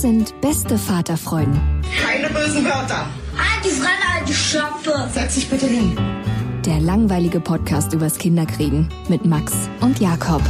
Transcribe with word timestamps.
Das 0.00 0.08
sind 0.08 0.40
beste 0.40 0.78
Vaterfreuden. 0.78 1.60
Keine 2.02 2.28
bösen 2.28 2.64
Wörter. 2.64 3.04
Die 3.62 3.68
Fremde, 3.68 4.26
die 4.26 4.32
Schöpfe. 4.32 5.06
Setz 5.12 5.34
dich 5.34 5.50
bitte 5.50 5.66
hin. 5.66 5.94
Der 6.64 6.80
langweilige 6.80 7.38
Podcast 7.38 7.92
übers 7.92 8.16
Kinderkriegen 8.16 8.88
mit 9.10 9.26
Max 9.26 9.68
und 9.82 10.00
Jakob. 10.00 10.40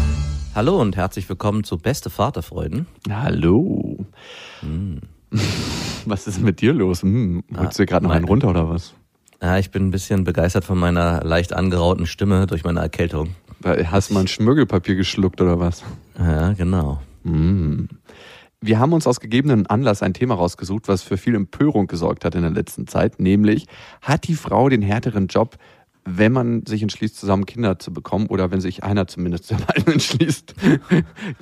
Hallo 0.54 0.80
und 0.80 0.96
herzlich 0.96 1.28
willkommen 1.28 1.64
zu 1.64 1.78
Beste 1.78 2.10
Vaterfreuden. 2.10 2.86
Hallo. 3.10 4.06
Was 6.06 6.28
ist 6.28 6.40
mit 6.40 6.60
dir 6.60 6.72
los? 6.72 7.02
Hm, 7.02 7.42
holst 7.58 7.76
du 7.76 7.82
dir 7.82 7.86
gerade 7.86 8.06
noch 8.06 8.12
einen 8.12 8.26
runter 8.26 8.50
oder 8.50 8.68
was? 8.68 8.94
Ja, 9.42 9.58
ich 9.58 9.72
bin 9.72 9.88
ein 9.88 9.90
bisschen 9.90 10.22
begeistert 10.22 10.64
von 10.64 10.78
meiner 10.78 11.24
leicht 11.24 11.54
angerauten 11.54 12.06
Stimme 12.06 12.46
durch 12.46 12.62
meine 12.62 12.78
Erkältung. 12.78 13.34
Hast 13.64 14.10
du 14.10 14.14
mal 14.14 14.20
ein 14.20 14.28
Schmirgelpapier 14.28 14.94
geschluckt 14.94 15.40
oder 15.40 15.58
was? 15.58 15.82
Ja, 16.16 16.52
genau. 16.52 17.00
Wir 18.62 18.78
haben 18.78 18.92
uns 18.92 19.06
aus 19.06 19.20
gegebenen 19.20 19.66
Anlass 19.66 20.02
ein 20.02 20.12
Thema 20.12 20.34
rausgesucht, 20.34 20.86
was 20.86 21.02
für 21.02 21.16
viel 21.16 21.34
Empörung 21.34 21.86
gesorgt 21.86 22.26
hat 22.26 22.34
in 22.34 22.42
der 22.42 22.50
letzten 22.50 22.86
Zeit, 22.86 23.18
nämlich 23.18 23.66
hat 24.02 24.28
die 24.28 24.34
Frau 24.34 24.68
den 24.68 24.82
härteren 24.82 25.28
Job, 25.28 25.56
wenn 26.04 26.32
man 26.32 26.66
sich 26.66 26.82
entschließt, 26.82 27.16
zusammen 27.16 27.46
Kinder 27.46 27.78
zu 27.78 27.92
bekommen 27.92 28.26
oder 28.26 28.50
wenn 28.50 28.60
sich 28.60 28.84
einer 28.84 29.06
zumindest 29.06 29.54
entschließt, 29.86 30.54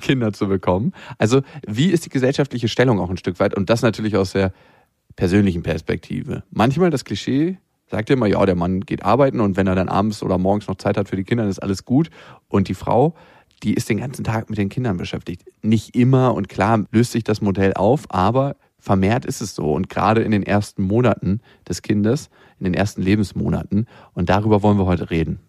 Kinder 0.01 0.31
zu 0.31 0.47
bekommen. 0.47 0.93
Also 1.17 1.41
wie 1.67 1.87
ist 1.87 2.05
die 2.05 2.09
gesellschaftliche 2.09 2.69
Stellung 2.69 2.99
auch 2.99 3.09
ein 3.09 3.17
Stück 3.17 3.39
weit 3.39 3.55
und 3.55 3.69
das 3.69 3.81
natürlich 3.81 4.15
aus 4.15 4.31
der 4.31 4.53
persönlichen 5.17 5.63
Perspektive. 5.63 6.43
Manchmal 6.51 6.89
das 6.89 7.03
Klischee 7.03 7.57
sagt 7.87 8.09
immer, 8.09 8.27
ja, 8.27 8.45
der 8.45 8.55
Mann 8.55 8.81
geht 8.81 9.03
arbeiten 9.03 9.41
und 9.41 9.57
wenn 9.57 9.67
er 9.67 9.75
dann 9.75 9.89
abends 9.89 10.23
oder 10.23 10.37
morgens 10.37 10.67
noch 10.67 10.75
Zeit 10.75 10.95
hat 10.95 11.09
für 11.09 11.15
die 11.15 11.23
Kinder, 11.23 11.43
dann 11.43 11.51
ist 11.51 11.59
alles 11.59 11.83
gut. 11.83 12.09
Und 12.47 12.69
die 12.69 12.75
Frau, 12.75 13.15
die 13.63 13.73
ist 13.73 13.89
den 13.89 13.97
ganzen 13.97 14.23
Tag 14.23 14.49
mit 14.49 14.57
den 14.57 14.69
Kindern 14.69 14.97
beschäftigt. 14.97 15.43
Nicht 15.61 15.95
immer 15.95 16.33
und 16.33 16.49
klar 16.49 16.85
löst 16.91 17.11
sich 17.11 17.23
das 17.23 17.41
Modell 17.41 17.73
auf, 17.73 18.03
aber 18.09 18.55
vermehrt 18.79 19.25
ist 19.25 19.41
es 19.41 19.55
so. 19.55 19.73
Und 19.73 19.89
gerade 19.89 20.21
in 20.21 20.31
den 20.31 20.43
ersten 20.43 20.83
Monaten 20.83 21.41
des 21.67 21.81
Kindes, 21.81 22.29
in 22.59 22.65
den 22.65 22.73
ersten 22.73 23.01
Lebensmonaten. 23.01 23.87
Und 24.13 24.29
darüber 24.29 24.63
wollen 24.63 24.77
wir 24.77 24.85
heute 24.85 25.09
reden. 25.09 25.39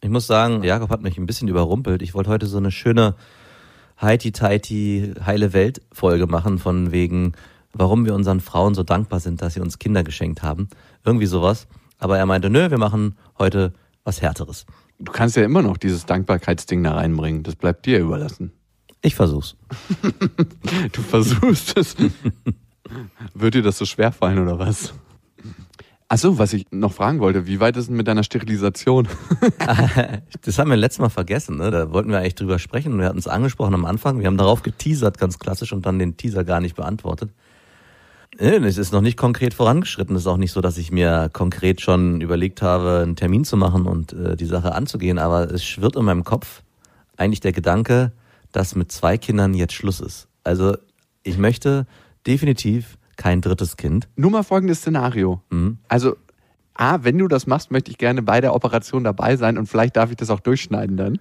Ich 0.00 0.10
muss 0.10 0.26
sagen, 0.26 0.62
Jakob 0.62 0.90
hat 0.90 1.02
mich 1.02 1.18
ein 1.18 1.26
bisschen 1.26 1.48
überrumpelt. 1.48 2.02
Ich 2.02 2.14
wollte 2.14 2.30
heute 2.30 2.46
so 2.46 2.58
eine 2.58 2.70
schöne 2.70 3.14
Heiti-Teiti 4.00 5.14
heile 5.24 5.52
Welt-Folge 5.52 6.26
machen, 6.26 6.58
von 6.58 6.92
wegen, 6.92 7.32
warum 7.72 8.04
wir 8.04 8.14
unseren 8.14 8.40
Frauen 8.40 8.74
so 8.74 8.82
dankbar 8.82 9.20
sind, 9.20 9.42
dass 9.42 9.54
sie 9.54 9.60
uns 9.60 9.78
Kinder 9.78 10.04
geschenkt 10.04 10.42
haben. 10.42 10.68
Irgendwie 11.04 11.26
sowas. 11.26 11.66
Aber 11.98 12.18
er 12.18 12.26
meinte, 12.26 12.50
nö, 12.50 12.70
wir 12.70 12.78
machen 12.78 13.16
heute 13.38 13.72
was 14.04 14.20
Härteres. 14.20 14.66
Du 14.98 15.12
kannst 15.12 15.36
ja 15.36 15.44
immer 15.44 15.62
noch 15.62 15.76
dieses 15.76 16.06
Dankbarkeitsding 16.06 16.82
da 16.82 16.94
reinbringen. 16.94 17.42
Das 17.42 17.56
bleibt 17.56 17.86
dir 17.86 17.98
überlassen. 17.98 18.52
Ich 19.02 19.14
versuch's. 19.14 19.56
Du 20.92 21.02
versuchst 21.02 21.76
es. 21.76 21.96
Wird 23.34 23.54
dir 23.54 23.62
das 23.62 23.78
so 23.78 23.84
schwer 23.84 24.12
fallen 24.12 24.38
oder 24.38 24.58
was? 24.58 24.94
Achso, 26.08 26.38
was 26.38 26.52
ich 26.52 26.66
noch 26.70 26.92
fragen 26.92 27.18
wollte, 27.18 27.46
wie 27.48 27.58
weit 27.58 27.76
ist 27.76 27.88
denn 27.88 27.96
mit 27.96 28.06
deiner 28.06 28.22
Sterilisation? 28.22 29.08
Das 30.42 30.58
haben 30.58 30.70
wir 30.70 30.76
letztes 30.76 31.00
Mal 31.00 31.08
vergessen, 31.08 31.56
ne? 31.56 31.72
Da 31.72 31.92
wollten 31.92 32.10
wir 32.10 32.18
eigentlich 32.18 32.36
drüber 32.36 32.60
sprechen. 32.60 32.98
Wir 32.98 33.06
hatten 33.06 33.18
es 33.18 33.26
angesprochen 33.26 33.74
am 33.74 33.84
Anfang. 33.84 34.20
Wir 34.20 34.28
haben 34.28 34.36
darauf 34.36 34.62
geteasert, 34.62 35.18
ganz 35.18 35.40
klassisch, 35.40 35.72
und 35.72 35.84
dann 35.86 35.98
den 35.98 36.16
Teaser 36.16 36.44
gar 36.44 36.60
nicht 36.60 36.76
beantwortet. 36.76 37.32
Es 38.38 38.76
ist 38.76 38.92
noch 38.92 39.00
nicht 39.00 39.16
konkret 39.16 39.54
vorangeschritten. 39.54 40.14
Es 40.14 40.22
ist 40.22 40.26
auch 40.26 40.36
nicht 40.36 40.52
so, 40.52 40.60
dass 40.60 40.76
ich 40.76 40.92
mir 40.92 41.30
konkret 41.32 41.80
schon 41.80 42.20
überlegt 42.20 42.60
habe, 42.60 43.00
einen 43.02 43.16
Termin 43.16 43.44
zu 43.44 43.56
machen 43.56 43.86
und 43.86 44.12
äh, 44.12 44.36
die 44.36 44.46
Sache 44.46 44.74
anzugehen. 44.74 45.18
Aber 45.18 45.50
es 45.50 45.64
schwirrt 45.64 45.96
in 45.96 46.04
meinem 46.04 46.24
Kopf 46.24 46.62
eigentlich 47.16 47.40
der 47.40 47.52
Gedanke, 47.52 48.12
dass 48.52 48.74
mit 48.74 48.92
zwei 48.92 49.16
Kindern 49.16 49.54
jetzt 49.54 49.72
Schluss 49.72 50.00
ist. 50.00 50.28
Also 50.44 50.76
ich 51.22 51.38
möchte 51.38 51.86
definitiv 52.26 52.98
kein 53.16 53.40
drittes 53.40 53.76
Kind. 53.76 54.08
Nur 54.16 54.30
mal 54.30 54.42
folgendes 54.42 54.78
Szenario. 54.78 55.40
Mhm. 55.50 55.78
Also, 55.88 56.16
A, 56.74 56.98
wenn 57.02 57.16
du 57.16 57.28
das 57.28 57.46
machst, 57.46 57.70
möchte 57.70 57.90
ich 57.90 57.96
gerne 57.96 58.22
bei 58.22 58.42
der 58.42 58.54
Operation 58.54 59.02
dabei 59.04 59.36
sein 59.36 59.56
und 59.56 59.66
vielleicht 59.66 59.96
darf 59.96 60.10
ich 60.10 60.16
das 60.16 60.28
auch 60.28 60.40
durchschneiden 60.40 60.96
dann. 60.98 61.18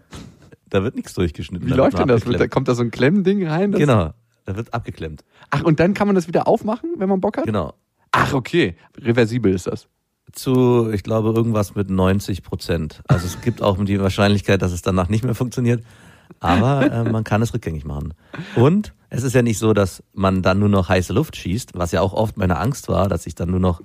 Da 0.70 0.84
wird 0.84 0.96
nichts 0.96 1.14
durchgeschnitten. 1.14 1.68
Wie 1.68 1.74
läuft 1.74 1.98
denn 1.98 2.08
das? 2.08 2.24
Kommt 2.50 2.68
da 2.68 2.76
so 2.76 2.84
ein 2.84 2.92
Klemmding 2.92 3.48
rein? 3.48 3.72
Genau, 3.72 4.12
da 4.46 4.56
wird 4.56 4.74
abgeklemmt. 4.74 5.24
Ach, 5.50 5.64
und 5.64 5.80
dann 5.80 5.94
kann 5.94 6.08
man 6.08 6.16
das 6.16 6.28
wieder 6.28 6.48
aufmachen, 6.48 6.92
wenn 6.98 7.10
man 7.10 7.20
Bock 7.20 7.38
hat? 7.38 7.46
Genau. 7.46 7.74
Ach, 8.12 8.34
okay. 8.34 8.76
Reversibel 8.98 9.54
ist 9.54 9.68
das. 9.68 9.88
zu, 10.32 10.90
ich 10.92 11.04
glaube, 11.04 11.30
irgendwas 11.30 11.76
mit 11.76 11.90
90 11.90 12.44
Prozent. 12.44 13.02
Also 13.08 13.26
es 13.26 13.42
gibt 13.42 13.62
auch 13.62 13.84
die 13.84 14.00
Wahrscheinlichkeit, 14.00 14.62
dass 14.62 14.72
es 14.72 14.82
danach 14.82 15.10
nicht 15.10 15.24
mehr 15.24 15.36
funktioniert. 15.36 15.84
Aber 16.40 16.92
äh, 16.92 17.04
man 17.12 17.24
kann 17.24 17.42
es 17.42 17.54
rückgängig 17.54 17.86
machen. 17.86 18.14
Und 18.56 18.94
es 19.10 19.24
ist 19.24 19.34
ja 19.34 19.42
nicht 19.42 19.60
so, 19.60 19.74
dass 19.74 20.04
man 20.14 20.42
dann 20.42 20.60
nur 20.60 20.70
noch 20.70 20.90
heiße 20.90 21.14
Luft 21.14 21.36
schießt, 21.36 21.72
was 21.76 21.92
ja 21.92 22.02
auch 22.02 22.14
oft 22.14 22.38
meine 22.38 22.58
Angst 22.58 22.88
war, 22.88 23.08
dass 23.08 23.28
ich 23.28 23.36
dann 23.36 23.52
nur 23.52 23.60
noch 23.60 23.82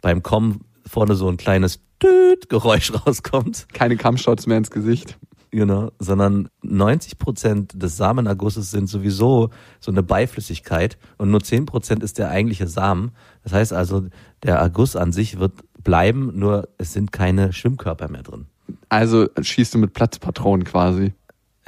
beim 0.00 0.22
Kommen 0.22 0.64
vorne 0.86 1.14
so 1.14 1.28
ein 1.28 1.36
kleines 1.36 1.80
Tüt-Geräusch 2.00 2.92
rauskommt. 3.06 3.66
Keine 3.72 3.96
Kampfshots 3.96 4.46
mehr 4.46 4.58
ins 4.58 4.70
Gesicht. 4.70 5.18
Genau, 5.52 5.90
sondern 5.98 6.48
90 6.62 7.18
Prozent 7.18 7.82
des 7.82 7.96
Samenergusses 7.96 8.70
sind 8.70 8.88
sowieso 8.88 9.50
so 9.80 9.90
eine 9.90 10.04
Beiflüssigkeit 10.04 10.96
und 11.18 11.30
nur 11.30 11.42
10 11.42 11.66
Prozent 11.66 12.04
ist 12.04 12.18
der 12.18 12.30
eigentliche 12.30 12.68
Samen. 12.68 13.10
Das 13.42 13.52
heißt 13.52 13.72
also, 13.72 14.06
der 14.44 14.56
Erguss 14.56 14.94
an 14.94 15.12
sich 15.12 15.40
wird 15.40 15.54
bleiben, 15.82 16.38
nur 16.38 16.68
es 16.78 16.92
sind 16.92 17.10
keine 17.10 17.52
Schwimmkörper 17.52 18.08
mehr 18.08 18.22
drin. 18.22 18.46
Also 18.88 19.28
schießt 19.40 19.74
du 19.74 19.78
mit 19.78 19.92
Platzpatronen 19.92 20.64
quasi. 20.64 21.14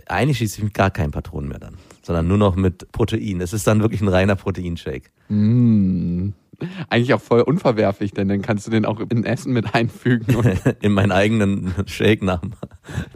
Eigentlich 0.07 0.39
schieße 0.39 0.59
ich 0.59 0.65
mit 0.65 0.75
gar 0.75 0.91
keinen 0.91 1.11
Patronen 1.11 1.49
mehr 1.49 1.59
dann, 1.59 1.77
sondern 2.03 2.29
nur 2.29 2.39
noch 2.39 2.55
mit 2.55 2.91
Protein. 2.93 3.41
Es 3.41 3.53
ist 3.53 3.67
dann 3.67 3.81
wirklich 3.81 4.01
ein 4.01 4.09
reiner 4.09 4.37
Proteinshake. 4.37 5.11
Mm. 5.29 6.31
Eigentlich 6.89 7.15
auch 7.15 7.21
voll 7.21 7.41
unverwerflich, 7.43 8.13
denn 8.13 8.29
dann 8.29 8.43
kannst 8.43 8.67
du 8.67 8.71
den 8.71 8.85
auch 8.85 9.01
in 9.01 9.25
Essen 9.25 9.53
mit 9.53 9.75
einfügen. 9.75 10.35
Und 10.37 10.47
In 10.83 10.93
meinen 10.93 11.13
eigenen 11.13 11.73
Shake 11.87 12.23
nach, 12.23 12.41
dem- 12.41 12.53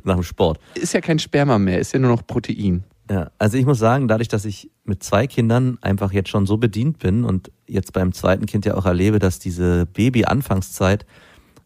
nach 0.05 0.15
dem 0.15 0.23
Sport. 0.23 0.59
ist 0.75 0.93
ja 0.95 1.01
kein 1.01 1.19
Sperma 1.19 1.59
mehr, 1.59 1.79
ist 1.81 1.93
ja 1.93 1.99
nur 1.99 2.11
noch 2.11 2.27
Protein. 2.27 2.85
Ja, 3.11 3.31
also 3.39 3.57
ich 3.57 3.65
muss 3.67 3.79
sagen, 3.79 4.09
dadurch, 4.09 4.27
dass 4.29 4.45
ich 4.45 4.69
mit 4.85 5.03
zwei 5.05 5.29
Kindern 5.29 5.79
einfach 5.81 6.13
jetzt 6.13 6.29
schon 6.29 6.45
so 6.47 6.57
bedient 6.57 6.99
bin 6.99 7.23
und 7.25 7.53
jetzt 7.69 7.93
beim 7.93 8.13
zweiten 8.13 8.47
Kind 8.47 8.65
ja 8.67 8.75
auch 8.75 8.85
erlebe, 8.85 9.21
dass 9.21 9.39
diese 9.39 9.87
Baby-Anfangszeit 9.87 11.07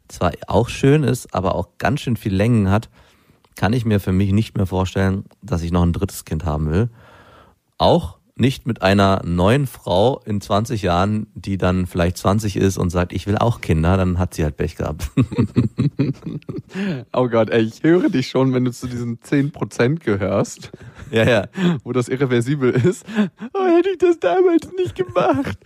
zwar 0.08 0.32
auch 0.48 0.68
schön 0.68 1.02
ist, 1.02 1.34
aber 1.34 1.54
auch 1.54 1.68
ganz 1.78 2.00
schön 2.00 2.16
viel 2.16 2.34
Längen 2.34 2.68
hat, 2.70 2.90
kann 3.56 3.72
ich 3.72 3.84
mir 3.86 4.00
für 4.00 4.12
mich 4.12 4.32
nicht 4.32 4.56
mehr 4.56 4.66
vorstellen, 4.66 5.24
dass 5.42 5.62
ich 5.62 5.72
noch 5.72 5.82
ein 5.82 5.92
drittes 5.94 6.24
Kind 6.26 6.44
haben 6.44 6.70
will. 6.70 6.90
Auch 7.78 8.18
nicht 8.40 8.66
mit 8.66 8.82
einer 8.82 9.22
neuen 9.24 9.66
Frau 9.66 10.20
in 10.24 10.40
20 10.40 10.82
Jahren, 10.82 11.26
die 11.34 11.58
dann 11.58 11.86
vielleicht 11.86 12.16
20 12.16 12.56
ist 12.56 12.78
und 12.78 12.90
sagt, 12.90 13.12
ich 13.12 13.26
will 13.26 13.36
auch 13.36 13.60
Kinder, 13.60 13.96
dann 13.96 14.18
hat 14.18 14.34
sie 14.34 14.42
halt 14.42 14.56
Pech 14.56 14.76
gehabt. 14.76 15.10
Oh 17.12 17.28
Gott, 17.28 17.50
ey, 17.50 17.62
ich 17.62 17.82
höre 17.82 18.08
dich 18.08 18.28
schon, 18.28 18.54
wenn 18.54 18.64
du 18.64 18.70
zu 18.70 18.86
diesen 18.86 19.18
10% 19.18 19.98
gehörst, 19.98 20.70
ja, 21.10 21.28
ja. 21.28 21.48
wo 21.82 21.90
das 21.90 22.08
irreversibel 22.08 22.70
ist. 22.70 23.04
Oh, 23.52 23.66
hätte 23.66 23.90
ich 23.90 23.98
das 23.98 24.20
damals 24.20 24.70
nicht 24.76 24.94
gemacht. 24.94 25.58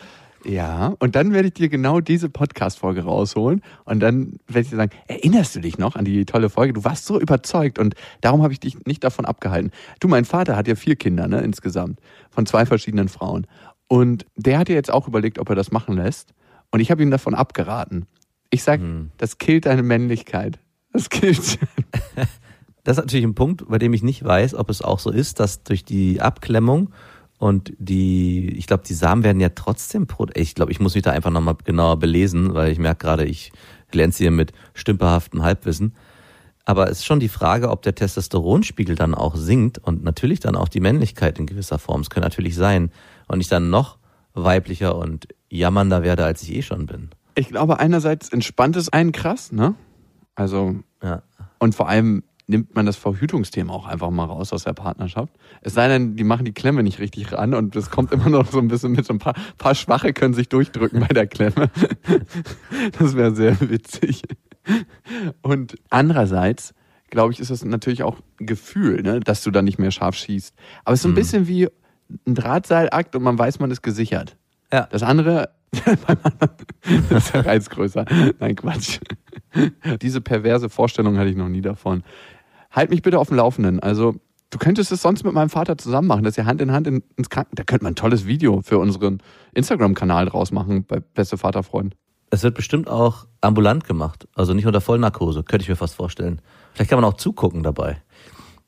Ja, 0.44 0.94
und 0.98 1.16
dann 1.16 1.32
werde 1.32 1.48
ich 1.48 1.54
dir 1.54 1.68
genau 1.68 2.00
diese 2.00 2.28
Podcast-Folge 2.28 3.04
rausholen 3.04 3.62
und 3.84 4.00
dann 4.00 4.36
werde 4.46 4.60
ich 4.60 4.70
dir 4.70 4.76
sagen, 4.76 4.92
erinnerst 5.06 5.56
du 5.56 5.60
dich 5.60 5.78
noch 5.78 5.96
an 5.96 6.04
die 6.04 6.24
tolle 6.26 6.50
Folge? 6.50 6.74
Du 6.74 6.84
warst 6.84 7.06
so 7.06 7.18
überzeugt 7.20 7.78
und 7.78 7.94
darum 8.20 8.42
habe 8.42 8.52
ich 8.52 8.60
dich 8.60 8.84
nicht 8.84 9.02
davon 9.04 9.24
abgehalten. 9.24 9.70
Du, 10.00 10.08
mein 10.08 10.24
Vater 10.24 10.56
hat 10.56 10.68
ja 10.68 10.74
vier 10.74 10.96
Kinder, 10.96 11.28
ne, 11.28 11.40
insgesamt, 11.40 11.98
von 12.30 12.46
zwei 12.46 12.66
verschiedenen 12.66 13.08
Frauen. 13.08 13.46
Und 13.88 14.26
der 14.36 14.58
hat 14.58 14.68
ja 14.68 14.74
jetzt 14.74 14.92
auch 14.92 15.08
überlegt, 15.08 15.38
ob 15.38 15.48
er 15.48 15.54
das 15.56 15.70
machen 15.72 15.96
lässt. 15.96 16.34
Und 16.70 16.80
ich 16.80 16.90
habe 16.90 17.02
ihm 17.02 17.10
davon 17.10 17.34
abgeraten. 17.34 18.06
Ich 18.50 18.62
sage, 18.62 18.82
Hm. 18.82 19.10
das 19.18 19.38
killt 19.38 19.66
deine 19.66 19.82
Männlichkeit. 19.82 20.58
Das 20.92 21.08
killt. 21.10 21.58
Das 22.84 22.98
ist 22.98 23.02
natürlich 23.04 23.24
ein 23.24 23.34
Punkt, 23.34 23.66
bei 23.66 23.78
dem 23.78 23.94
ich 23.94 24.02
nicht 24.02 24.22
weiß, 24.22 24.54
ob 24.54 24.68
es 24.68 24.82
auch 24.82 24.98
so 24.98 25.10
ist, 25.10 25.40
dass 25.40 25.62
durch 25.62 25.86
die 25.86 26.20
Abklemmung 26.20 26.90
und 27.44 27.74
die, 27.76 28.48
ich 28.56 28.66
glaube, 28.66 28.84
die 28.88 28.94
Samen 28.94 29.22
werden 29.22 29.38
ja 29.38 29.50
trotzdem, 29.50 30.06
ich 30.32 30.54
glaube, 30.54 30.72
ich 30.72 30.80
muss 30.80 30.94
mich 30.94 31.02
da 31.02 31.10
einfach 31.10 31.30
nochmal 31.30 31.56
genauer 31.62 31.98
belesen, 31.98 32.54
weil 32.54 32.72
ich 32.72 32.78
merke 32.78 33.04
gerade, 33.04 33.26
ich 33.26 33.52
glänze 33.90 34.24
hier 34.24 34.30
mit 34.30 34.54
stümperhaftem 34.72 35.42
Halbwissen. 35.42 35.94
Aber 36.64 36.84
es 36.88 37.00
ist 37.00 37.04
schon 37.04 37.20
die 37.20 37.28
Frage, 37.28 37.68
ob 37.68 37.82
der 37.82 37.94
Testosteronspiegel 37.94 38.96
dann 38.96 39.14
auch 39.14 39.36
sinkt 39.36 39.76
und 39.76 40.02
natürlich 40.02 40.40
dann 40.40 40.56
auch 40.56 40.70
die 40.70 40.80
Männlichkeit 40.80 41.38
in 41.38 41.44
gewisser 41.44 41.78
Form. 41.78 42.00
Es 42.00 42.08
könnte 42.08 42.26
natürlich 42.26 42.54
sein 42.54 42.90
und 43.28 43.42
ich 43.42 43.48
dann 43.48 43.68
noch 43.68 43.98
weiblicher 44.32 44.96
und 44.96 45.28
jammernder 45.50 46.02
werde, 46.02 46.24
als 46.24 46.42
ich 46.44 46.54
eh 46.54 46.62
schon 46.62 46.86
bin. 46.86 47.10
Ich 47.34 47.48
glaube, 47.50 47.78
einerseits 47.78 48.30
entspannt 48.30 48.76
es 48.76 48.88
einen 48.88 49.12
krass, 49.12 49.52
ne? 49.52 49.74
Also, 50.34 50.76
Ja. 51.02 51.22
und 51.58 51.74
vor 51.74 51.90
allem 51.90 52.22
nimmt 52.46 52.74
man 52.74 52.86
das 52.86 52.96
Verhütungsthema 52.96 53.72
auch 53.72 53.86
einfach 53.86 54.10
mal 54.10 54.26
raus 54.26 54.52
aus 54.52 54.64
der 54.64 54.74
Partnerschaft. 54.74 55.32
Es 55.62 55.74
sei 55.74 55.88
denn, 55.88 56.16
die 56.16 56.24
machen 56.24 56.44
die 56.44 56.52
Klemme 56.52 56.82
nicht 56.82 56.98
richtig 56.98 57.32
ran 57.32 57.54
und 57.54 57.74
es 57.74 57.90
kommt 57.90 58.12
immer 58.12 58.28
noch 58.28 58.50
so 58.50 58.58
ein 58.58 58.68
bisschen 58.68 58.92
mit 58.92 59.06
so 59.06 59.14
ein 59.14 59.18
paar, 59.18 59.34
paar 59.56 59.74
Schwache 59.74 60.12
können 60.12 60.34
sich 60.34 60.48
durchdrücken 60.48 61.00
bei 61.00 61.08
der 61.08 61.26
Klemme. 61.26 61.70
Das 62.98 63.16
wäre 63.16 63.34
sehr 63.34 63.58
witzig. 63.60 64.22
Und 65.42 65.76
andererseits, 65.90 66.74
glaube 67.10 67.32
ich, 67.32 67.40
ist 67.40 67.50
es 67.50 67.64
natürlich 67.64 68.02
auch 68.02 68.18
ein 68.40 68.46
Gefühl, 68.46 69.02
ne, 69.02 69.20
dass 69.20 69.42
du 69.42 69.50
dann 69.50 69.64
nicht 69.64 69.78
mehr 69.78 69.90
scharf 69.90 70.14
schießt. 70.14 70.54
Aber 70.84 70.94
es 70.94 71.00
ist 71.00 71.02
so 71.04 71.08
ein 71.08 71.14
bisschen 71.14 71.48
wie 71.48 71.68
ein 72.26 72.34
Drahtseilakt 72.34 73.16
und 73.16 73.22
man 73.22 73.38
weiß, 73.38 73.58
man 73.58 73.70
ist 73.70 73.82
gesichert. 73.82 74.36
Ja. 74.72 74.88
Das 74.90 75.02
andere, 75.02 75.50
anderen 76.06 76.50
ist 77.10 77.34
der 77.34 77.46
Reiz 77.46 77.70
größer. 77.70 78.04
Nein, 78.38 78.56
Quatsch. 78.56 79.00
Diese 80.02 80.20
perverse 80.20 80.68
Vorstellung 80.68 81.18
hatte 81.18 81.30
ich 81.30 81.36
noch 81.36 81.48
nie 81.48 81.60
davon. 81.60 82.02
Halt 82.74 82.90
mich 82.90 83.02
bitte 83.02 83.20
auf 83.20 83.28
dem 83.28 83.36
Laufenden. 83.36 83.78
Also, 83.80 84.16
du 84.50 84.58
könntest 84.58 84.90
es 84.90 85.00
sonst 85.00 85.24
mit 85.24 85.32
meinem 85.32 85.48
Vater 85.48 85.78
zusammen 85.78 86.08
machen, 86.08 86.24
dass 86.24 86.36
ihr 86.36 86.44
Hand 86.44 86.60
in 86.60 86.72
Hand 86.72 86.88
in, 86.88 87.04
ins 87.16 87.30
Kranken. 87.30 87.54
Da 87.54 87.62
könnte 87.62 87.84
man 87.84 87.92
ein 87.92 87.96
tolles 87.96 88.26
Video 88.26 88.62
für 88.62 88.78
unseren 88.78 89.22
Instagram-Kanal 89.54 90.26
draus 90.26 90.50
machen 90.50 90.84
bei 90.84 90.98
Beste 90.98 91.38
Vaterfreund. 91.38 91.94
Es 92.30 92.42
wird 92.42 92.56
bestimmt 92.56 92.88
auch 92.88 93.26
ambulant 93.40 93.84
gemacht, 93.84 94.26
also 94.34 94.54
nicht 94.54 94.66
unter 94.66 94.80
Vollnarkose, 94.80 95.44
könnte 95.44 95.62
ich 95.62 95.68
mir 95.68 95.76
fast 95.76 95.94
vorstellen. 95.94 96.40
Vielleicht 96.72 96.90
kann 96.90 97.00
man 97.00 97.08
auch 97.08 97.16
zugucken 97.16 97.62
dabei. 97.62 98.02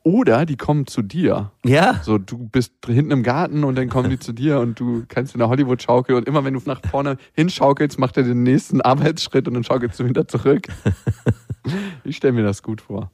Oder 0.05 0.47
die 0.47 0.57
kommen 0.57 0.87
zu 0.87 1.03
dir. 1.03 1.51
Ja. 1.65 2.01
So, 2.05 2.17
du 2.19 2.49
bist 2.49 2.75
hinten 2.87 3.11
im 3.11 3.25
Garten 3.25 3.65
und 3.65 3.75
dann 3.75 3.89
kommen 3.89 4.09
die 4.09 4.21
zu 4.21 4.33
dir 4.33 4.61
und 4.61 4.79
du 4.79 5.03
kannst 5.09 5.35
in 5.35 5.41
der 5.41 5.49
Hollywood-Schaukel 5.49 6.15
und 6.15 6.29
immer 6.29 6.45
wenn 6.45 6.55
du 6.55 6.61
nach 6.65 6.81
vorne 6.89 7.17
hinschaukelst, 7.33 7.99
macht 7.99 8.17
er 8.17 8.23
den 8.23 8.45
nächsten 8.45 8.81
Arbeitsschritt 8.81 9.49
und 9.49 9.55
dann 9.55 9.65
schaukelst 9.65 9.99
du 9.99 10.05
hinter 10.05 10.29
zurück. 10.29 10.69
Ich 12.05 12.17
stelle 12.17 12.33
mir 12.33 12.45
das 12.45 12.63
gut 12.63 12.81
vor. 12.81 13.11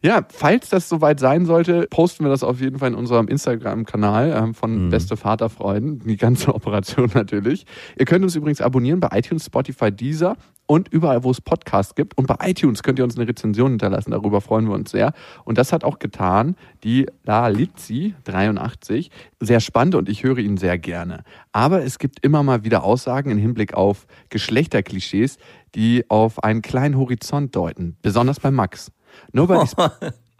Ja, 0.00 0.24
falls 0.28 0.68
das 0.68 0.88
soweit 0.88 1.18
sein 1.18 1.44
sollte, 1.44 1.88
posten 1.90 2.24
wir 2.24 2.30
das 2.30 2.44
auf 2.44 2.60
jeden 2.60 2.78
Fall 2.78 2.90
in 2.90 2.94
unserem 2.94 3.26
Instagram-Kanal 3.26 4.32
ähm, 4.32 4.54
von 4.54 4.90
Beste 4.90 5.16
Vaterfreuden. 5.16 5.98
Die 6.00 6.16
ganze 6.16 6.54
Operation 6.54 7.10
natürlich. 7.14 7.66
Ihr 7.98 8.04
könnt 8.04 8.22
uns 8.24 8.36
übrigens 8.36 8.60
abonnieren 8.60 9.00
bei 9.00 9.08
iTunes, 9.18 9.46
Spotify, 9.46 9.90
Deezer 9.90 10.36
und 10.66 10.86
überall, 10.88 11.24
wo 11.24 11.32
es 11.32 11.40
Podcasts 11.40 11.96
gibt. 11.96 12.16
Und 12.16 12.28
bei 12.28 12.36
iTunes 12.42 12.84
könnt 12.84 13.00
ihr 13.00 13.04
uns 13.04 13.16
eine 13.16 13.26
Rezension 13.26 13.70
hinterlassen. 13.70 14.12
Darüber 14.12 14.40
freuen 14.40 14.66
wir 14.68 14.74
uns 14.74 14.92
sehr. 14.92 15.14
Und 15.44 15.58
das 15.58 15.72
hat 15.72 15.82
auch 15.82 15.98
getan 15.98 16.54
die 16.84 17.06
La 17.24 17.48
Lizzi 17.48 18.14
83. 18.24 19.10
Sehr 19.40 19.60
spannend 19.60 19.96
und 19.96 20.08
ich 20.08 20.22
höre 20.22 20.38
ihn 20.38 20.58
sehr 20.58 20.78
gerne. 20.78 21.24
Aber 21.50 21.82
es 21.82 21.98
gibt 21.98 22.24
immer 22.24 22.44
mal 22.44 22.62
wieder 22.62 22.84
Aussagen 22.84 23.30
im 23.30 23.38
Hinblick 23.38 23.74
auf 23.74 24.06
Geschlechterklischees, 24.28 25.38
die 25.74 26.04
auf 26.08 26.44
einen 26.44 26.62
kleinen 26.62 26.96
Horizont 26.96 27.56
deuten. 27.56 27.96
Besonders 28.02 28.38
bei 28.38 28.52
Max. 28.52 28.92
Nobody's 29.32 29.74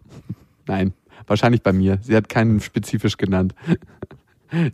Nein, 0.66 0.92
wahrscheinlich 1.26 1.62
bei 1.62 1.72
mir. 1.72 1.98
Sie 2.02 2.14
hat 2.14 2.28
keinen 2.28 2.60
spezifisch 2.60 3.16
genannt. 3.16 3.54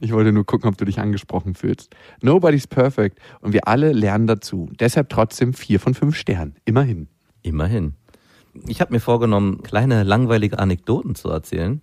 Ich 0.01 0.13
wollte 0.13 0.33
nur 0.33 0.45
gucken, 0.45 0.69
ob 0.69 0.77
du 0.77 0.85
dich 0.85 1.01
angesprochen 1.01 1.55
fühlst. 1.55 1.95
Nobody's 2.23 2.67
perfect 2.67 3.19
und 3.41 3.53
wir 3.53 3.67
alle 3.67 3.93
lernen 3.93 4.27
dazu. 4.27 4.71
Deshalb 4.79 5.09
trotzdem 5.09 5.53
vier 5.53 5.81
von 5.81 5.95
fünf 5.95 6.17
Sternen. 6.17 6.55
Immerhin. 6.65 7.09
Immerhin. 7.43 7.95
Ich 8.67 8.81
habe 8.81 8.93
mir 8.93 9.01
vorgenommen, 9.01 9.63
kleine 9.63 10.05
langweilige 10.05 10.61
Anekdoten 10.61 11.17
zu 11.17 11.29
erzählen. 11.29 11.81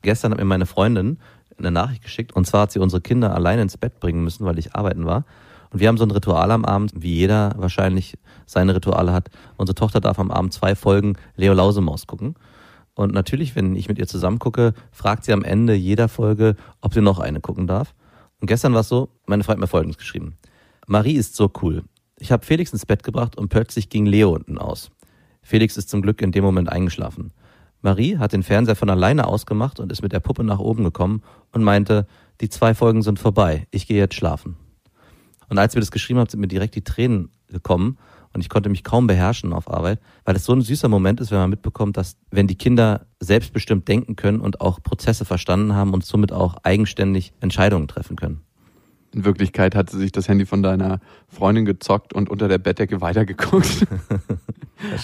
Gestern 0.00 0.32
hat 0.32 0.38
mir 0.38 0.46
meine 0.46 0.64
Freundin 0.64 1.18
eine 1.58 1.70
Nachricht 1.70 2.02
geschickt 2.02 2.32
und 2.34 2.46
zwar 2.46 2.62
hat 2.62 2.72
sie 2.72 2.78
unsere 2.78 3.02
Kinder 3.02 3.34
alleine 3.34 3.62
ins 3.62 3.76
Bett 3.76 4.00
bringen 4.00 4.24
müssen, 4.24 4.46
weil 4.46 4.58
ich 4.58 4.74
arbeiten 4.74 5.04
war. 5.04 5.24
Und 5.70 5.80
wir 5.80 5.88
haben 5.88 5.98
so 5.98 6.04
ein 6.04 6.10
Ritual 6.10 6.50
am 6.50 6.64
Abend, 6.64 6.92
wie 6.96 7.14
jeder 7.14 7.54
wahrscheinlich 7.56 8.16
seine 8.46 8.74
Rituale 8.74 9.12
hat. 9.12 9.28
Unsere 9.56 9.74
Tochter 9.74 10.00
darf 10.00 10.18
am 10.18 10.30
Abend 10.30 10.52
zwei 10.52 10.74
Folgen 10.74 11.16
Leo 11.36 11.52
Lausemaus 11.52 12.06
gucken. 12.06 12.34
Und 12.94 13.12
natürlich, 13.12 13.54
wenn 13.54 13.76
ich 13.76 13.88
mit 13.88 13.98
ihr 13.98 14.06
zusammen 14.06 14.38
gucke, 14.38 14.74
fragt 14.90 15.24
sie 15.24 15.32
am 15.32 15.44
Ende 15.44 15.74
jeder 15.74 16.08
Folge, 16.08 16.56
ob 16.80 16.94
sie 16.94 17.00
noch 17.00 17.20
eine 17.20 17.40
gucken 17.40 17.66
darf. 17.66 17.94
Und 18.40 18.46
gestern 18.46 18.72
war 18.72 18.80
es 18.80 18.88
so, 18.88 19.10
meine 19.26 19.44
Frau 19.44 19.52
hat 19.52 19.58
mir 19.58 19.66
Folgendes 19.66 19.98
geschrieben. 19.98 20.36
Marie 20.86 21.14
ist 21.14 21.36
so 21.36 21.50
cool. 21.62 21.84
Ich 22.18 22.32
habe 22.32 22.44
Felix 22.44 22.72
ins 22.72 22.86
Bett 22.86 23.02
gebracht 23.02 23.36
und 23.36 23.48
plötzlich 23.50 23.88
ging 23.88 24.06
Leo 24.06 24.30
unten 24.30 24.58
aus. 24.58 24.90
Felix 25.42 25.76
ist 25.76 25.88
zum 25.88 26.02
Glück 26.02 26.20
in 26.22 26.32
dem 26.32 26.42
Moment 26.42 26.70
eingeschlafen. 26.70 27.32
Marie 27.80 28.18
hat 28.18 28.32
den 28.32 28.42
Fernseher 28.42 28.74
von 28.74 28.90
alleine 28.90 29.26
ausgemacht 29.26 29.78
und 29.78 29.92
ist 29.92 30.02
mit 30.02 30.12
der 30.12 30.20
Puppe 30.20 30.42
nach 30.42 30.58
oben 30.58 30.82
gekommen 30.82 31.22
und 31.52 31.62
meinte, 31.62 32.06
die 32.40 32.48
zwei 32.48 32.74
Folgen 32.74 33.02
sind 33.02 33.20
vorbei, 33.20 33.68
ich 33.70 33.86
gehe 33.86 33.98
jetzt 33.98 34.14
schlafen. 34.14 34.56
Und 35.48 35.58
als 35.58 35.74
wir 35.74 35.80
das 35.80 35.90
geschrieben 35.90 36.20
haben, 36.20 36.28
sind 36.28 36.40
mir 36.40 36.48
direkt 36.48 36.74
die 36.74 36.84
Tränen 36.84 37.30
gekommen 37.48 37.98
und 38.32 38.40
ich 38.40 38.48
konnte 38.48 38.68
mich 38.68 38.84
kaum 38.84 39.06
beherrschen 39.06 39.52
auf 39.52 39.72
Arbeit, 39.72 40.00
weil 40.24 40.36
es 40.36 40.44
so 40.44 40.52
ein 40.52 40.60
süßer 40.60 40.88
Moment 40.88 41.20
ist, 41.20 41.30
wenn 41.30 41.38
man 41.38 41.50
mitbekommt, 41.50 41.96
dass 41.96 42.16
wenn 42.30 42.46
die 42.46 42.56
Kinder 42.56 43.06
selbstbestimmt 43.20 43.88
denken 43.88 44.16
können 44.16 44.40
und 44.40 44.60
auch 44.60 44.82
Prozesse 44.82 45.24
verstanden 45.24 45.74
haben 45.74 45.94
und 45.94 46.04
somit 46.04 46.32
auch 46.32 46.56
eigenständig 46.62 47.32
Entscheidungen 47.40 47.88
treffen 47.88 48.16
können. 48.16 48.42
In 49.14 49.24
Wirklichkeit 49.24 49.74
hat 49.74 49.88
sie 49.88 49.98
sich 49.98 50.12
das 50.12 50.28
Handy 50.28 50.44
von 50.44 50.62
deiner 50.62 51.00
Freundin 51.28 51.64
gezockt 51.64 52.12
und 52.12 52.28
unter 52.28 52.48
der 52.48 52.58
Bettdecke 52.58 53.00
weitergeguckt. 53.00 53.86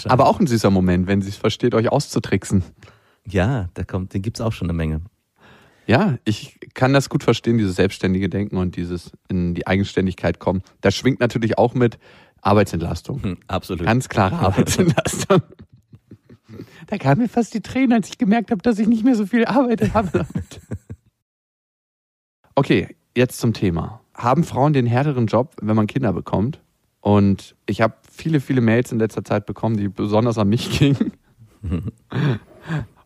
Aber 0.05 0.27
auch 0.27 0.39
ein 0.39 0.47
süßer 0.47 0.69
Moment, 0.69 1.07
wenn 1.07 1.21
sie 1.21 1.29
es 1.29 1.37
versteht, 1.37 1.73
euch 1.73 1.91
auszutricksen. 1.91 2.63
Ja, 3.27 3.69
da 3.73 3.83
kommt, 3.83 4.13
den 4.13 4.21
gibt's 4.21 4.41
auch 4.41 4.53
schon 4.53 4.69
eine 4.69 4.77
Menge. 4.77 5.01
Ja, 5.87 6.17
ich 6.25 6.59
kann 6.73 6.93
das 6.93 7.09
gut 7.09 7.23
verstehen, 7.23 7.57
dieses 7.57 7.75
selbstständige 7.75 8.29
Denken 8.29 8.57
und 8.57 8.75
dieses 8.75 9.11
in 9.27 9.53
die 9.53 9.67
Eigenständigkeit 9.67 10.39
kommen. 10.39 10.63
Das 10.81 10.95
schwingt 10.95 11.19
natürlich 11.19 11.57
auch 11.57 11.73
mit 11.73 11.99
Arbeitsentlastung. 12.41 13.23
Hm, 13.23 13.37
absolut. 13.47 13.85
Ganz 13.85 14.09
klare 14.09 14.35
Arbeitsentlastung. 14.39 15.41
Da 16.87 16.97
kamen 16.97 17.21
mir 17.21 17.29
fast 17.29 17.53
die 17.53 17.61
Tränen, 17.61 17.93
als 17.93 18.09
ich 18.09 18.17
gemerkt 18.17 18.51
habe, 18.51 18.61
dass 18.61 18.79
ich 18.79 18.87
nicht 18.87 19.03
mehr 19.03 19.15
so 19.15 19.25
viel 19.25 19.45
Arbeit 19.45 19.93
habe. 19.93 20.25
Okay, 22.57 22.95
jetzt 23.13 23.39
zum 23.39 23.51
Thema. 23.51 23.99
Haben 24.13 24.45
Frauen 24.45 24.71
den 24.71 24.85
härteren 24.85 25.27
Job, 25.27 25.57
wenn 25.61 25.75
man 25.75 25.87
Kinder 25.87 26.13
bekommt? 26.13 26.61
Und 27.01 27.53
ich 27.65 27.81
habe 27.81 27.95
viele, 28.09 28.39
viele 28.39 28.61
Mails 28.61 28.93
in 28.93 28.99
letzter 28.99 29.25
Zeit 29.25 29.45
bekommen, 29.45 29.75
die 29.75 29.89
besonders 29.89 30.37
an 30.37 30.47
mich 30.47 30.79
gingen. 30.79 31.11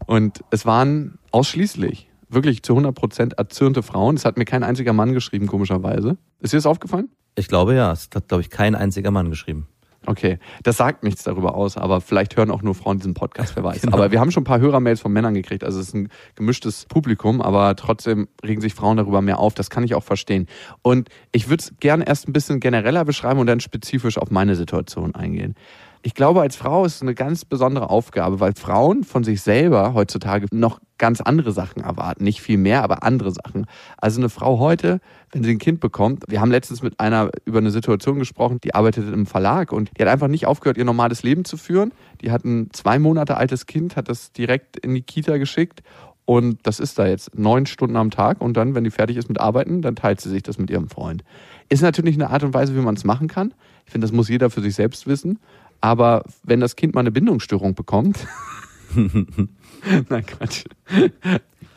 Und 0.05 0.43
es 0.51 0.67
waren 0.67 1.17
ausschließlich, 1.31 2.08
wirklich 2.29 2.63
zu 2.63 2.73
100 2.73 2.95
Prozent 2.95 3.33
erzürnte 3.33 3.83
Frauen. 3.83 4.15
Es 4.15 4.25
hat 4.25 4.37
mir 4.37 4.45
kein 4.45 4.63
einziger 4.63 4.93
Mann 4.93 5.13
geschrieben, 5.13 5.47
komischerweise. 5.47 6.17
Ist 6.39 6.53
dir 6.53 6.57
das 6.57 6.65
aufgefallen? 6.65 7.09
Ich 7.35 7.47
glaube 7.47 7.75
ja, 7.75 7.91
es 7.91 8.09
hat, 8.13 8.27
glaube 8.27 8.41
ich, 8.41 8.49
kein 8.49 8.75
einziger 8.75 9.11
Mann 9.11 9.29
geschrieben. 9.29 9.67
Okay, 10.05 10.39
das 10.63 10.77
sagt 10.77 11.03
nichts 11.03 11.23
darüber 11.23 11.55
aus, 11.55 11.77
aber 11.77 11.99
vielleicht 11.99 12.37
hören 12.37 12.51
auch 12.51 12.61
nur 12.61 12.73
Frauen 12.73 12.97
diesen 12.97 13.13
Podcast, 13.13 13.55
wer 13.55 13.63
weiß. 13.63 13.81
Genau. 13.89 13.97
Aber 13.97 14.11
wir 14.11 14.19
haben 14.19 14.31
schon 14.31 14.41
ein 14.41 14.45
paar 14.45 14.59
Hörermails 14.59 15.01
von 15.01 15.11
Männern 15.11 15.33
gekriegt, 15.33 15.63
also 15.63 15.79
es 15.79 15.89
ist 15.89 15.93
ein 15.93 16.09
gemischtes 16.35 16.85
Publikum, 16.85 17.41
aber 17.41 17.75
trotzdem 17.75 18.27
regen 18.43 18.61
sich 18.61 18.73
Frauen 18.73 18.97
darüber 18.97 19.21
mehr 19.21 19.39
auf, 19.39 19.53
das 19.53 19.69
kann 19.69 19.83
ich 19.83 19.95
auch 19.95 20.03
verstehen. 20.03 20.47
Und 20.81 21.09
ich 21.31 21.49
würde 21.49 21.61
es 21.61 21.73
gerne 21.79 22.07
erst 22.07 22.27
ein 22.27 22.33
bisschen 22.33 22.59
genereller 22.59 23.05
beschreiben 23.05 23.39
und 23.39 23.47
dann 23.47 23.59
spezifisch 23.59 24.17
auf 24.17 24.31
meine 24.31 24.55
Situation 24.55 25.15
eingehen. 25.15 25.55
Ich 26.01 26.13
glaube, 26.13 26.39
als 26.39 26.55
Frau 26.55 26.85
ist 26.85 26.95
es 26.95 27.01
eine 27.01 27.13
ganz 27.13 27.43
besondere 27.43 27.89
Aufgabe, 27.89 28.39
weil 28.39 28.53
Frauen 28.55 29.03
von 29.03 29.25
sich 29.25 29.41
selber 29.41 29.93
heutzutage 29.93 30.45
noch 30.51 30.79
ganz 30.97 31.19
andere 31.19 31.51
Sachen 31.51 31.83
erwarten. 31.83 32.23
Nicht 32.23 32.41
viel 32.41 32.57
mehr, 32.57 32.83
aber 32.83 33.03
andere 33.03 33.31
Sachen. 33.31 33.65
Also 33.97 34.21
eine 34.21 34.29
Frau 34.29 34.59
heute, 34.59 35.01
wenn 35.31 35.43
sie 35.43 35.51
ein 35.51 35.57
Kind 35.57 35.81
bekommt, 35.81 36.23
wir 36.29 36.39
haben 36.39 36.51
letztens 36.51 36.81
mit 36.81 37.01
einer 37.01 37.31
über 37.43 37.57
eine 37.57 37.71
Situation 37.71 38.17
gesprochen, 38.17 38.59
die 38.63 38.73
arbeitet 38.73 39.13
im 39.13 39.25
Verlag 39.25 39.73
und 39.73 39.91
die 39.97 40.01
hat 40.01 40.09
einfach 40.09 40.29
nicht 40.29 40.45
aufgehört, 40.45 40.77
ihr 40.77 40.85
normales 40.85 41.23
Leben 41.23 41.43
zu 41.43 41.57
führen. 41.57 41.91
Die 42.21 42.31
hat 42.31 42.45
ein 42.45 42.69
zwei 42.71 42.97
Monate 42.97 43.35
altes 43.35 43.65
Kind, 43.65 43.97
hat 43.97 44.07
das 44.07 44.31
direkt 44.31 44.77
in 44.77 44.93
die 44.93 45.01
Kita 45.01 45.37
geschickt 45.37 45.83
und 46.29 46.59
das 46.63 46.79
ist 46.79 46.99
da 46.99 47.07
jetzt 47.07 47.37
neun 47.37 47.65
Stunden 47.65 47.95
am 47.95 48.11
Tag 48.11 48.39
und 48.39 48.55
dann, 48.55 48.75
wenn 48.75 48.83
die 48.83 48.91
fertig 48.91 49.17
ist 49.17 49.29
mit 49.29 49.39
Arbeiten, 49.39 49.81
dann 49.81 49.95
teilt 49.95 50.21
sie 50.21 50.29
sich 50.29 50.43
das 50.43 50.59
mit 50.59 50.69
ihrem 50.69 50.87
Freund. 50.87 51.23
Ist 51.69 51.81
natürlich 51.81 52.15
eine 52.15 52.29
Art 52.29 52.43
und 52.43 52.53
Weise, 52.53 52.75
wie 52.75 52.81
man 52.81 52.95
es 52.95 53.03
machen 53.03 53.27
kann. 53.27 53.53
Ich 53.85 53.91
finde, 53.91 54.05
das 54.05 54.11
muss 54.11 54.29
jeder 54.29 54.51
für 54.51 54.61
sich 54.61 54.75
selbst 54.75 55.07
wissen. 55.07 55.39
Aber 55.81 56.23
wenn 56.43 56.59
das 56.59 56.75
Kind 56.75 56.93
mal 56.93 57.01
eine 57.01 57.11
Bindungsstörung 57.11 57.75
bekommt, 57.75 58.27
nein, 58.95 60.25
Quatsch. 60.25 60.65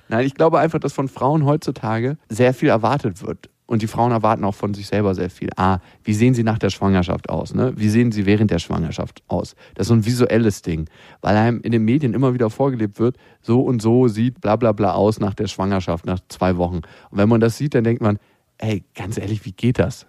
Nein, 0.09 0.27
ich 0.27 0.35
glaube 0.35 0.59
einfach, 0.59 0.79
dass 0.79 0.93
von 0.93 1.09
Frauen 1.09 1.45
heutzutage 1.45 2.19
sehr 2.29 2.55
viel 2.55 2.69
erwartet 2.69 3.23
wird. 3.23 3.49
Und 3.73 3.81
die 3.81 3.87
Frauen 3.87 4.13
erwarten 4.13 4.45
auch 4.45 4.55
von 4.55 4.75
sich 4.75 4.89
selber 4.89 5.15
sehr 5.15 5.31
viel. 5.31 5.49
Ah, 5.57 5.79
wie 6.05 6.13
sehen 6.13 6.35
sie 6.35 6.43
nach 6.43 6.59
der 6.59 6.69
Schwangerschaft 6.69 7.31
aus? 7.31 7.55
Ne? 7.55 7.73
Wie 7.77 7.89
sehen 7.89 8.13
sie 8.13 8.27
während 8.27 8.51
der 8.51 8.59
Schwangerschaft 8.59 9.23
aus? 9.29 9.55
Das 9.75 9.85
ist 9.85 9.89
so 9.89 9.95
ein 9.95 10.05
visuelles 10.05 10.61
Ding, 10.61 10.91
weil 11.23 11.37
einem 11.37 11.63
in 11.63 11.73
den 11.73 11.83
Medien 11.83 12.13
immer 12.13 12.35
wieder 12.35 12.51
vorgelebt 12.51 12.99
wird, 12.99 13.17
so 13.41 13.63
und 13.63 13.81
so 13.81 14.09
sieht 14.09 14.43
bla 14.43 14.57
bla 14.57 14.73
bla 14.73 14.93
aus 14.93 15.21
nach 15.21 15.33
der 15.33 15.47
Schwangerschaft, 15.47 16.05
nach 16.05 16.19
zwei 16.29 16.59
Wochen. 16.59 16.83
Und 17.11 17.19
wenn 17.19 17.31
man 17.31 17.41
das 17.41 17.57
sieht, 17.57 17.75
dann 17.75 17.85
denkt 17.85 18.03
man, 18.03 18.19
ey, 18.59 18.85
ganz 18.95 19.17
ehrlich, 19.17 19.47
wie 19.47 19.53
geht 19.53 19.79
das? 19.79 20.07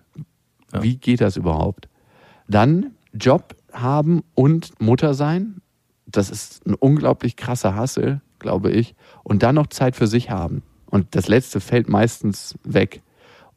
Wie 0.81 0.97
geht 0.97 1.21
das 1.21 1.37
überhaupt? 1.37 1.87
Dann 2.49 2.95
Job 3.13 3.55
haben 3.73 4.23
und 4.35 4.79
Mutter 4.79 5.13
sein. 5.13 5.61
Das 6.05 6.29
ist 6.29 6.65
ein 6.65 6.75
unglaublich 6.75 7.35
krasser 7.35 7.75
Hassel, 7.75 8.21
glaube 8.39 8.71
ich. 8.71 8.95
Und 9.23 9.43
dann 9.43 9.55
noch 9.55 9.67
Zeit 9.67 9.95
für 9.95 10.07
sich 10.07 10.29
haben. 10.29 10.63
Und 10.85 11.15
das 11.15 11.27
Letzte 11.27 11.59
fällt 11.59 11.89
meistens 11.89 12.55
weg. 12.63 13.01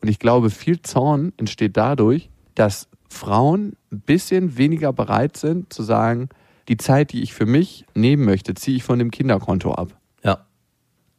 Und 0.01 0.09
ich 0.09 0.19
glaube, 0.19 0.51
viel 0.51 0.81
Zorn 0.83 1.33
entsteht 1.37 1.77
dadurch, 1.77 2.31
dass 2.55 2.89
Frauen 3.09 3.77
ein 3.93 4.01
bisschen 4.01 4.57
weniger 4.57 4.93
bereit 4.93 5.37
sind 5.37 5.73
zu 5.73 5.83
sagen, 5.83 6.29
die 6.69 6.77
Zeit, 6.77 7.13
die 7.13 7.23
ich 7.23 7.35
für 7.35 7.47
mich 7.47 7.85
nehmen 7.95 8.25
möchte, 8.25 8.55
ziehe 8.55 8.77
ich 8.77 8.85
von 8.85 8.99
dem 8.99 9.11
Kinderkonto 9.11 9.73
ab. 9.73 9.99
Ja. 10.25 10.47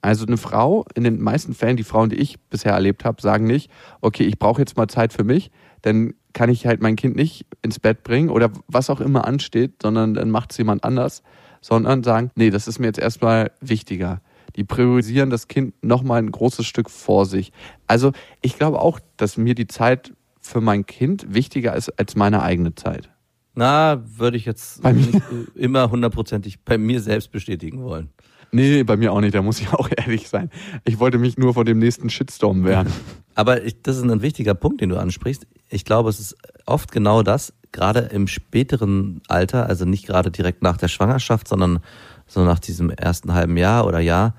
Also 0.02 0.26
eine 0.26 0.38
Frau, 0.38 0.86
in 0.96 1.04
den 1.04 1.22
meisten 1.22 1.54
Fällen, 1.54 1.78
die 1.78 1.84
Frauen, 1.84 2.10
die 2.10 2.18
ich 2.18 2.40
bisher 2.50 2.74
erlebt 2.74 3.06
habe, 3.06 3.22
sagen 3.22 3.46
nicht, 3.46 3.72
okay, 4.02 4.24
ich 4.24 4.38
brauche 4.40 4.62
jetzt 4.62 4.78
mal 4.78 4.88
Zeit 4.88 5.14
für 5.14 5.24
mich, 5.24 5.52
dann 5.82 6.14
kann 6.38 6.52
ich 6.52 6.68
halt 6.68 6.84
mein 6.84 6.96
Kind 6.96 7.16
nicht 7.16 7.48
ins 7.64 7.80
Bett 7.80 8.04
bringen 8.04 8.30
oder 8.30 8.52
was 8.68 8.92
auch 8.92 9.02
immer 9.02 9.26
ansteht, 9.26 9.82
sondern 9.82 10.14
dann 10.14 10.30
macht 10.30 10.52
es 10.52 10.60
jemand 10.60 10.84
anders, 10.84 11.24
sondern 11.62 12.04
sagen, 12.04 12.30
nee, 12.36 12.52
das 12.52 12.68
ist 12.68 12.78
mir 12.78 12.86
jetzt 12.86 13.00
erstmal 13.00 13.50
wichtiger. 13.60 14.22
Die 14.56 14.64
priorisieren 14.64 15.32
das 15.32 15.48
Kind 15.48 15.74
nochmal 15.84 16.20
ein 16.20 16.32
großes 16.32 16.64
Stück 16.68 16.92
vor 16.92 17.26
sich. 17.26 17.54
Also 17.88 18.12
ich 18.44 18.56
glaube 18.56 18.80
auch, 18.80 19.00
dass 19.18 19.38
mir 19.38 19.56
die 19.56 19.66
Zeit 19.66 20.14
für 20.40 20.62
mein 20.62 20.86
Kind 20.86 21.34
wichtiger 21.34 21.76
ist 21.76 21.90
als 21.98 22.16
meine 22.16 22.44
eigene 22.44 22.76
Zeit. 22.76 23.10
Na, 23.56 24.04
würde 24.06 24.38
ich 24.38 24.46
jetzt 24.46 24.84
nicht, 24.84 25.16
äh, 25.16 25.20
immer 25.56 25.90
hundertprozentig 25.90 26.60
bei 26.64 26.78
mir 26.78 27.02
selbst 27.02 27.32
bestätigen 27.32 27.82
wollen. 27.82 28.12
Nee, 28.52 28.84
bei 28.84 28.96
mir 28.96 29.12
auch 29.12 29.22
nicht, 29.22 29.34
da 29.34 29.42
muss 29.42 29.60
ich 29.60 29.70
auch 29.74 29.90
ehrlich 29.98 30.30
sein. 30.30 30.52
Ich 30.86 31.00
wollte 31.00 31.18
mich 31.18 31.40
nur 31.40 31.56
vor 31.56 31.66
dem 31.66 31.80
nächsten 31.80 32.12
Shitstorm 32.12 32.64
wehren. 32.64 32.94
Aber 33.34 33.64
ich, 33.64 33.82
das 33.82 33.98
ist 33.98 34.04
ein 34.04 34.22
wichtiger 34.22 34.54
Punkt, 34.54 34.82
den 34.82 34.90
du 34.90 34.98
ansprichst. 34.98 35.48
Ich 35.70 35.86
glaube, 35.86 36.10
es 36.10 36.20
ist 36.20 36.38
oft 36.66 36.92
genau 36.92 37.24
das, 37.24 37.54
gerade 37.72 38.00
im 38.00 38.28
späteren 38.28 39.22
Alter, 39.28 39.68
also 39.68 39.86
nicht 39.86 40.06
gerade 40.06 40.32
direkt 40.32 40.64
nach 40.64 40.78
der 40.78 40.88
Schwangerschaft, 40.88 41.48
sondern 41.48 41.80
so 42.26 42.44
nach 42.44 42.60
diesem 42.60 42.90
ersten 42.90 43.34
halben 43.34 43.58
Jahr 43.58 43.86
oder 43.86 44.00
Jahr, 44.00 44.36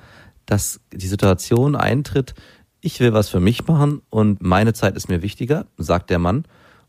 dass 0.46 0.80
die 0.92 1.06
Situation 1.06 1.76
eintritt, 1.76 2.34
ich 2.80 3.00
will 3.00 3.12
was 3.12 3.28
für 3.28 3.40
mich 3.40 3.66
machen 3.66 4.02
und 4.08 4.42
meine 4.42 4.72
Zeit 4.72 4.96
ist 4.96 5.08
mir 5.08 5.22
wichtiger, 5.22 5.66
sagt 5.76 6.10
der 6.10 6.18
Mann. 6.18 6.44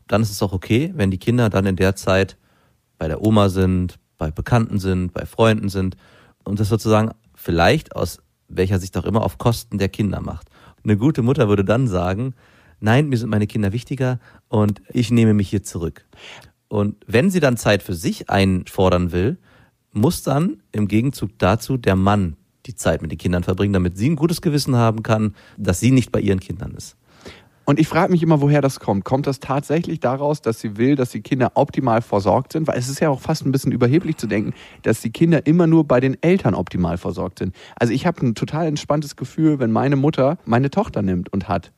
Dann 0.06 0.22
ist 0.22 0.30
es 0.30 0.42
auch 0.42 0.52
okay, 0.52 0.92
wenn 0.94 1.10
die 1.10 1.18
Kinder 1.18 1.50
dann 1.50 1.66
in 1.66 1.76
der 1.76 1.96
Zeit 1.96 2.36
bei 2.98 3.08
der 3.08 3.22
Oma 3.22 3.48
sind, 3.48 3.98
bei 4.18 4.30
Bekannten 4.30 4.78
sind, 4.78 5.12
bei 5.12 5.26
Freunden 5.26 5.68
sind 5.68 5.96
und 6.44 6.60
das 6.60 6.68
sozusagen 6.68 7.10
vielleicht 7.34 7.96
aus 7.96 8.20
welcher 8.48 8.78
Sicht 8.78 8.96
auch 8.96 9.04
immer 9.04 9.22
auf 9.22 9.38
Kosten 9.38 9.78
der 9.78 9.88
Kinder 9.88 10.20
macht. 10.20 10.48
Eine 10.84 10.96
gute 10.96 11.22
Mutter 11.22 11.48
würde 11.48 11.64
dann 11.64 11.88
sagen, 11.88 12.34
nein, 12.80 13.08
mir 13.08 13.16
sind 13.16 13.30
meine 13.30 13.46
Kinder 13.46 13.72
wichtiger 13.72 14.18
und 14.48 14.82
ich 14.92 15.10
nehme 15.10 15.34
mich 15.34 15.48
hier 15.48 15.62
zurück. 15.62 16.06
Und 16.68 16.96
wenn 17.06 17.30
sie 17.30 17.40
dann 17.40 17.56
Zeit 17.56 17.82
für 17.82 17.94
sich 17.94 18.30
einfordern 18.30 19.12
will, 19.12 19.38
muss 19.92 20.22
dann 20.22 20.62
im 20.72 20.88
Gegenzug 20.88 21.30
dazu 21.38 21.76
der 21.76 21.96
Mann 21.96 22.36
die 22.66 22.74
Zeit 22.74 23.02
mit 23.02 23.10
den 23.10 23.18
Kindern 23.18 23.42
verbringen, 23.42 23.72
damit 23.72 23.96
sie 23.96 24.08
ein 24.10 24.16
gutes 24.16 24.40
Gewissen 24.40 24.76
haben 24.76 25.02
kann, 25.02 25.34
dass 25.56 25.80
sie 25.80 25.90
nicht 25.90 26.12
bei 26.12 26.20
ihren 26.20 26.40
Kindern 26.40 26.72
ist. 26.72 26.96
Und 27.64 27.78
ich 27.78 27.86
frage 27.86 28.10
mich 28.10 28.22
immer, 28.22 28.40
woher 28.40 28.60
das 28.60 28.80
kommt. 28.80 29.04
Kommt 29.04 29.28
das 29.28 29.38
tatsächlich 29.38 30.00
daraus, 30.00 30.42
dass 30.42 30.58
sie 30.58 30.76
will, 30.76 30.96
dass 30.96 31.10
die 31.10 31.20
Kinder 31.20 31.52
optimal 31.54 32.02
versorgt 32.02 32.52
sind? 32.52 32.66
Weil 32.66 32.78
es 32.78 32.88
ist 32.88 33.00
ja 33.00 33.10
auch 33.10 33.20
fast 33.20 33.46
ein 33.46 33.52
bisschen 33.52 33.70
überheblich 33.70 34.16
zu 34.16 34.26
denken, 34.26 34.54
dass 34.82 35.00
die 35.02 35.10
Kinder 35.10 35.46
immer 35.46 35.68
nur 35.68 35.84
bei 35.84 36.00
den 36.00 36.20
Eltern 36.20 36.54
optimal 36.54 36.98
versorgt 36.98 37.38
sind. 37.38 37.54
Also 37.76 37.92
ich 37.92 38.06
habe 38.06 38.26
ein 38.26 38.34
total 38.34 38.66
entspanntes 38.66 39.14
Gefühl, 39.14 39.60
wenn 39.60 39.70
meine 39.70 39.94
Mutter 39.94 40.38
meine 40.44 40.70
Tochter 40.70 41.02
nimmt 41.02 41.32
und 41.32 41.48
hat. 41.48 41.70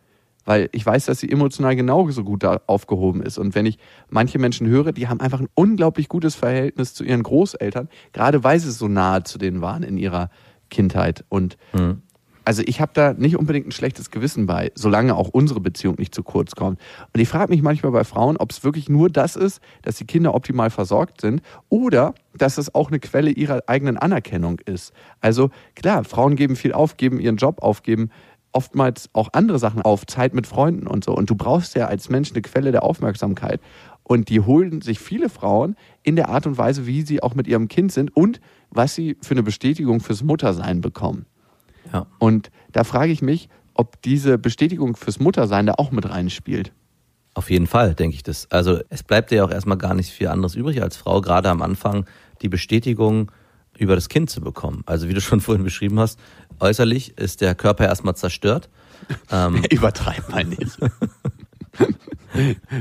Weil 0.44 0.68
ich 0.72 0.84
weiß, 0.84 1.06
dass 1.06 1.20
sie 1.20 1.30
emotional 1.30 1.76
genauso 1.76 2.24
gut 2.24 2.42
da 2.42 2.60
aufgehoben 2.66 3.22
ist. 3.22 3.38
Und 3.38 3.54
wenn 3.54 3.66
ich 3.66 3.78
manche 4.10 4.38
Menschen 4.38 4.66
höre, 4.66 4.92
die 4.92 5.08
haben 5.08 5.20
einfach 5.20 5.40
ein 5.40 5.48
unglaublich 5.54 6.08
gutes 6.08 6.34
Verhältnis 6.34 6.94
zu 6.94 7.04
ihren 7.04 7.22
Großeltern, 7.22 7.88
gerade 8.12 8.42
weil 8.44 8.58
sie 8.58 8.70
so 8.70 8.88
nahe 8.88 9.22
zu 9.22 9.38
denen 9.38 9.60
waren 9.60 9.82
in 9.82 9.96
ihrer 9.96 10.30
Kindheit. 10.70 11.24
Und 11.28 11.56
also 12.44 12.62
ich 12.66 12.80
habe 12.80 12.90
da 12.94 13.12
nicht 13.12 13.36
unbedingt 13.36 13.68
ein 13.68 13.72
schlechtes 13.72 14.10
Gewissen 14.10 14.46
bei, 14.46 14.72
solange 14.74 15.14
auch 15.14 15.28
unsere 15.28 15.60
Beziehung 15.60 15.96
nicht 15.98 16.14
zu 16.14 16.22
kurz 16.22 16.56
kommt. 16.56 16.80
Und 17.12 17.20
ich 17.20 17.28
frage 17.28 17.52
mich 17.52 17.62
manchmal 17.62 17.92
bei 17.92 18.04
Frauen, 18.04 18.36
ob 18.36 18.50
es 18.50 18.64
wirklich 18.64 18.88
nur 18.88 19.10
das 19.10 19.36
ist, 19.36 19.60
dass 19.82 19.96
die 19.96 20.06
Kinder 20.06 20.34
optimal 20.34 20.70
versorgt 20.70 21.20
sind 21.20 21.42
oder 21.68 22.14
dass 22.36 22.58
es 22.58 22.74
auch 22.74 22.88
eine 22.88 22.98
Quelle 22.98 23.30
ihrer 23.30 23.62
eigenen 23.68 23.96
Anerkennung 23.96 24.58
ist. 24.64 24.92
Also 25.20 25.50
klar, 25.76 26.04
Frauen 26.04 26.34
geben 26.34 26.56
viel 26.56 26.72
auf, 26.72 26.96
geben 26.96 27.20
ihren 27.20 27.36
Job 27.36 27.62
auf, 27.62 27.82
geben 27.82 28.10
oftmals 28.52 29.10
auch 29.12 29.30
andere 29.32 29.58
Sachen 29.58 29.82
auf, 29.82 30.06
Zeit 30.06 30.34
mit 30.34 30.46
Freunden 30.46 30.86
und 30.86 31.04
so. 31.04 31.14
Und 31.14 31.30
du 31.30 31.34
brauchst 31.34 31.74
ja 31.74 31.86
als 31.86 32.08
Mensch 32.08 32.32
eine 32.32 32.42
Quelle 32.42 32.72
der 32.72 32.82
Aufmerksamkeit. 32.82 33.60
Und 34.04 34.28
die 34.28 34.40
holen 34.40 34.80
sich 34.82 34.98
viele 34.98 35.28
Frauen 35.28 35.76
in 36.02 36.16
der 36.16 36.28
Art 36.28 36.46
und 36.46 36.58
Weise, 36.58 36.86
wie 36.86 37.02
sie 37.02 37.22
auch 37.22 37.34
mit 37.34 37.46
ihrem 37.46 37.68
Kind 37.68 37.92
sind 37.92 38.14
und 38.14 38.40
was 38.70 38.94
sie 38.94 39.16
für 39.22 39.32
eine 39.32 39.42
Bestätigung 39.42 40.00
fürs 40.00 40.22
Muttersein 40.22 40.80
bekommen. 40.80 41.26
Ja. 41.92 42.06
Und 42.18 42.50
da 42.72 42.84
frage 42.84 43.12
ich 43.12 43.22
mich, 43.22 43.48
ob 43.74 44.02
diese 44.02 44.38
Bestätigung 44.38 44.96
fürs 44.96 45.18
Muttersein 45.18 45.66
da 45.66 45.74
auch 45.78 45.92
mit 45.92 46.08
reinspielt. 46.08 46.72
Auf 47.34 47.50
jeden 47.50 47.66
Fall, 47.66 47.94
denke 47.94 48.14
ich 48.14 48.22
das. 48.22 48.50
Also 48.50 48.80
es 48.90 49.02
bleibt 49.02 49.30
dir 49.30 49.36
ja 49.36 49.44
auch 49.44 49.50
erstmal 49.50 49.78
gar 49.78 49.94
nicht 49.94 50.10
viel 50.10 50.28
anderes 50.28 50.54
übrig 50.54 50.82
als 50.82 50.96
Frau, 50.96 51.22
gerade 51.22 51.48
am 51.48 51.62
Anfang 51.62 52.04
die 52.42 52.48
Bestätigung 52.48 53.32
über 53.78 53.94
das 53.94 54.08
Kind 54.08 54.30
zu 54.30 54.40
bekommen. 54.40 54.82
Also 54.86 55.08
wie 55.08 55.14
du 55.14 55.20
schon 55.20 55.40
vorhin 55.42 55.64
beschrieben 55.64 55.98
hast, 55.98 56.18
äußerlich 56.60 57.18
ist 57.18 57.40
der 57.40 57.54
Körper 57.54 57.84
erstmal 57.84 58.16
zerstört. 58.16 58.68
Ähm, 59.30 59.64
Übertreib 59.70 60.28
mal 60.30 60.44
nicht. 60.44 60.78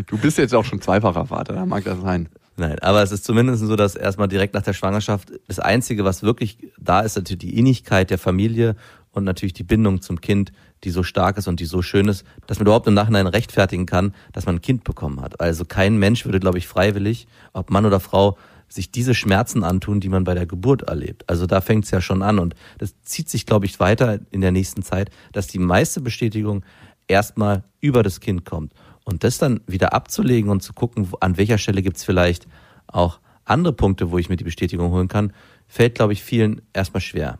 du 0.07 0.17
bist 0.17 0.37
jetzt 0.37 0.53
auch 0.53 0.65
schon 0.65 0.81
zweifacher 0.81 1.25
Vater, 1.25 1.53
da 1.53 1.65
mag 1.65 1.83
das 1.83 1.99
sein. 2.01 2.29
Nein, 2.57 2.77
aber 2.79 3.01
es 3.01 3.11
ist 3.11 3.23
zumindest 3.23 3.63
so, 3.65 3.75
dass 3.75 3.95
erstmal 3.95 4.27
direkt 4.27 4.53
nach 4.53 4.61
der 4.61 4.73
Schwangerschaft 4.73 5.31
das 5.47 5.59
Einzige, 5.59 6.03
was 6.03 6.21
wirklich 6.21 6.57
da 6.77 6.99
ist, 6.99 7.15
natürlich 7.15 7.39
die 7.39 7.57
Innigkeit 7.57 8.09
der 8.09 8.17
Familie 8.17 8.75
und 9.11 9.23
natürlich 9.23 9.53
die 9.53 9.63
Bindung 9.63 10.01
zum 10.01 10.21
Kind, 10.21 10.51
die 10.83 10.89
so 10.89 11.03
stark 11.03 11.37
ist 11.37 11.47
und 11.47 11.59
die 11.59 11.65
so 11.65 11.81
schön 11.81 12.07
ist, 12.07 12.25
dass 12.47 12.59
man 12.59 12.67
überhaupt 12.67 12.87
im 12.87 12.93
Nachhinein 12.93 13.27
rechtfertigen 13.27 13.85
kann, 13.85 14.13
dass 14.33 14.45
man 14.45 14.55
ein 14.55 14.61
Kind 14.61 14.83
bekommen 14.83 15.21
hat. 15.21 15.39
Also 15.39 15.65
kein 15.65 15.97
Mensch 15.97 16.25
würde, 16.25 16.39
glaube 16.39 16.57
ich, 16.57 16.67
freiwillig, 16.67 17.27
ob 17.53 17.69
Mann 17.69 17.85
oder 17.85 17.99
Frau, 17.99 18.37
sich 18.71 18.91
diese 18.91 19.13
Schmerzen 19.13 19.63
antun, 19.63 19.99
die 19.99 20.09
man 20.09 20.23
bei 20.23 20.33
der 20.33 20.45
Geburt 20.45 20.83
erlebt. 20.83 21.23
Also 21.27 21.45
da 21.45 21.61
fängt 21.61 21.85
es 21.85 21.91
ja 21.91 22.01
schon 22.01 22.21
an 22.21 22.39
und 22.39 22.55
das 22.77 23.01
zieht 23.03 23.29
sich, 23.29 23.45
glaube 23.45 23.65
ich, 23.65 23.79
weiter 23.79 24.19
in 24.31 24.41
der 24.41 24.51
nächsten 24.51 24.83
Zeit, 24.83 25.09
dass 25.33 25.47
die 25.47 25.59
meiste 25.59 26.01
Bestätigung 26.01 26.63
erstmal 27.07 27.63
über 27.79 28.03
das 28.03 28.19
Kind 28.19 28.45
kommt. 28.45 28.73
Und 29.03 29.23
das 29.23 29.37
dann 29.37 29.61
wieder 29.67 29.93
abzulegen 29.93 30.49
und 30.49 30.61
zu 30.61 30.73
gucken, 30.73 31.07
an 31.19 31.37
welcher 31.37 31.57
Stelle 31.57 31.81
gibt's 31.81 32.03
vielleicht 32.03 32.47
auch 32.87 33.19
andere 33.45 33.73
Punkte, 33.73 34.11
wo 34.11 34.17
ich 34.17 34.29
mir 34.29 34.37
die 34.37 34.43
Bestätigung 34.43 34.91
holen 34.91 35.07
kann, 35.07 35.33
fällt, 35.67 35.95
glaube 35.95 36.13
ich, 36.13 36.23
vielen 36.23 36.61
erstmal 36.73 37.01
schwer. 37.01 37.39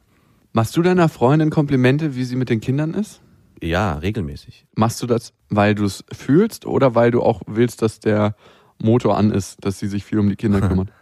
Machst 0.53 0.75
du 0.75 0.81
deiner 0.81 1.07
Freundin 1.07 1.49
Komplimente, 1.49 2.15
wie 2.15 2.25
sie 2.25 2.35
mit 2.35 2.49
den 2.49 2.59
Kindern 2.59 2.93
ist? 2.93 3.21
Ja, 3.61 3.93
regelmäßig. 3.93 4.65
Machst 4.75 5.01
du 5.01 5.07
das, 5.07 5.33
weil 5.49 5.75
du 5.75 5.85
es 5.85 6.03
fühlst 6.11 6.65
oder 6.65 6.95
weil 6.95 7.11
du 7.11 7.21
auch 7.21 7.41
willst, 7.45 7.81
dass 7.81 7.99
der 7.99 8.35
Motor 8.79 9.17
an 9.17 9.31
ist, 9.31 9.63
dass 9.63 9.79
sie 9.79 9.87
sich 9.87 10.03
viel 10.03 10.19
um 10.19 10.27
die 10.27 10.35
Kinder 10.35 10.59
kümmert? 10.59 10.89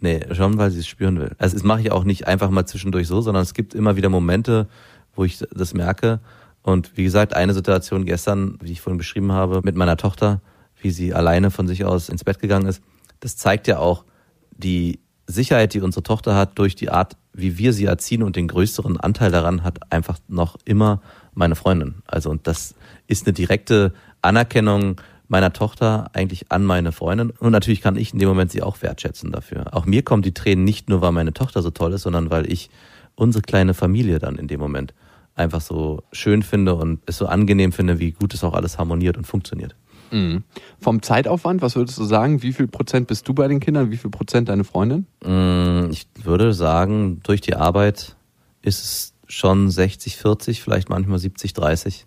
Nee, 0.00 0.20
schon, 0.32 0.56
weil 0.56 0.70
sie 0.70 0.80
es 0.80 0.86
spüren 0.86 1.18
will. 1.18 1.32
Also 1.38 1.54
das 1.54 1.62
mache 1.62 1.82
ich 1.82 1.92
auch 1.92 2.04
nicht 2.04 2.26
einfach 2.26 2.50
mal 2.50 2.66
zwischendurch 2.66 3.06
so, 3.06 3.20
sondern 3.20 3.42
es 3.42 3.54
gibt 3.54 3.74
immer 3.74 3.96
wieder 3.96 4.08
Momente, 4.08 4.68
wo 5.14 5.24
ich 5.24 5.44
das 5.52 5.74
merke. 5.74 6.20
Und 6.62 6.96
wie 6.96 7.04
gesagt, 7.04 7.34
eine 7.34 7.54
Situation 7.54 8.04
gestern, 8.04 8.56
wie 8.62 8.72
ich 8.72 8.80
vorhin 8.80 8.98
beschrieben 8.98 9.32
habe, 9.32 9.60
mit 9.62 9.76
meiner 9.76 9.96
Tochter, 9.96 10.40
wie 10.80 10.90
sie 10.90 11.14
alleine 11.14 11.50
von 11.50 11.68
sich 11.68 11.84
aus 11.84 12.08
ins 12.08 12.24
Bett 12.24 12.38
gegangen 12.38 12.66
ist, 12.66 12.82
das 13.20 13.36
zeigt 13.36 13.66
ja 13.66 13.78
auch 13.78 14.04
die 14.50 15.00
Sicherheit, 15.26 15.74
die 15.74 15.80
unsere 15.80 16.02
Tochter 16.02 16.34
hat, 16.34 16.58
durch 16.58 16.74
die 16.74 16.90
Art, 16.90 17.16
wie 17.32 17.58
wir 17.58 17.72
sie 17.72 17.84
erziehen 17.84 18.22
und 18.22 18.36
den 18.36 18.48
größeren 18.48 18.98
Anteil 18.98 19.30
daran 19.30 19.62
hat 19.62 19.92
einfach 19.92 20.18
noch 20.28 20.56
immer 20.64 21.00
meine 21.34 21.54
Freundin. 21.54 22.02
Also 22.06 22.30
und 22.30 22.46
das 22.46 22.74
ist 23.06 23.26
eine 23.26 23.32
direkte 23.32 23.92
Anerkennung 24.22 25.00
meiner 25.30 25.52
Tochter 25.52 26.10
eigentlich 26.12 26.50
an 26.50 26.64
meine 26.64 26.92
Freundin. 26.92 27.30
Und 27.30 27.52
natürlich 27.52 27.80
kann 27.80 27.96
ich 27.96 28.12
in 28.12 28.18
dem 28.18 28.28
Moment 28.28 28.50
sie 28.50 28.62
auch 28.62 28.82
wertschätzen 28.82 29.30
dafür. 29.30 29.74
Auch 29.74 29.86
mir 29.86 30.02
kommen 30.02 30.22
die 30.22 30.34
Tränen 30.34 30.64
nicht 30.64 30.88
nur, 30.88 31.00
weil 31.00 31.12
meine 31.12 31.32
Tochter 31.32 31.62
so 31.62 31.70
toll 31.70 31.92
ist, 31.92 32.02
sondern 32.02 32.30
weil 32.30 32.50
ich 32.50 32.68
unsere 33.14 33.42
kleine 33.42 33.72
Familie 33.72 34.18
dann 34.18 34.36
in 34.36 34.48
dem 34.48 34.58
Moment 34.58 34.92
einfach 35.36 35.60
so 35.60 36.02
schön 36.12 36.42
finde 36.42 36.74
und 36.74 37.00
es 37.06 37.16
so 37.16 37.26
angenehm 37.26 37.70
finde, 37.72 38.00
wie 38.00 38.10
gut 38.10 38.34
es 38.34 38.42
auch 38.42 38.54
alles 38.54 38.76
harmoniert 38.78 39.16
und 39.16 39.26
funktioniert. 39.26 39.76
Mhm. 40.10 40.42
Vom 40.80 41.00
Zeitaufwand, 41.00 41.62
was 41.62 41.76
würdest 41.76 41.96
du 41.98 42.04
sagen? 42.04 42.42
Wie 42.42 42.52
viel 42.52 42.66
Prozent 42.66 43.06
bist 43.06 43.28
du 43.28 43.32
bei 43.32 43.46
den 43.46 43.60
Kindern? 43.60 43.92
Wie 43.92 43.96
viel 43.96 44.10
Prozent 44.10 44.48
deine 44.48 44.64
Freundin? 44.64 45.06
Mm, 45.24 45.90
Ich 45.92 46.08
würde 46.24 46.52
sagen, 46.52 47.20
durch 47.22 47.40
die 47.40 47.54
Arbeit 47.54 48.16
ist 48.62 48.82
es 48.82 49.14
schon 49.28 49.70
60, 49.70 50.16
40, 50.16 50.60
vielleicht 50.60 50.88
manchmal 50.88 51.20
70, 51.20 51.52
30. 51.52 52.06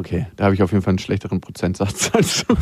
Okay, 0.00 0.26
da 0.36 0.44
habe 0.44 0.54
ich 0.54 0.62
auf 0.62 0.72
jeden 0.72 0.82
Fall 0.82 0.92
einen 0.92 0.98
schlechteren 0.98 1.40
Prozentsatz 1.42 2.10
als 2.14 2.46
du. 2.46 2.54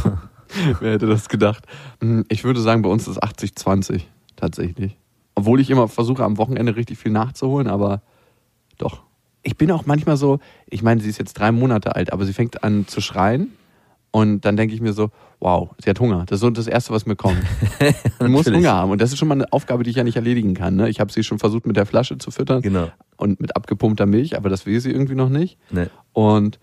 Wer 0.80 0.92
hätte 0.92 1.06
das 1.06 1.28
gedacht? 1.28 1.64
Hm, 2.00 2.24
Ich 2.28 2.42
würde 2.42 2.60
sagen, 2.60 2.82
bei 2.82 2.88
uns 2.90 3.06
ist 3.06 3.22
80-20 3.22 4.02
tatsächlich. 4.36 4.96
Obwohl 5.36 5.60
ich 5.60 5.70
immer 5.70 5.86
versuche, 5.86 6.24
am 6.24 6.36
Wochenende 6.36 6.74
richtig 6.74 6.98
viel 6.98 7.12
nachzuholen, 7.12 7.68
aber 7.68 8.02
doch. 8.76 9.02
Ich 9.44 9.56
bin 9.56 9.70
auch 9.70 9.86
manchmal 9.86 10.16
so, 10.16 10.40
ich 10.68 10.82
meine, 10.82 11.00
sie 11.00 11.08
ist 11.08 11.18
jetzt 11.18 11.34
drei 11.34 11.52
Monate 11.52 11.94
alt, 11.94 12.12
aber 12.12 12.24
sie 12.26 12.32
fängt 12.32 12.64
an 12.64 12.86
zu 12.88 13.00
schreien. 13.00 13.52
Und 14.10 14.44
dann 14.44 14.56
denke 14.56 14.74
ich 14.74 14.80
mir 14.80 14.92
so, 14.94 15.10
wow, 15.38 15.70
sie 15.84 15.88
hat 15.90 16.00
Hunger. 16.00 16.24
Das 16.26 16.36
ist 16.38 16.40
so 16.40 16.50
das 16.50 16.66
Erste, 16.66 16.92
was 16.92 17.06
mir 17.06 17.14
kommt. 17.14 17.38
Sie 18.20 18.26
muss. 18.28 18.46
Hunger 18.46 18.72
haben. 18.72 18.90
Und 18.90 19.00
das 19.02 19.12
ist 19.12 19.18
schon 19.18 19.28
mal 19.28 19.34
eine 19.34 19.52
Aufgabe, 19.52 19.84
die 19.84 19.90
ich 19.90 19.96
ja 19.96 20.02
nicht 20.02 20.16
erledigen 20.16 20.54
kann. 20.54 20.74
Ne? 20.76 20.88
Ich 20.88 20.98
habe 20.98 21.12
sie 21.12 21.22
schon 21.22 21.38
versucht, 21.38 21.66
mit 21.66 21.76
der 21.76 21.84
Flasche 21.86 22.16
zu 22.18 22.30
füttern 22.30 22.62
Genau. 22.62 22.88
und 23.18 23.38
mit 23.38 23.54
abgepumpter 23.54 24.06
Milch, 24.06 24.36
aber 24.36 24.48
das 24.48 24.64
will 24.66 24.80
sie 24.80 24.90
irgendwie 24.90 25.14
noch 25.14 25.28
nicht. 25.28 25.58
Ne. 25.70 25.90
Und 26.14 26.58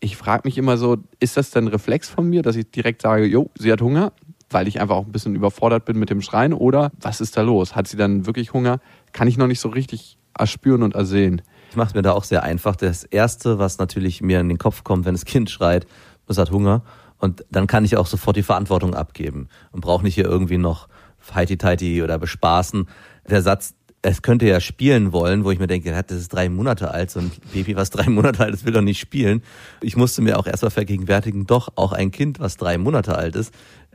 ich 0.00 0.16
frage 0.16 0.42
mich 0.44 0.58
immer 0.58 0.76
so, 0.76 0.98
ist 1.20 1.36
das 1.36 1.50
denn 1.50 1.68
Reflex 1.68 2.08
von 2.08 2.28
mir, 2.28 2.42
dass 2.42 2.56
ich 2.56 2.70
direkt 2.70 3.02
sage, 3.02 3.24
jo, 3.24 3.50
sie 3.56 3.72
hat 3.72 3.80
Hunger, 3.80 4.12
weil 4.50 4.68
ich 4.68 4.80
einfach 4.80 4.96
auch 4.96 5.06
ein 5.06 5.12
bisschen 5.12 5.34
überfordert 5.34 5.84
bin 5.84 5.98
mit 5.98 6.10
dem 6.10 6.22
Schreien 6.22 6.52
oder 6.52 6.92
was 7.00 7.20
ist 7.20 7.36
da 7.36 7.42
los? 7.42 7.74
Hat 7.74 7.88
sie 7.88 7.96
dann 7.96 8.26
wirklich 8.26 8.52
Hunger? 8.52 8.80
Kann 9.12 9.28
ich 9.28 9.36
noch 9.36 9.46
nicht 9.46 9.60
so 9.60 9.68
richtig 9.68 10.18
erspüren 10.38 10.82
und 10.82 10.94
ersehen. 10.94 11.42
Ich 11.70 11.76
mache 11.76 11.96
mir 11.96 12.02
da 12.02 12.12
auch 12.12 12.24
sehr 12.24 12.42
einfach. 12.44 12.76
Das 12.76 13.04
Erste, 13.04 13.58
was 13.58 13.78
natürlich 13.78 14.22
mir 14.22 14.40
in 14.40 14.48
den 14.48 14.58
Kopf 14.58 14.84
kommt, 14.84 15.04
wenn 15.04 15.14
das 15.14 15.24
Kind 15.24 15.50
schreit, 15.50 15.86
es 16.28 16.38
hat 16.38 16.50
Hunger. 16.50 16.82
Und 17.18 17.44
dann 17.50 17.66
kann 17.66 17.84
ich 17.84 17.96
auch 17.96 18.06
sofort 18.06 18.36
die 18.36 18.42
Verantwortung 18.42 18.94
abgeben 18.94 19.48
und 19.72 19.80
brauche 19.80 20.04
nicht 20.04 20.14
hier 20.14 20.24
irgendwie 20.24 20.58
noch 20.58 20.88
heiti-teiti 21.34 22.02
oder 22.02 22.18
bespaßen. 22.18 22.88
Der 23.28 23.42
Satz, 23.42 23.74
es 24.02 24.22
könnte 24.22 24.46
ja 24.46 24.60
spielen 24.60 25.12
wollen, 25.12 25.44
wo 25.44 25.50
ich 25.50 25.58
mir 25.58 25.66
denke, 25.66 25.90
das 25.90 26.16
ist 26.16 26.32
drei 26.32 26.48
Monate 26.48 26.90
alt, 26.90 27.10
so 27.10 27.20
ein 27.20 27.32
Baby, 27.52 27.76
was 27.76 27.90
drei 27.90 28.04
Monate 28.08 28.44
alt 28.44 28.54
ist, 28.54 28.64
will 28.64 28.72
doch 28.72 28.80
nicht 28.80 29.00
spielen. 29.00 29.42
Ich 29.80 29.96
musste 29.96 30.22
mir 30.22 30.38
auch 30.38 30.46
erstmal 30.46 30.70
vergegenwärtigen, 30.70 31.46
doch, 31.46 31.70
auch 31.76 31.92
ein 31.92 32.10
Kind, 32.10 32.38
was 32.40 32.56
drei 32.56 32.78
Monate 32.78 33.16
alt 33.16 33.34
ist, 33.34 33.52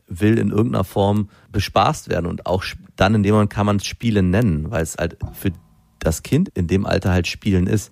will 0.07 0.37
in 0.37 0.49
irgendeiner 0.49 0.83
Form 0.83 1.29
bespaßt 1.51 2.09
werden 2.09 2.25
und 2.25 2.45
auch 2.45 2.63
dann 2.95 3.15
in 3.15 3.23
dem 3.23 3.33
Moment 3.33 3.49
kann 3.49 3.65
man 3.65 3.77
es 3.77 3.85
Spielen 3.85 4.29
nennen, 4.29 4.69
weil 4.69 4.83
es 4.83 4.97
halt 4.97 5.17
für 5.33 5.51
das 5.99 6.23
Kind 6.23 6.49
in 6.49 6.67
dem 6.67 6.85
Alter 6.85 7.11
halt 7.11 7.27
Spielen 7.27 7.67
ist. 7.67 7.91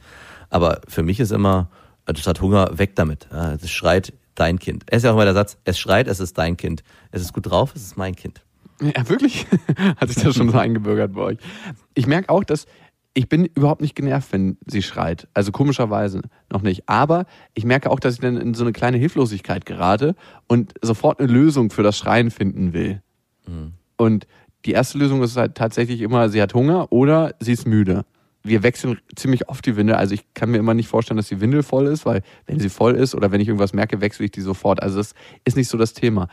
Aber 0.49 0.81
für 0.87 1.03
mich 1.03 1.19
ist 1.21 1.31
immer, 1.31 1.69
das 2.05 2.27
hat 2.27 2.41
Hunger, 2.41 2.77
weg 2.77 2.95
damit. 2.95 3.29
Es 3.31 3.71
schreit 3.71 4.13
dein 4.35 4.59
Kind. 4.59 4.83
Es 4.87 4.97
ist 4.97 5.03
ja 5.03 5.11
auch 5.11 5.15
immer 5.15 5.25
der 5.25 5.33
Satz, 5.33 5.57
es 5.63 5.79
schreit, 5.79 6.07
es 6.07 6.19
ist 6.19 6.37
dein 6.37 6.57
Kind. 6.57 6.83
Es 7.11 7.21
ist 7.21 7.33
gut 7.33 7.49
drauf, 7.49 7.71
es 7.73 7.83
ist 7.83 7.97
mein 7.97 8.15
Kind. 8.15 8.43
Ja, 8.81 9.07
wirklich? 9.07 9.47
Hat 9.97 10.09
sich 10.09 10.23
das 10.23 10.35
schon 10.35 10.49
so 10.49 10.57
eingebürgert 10.57 11.13
bei 11.13 11.21
euch? 11.21 11.37
Ich 11.93 12.07
merke 12.07 12.29
auch, 12.29 12.43
dass 12.43 12.65
ich 13.13 13.27
bin 13.27 13.45
überhaupt 13.45 13.81
nicht 13.81 13.95
genervt, 13.95 14.31
wenn 14.31 14.57
sie 14.65 14.81
schreit. 14.81 15.27
Also 15.33 15.51
komischerweise 15.51 16.21
noch 16.49 16.61
nicht. 16.61 16.87
Aber 16.87 17.25
ich 17.53 17.65
merke 17.65 17.89
auch, 17.91 17.99
dass 17.99 18.15
ich 18.15 18.19
dann 18.21 18.37
in 18.37 18.53
so 18.53 18.63
eine 18.63 18.71
kleine 18.71 18.97
Hilflosigkeit 18.97 19.65
gerate 19.65 20.15
und 20.47 20.73
sofort 20.81 21.19
eine 21.19 21.31
Lösung 21.31 21.71
für 21.71 21.83
das 21.83 21.97
Schreien 21.97 22.31
finden 22.31 22.73
will. 22.73 23.01
Und 23.97 24.27
die 24.65 24.71
erste 24.71 24.97
Lösung 24.97 25.21
ist 25.23 25.35
halt 25.35 25.55
tatsächlich 25.55 26.01
immer, 26.01 26.29
sie 26.29 26.41
hat 26.41 26.53
Hunger 26.53 26.91
oder 26.91 27.35
sie 27.39 27.51
ist 27.51 27.67
müde. 27.67 28.05
Wir 28.43 28.63
wechseln 28.63 28.97
ziemlich 29.15 29.49
oft 29.49 29.65
die 29.65 29.75
Windel. 29.75 29.97
Also 29.97 30.13
ich 30.13 30.33
kann 30.33 30.49
mir 30.49 30.57
immer 30.57 30.73
nicht 30.73 30.87
vorstellen, 30.87 31.17
dass 31.17 31.27
die 31.27 31.41
Windel 31.41 31.63
voll 31.63 31.87
ist, 31.87 32.05
weil 32.05 32.21
wenn 32.45 32.59
sie 32.59 32.69
voll 32.69 32.95
ist 32.95 33.13
oder 33.13 33.31
wenn 33.31 33.41
ich 33.41 33.47
irgendwas 33.47 33.73
merke, 33.73 34.01
wechsle 34.01 34.25
ich 34.25 34.31
die 34.31 34.41
sofort. 34.41 34.81
Also 34.81 34.97
das 34.97 35.13
ist 35.43 35.57
nicht 35.57 35.67
so 35.67 35.77
das 35.77 35.93
Thema. 35.93 36.27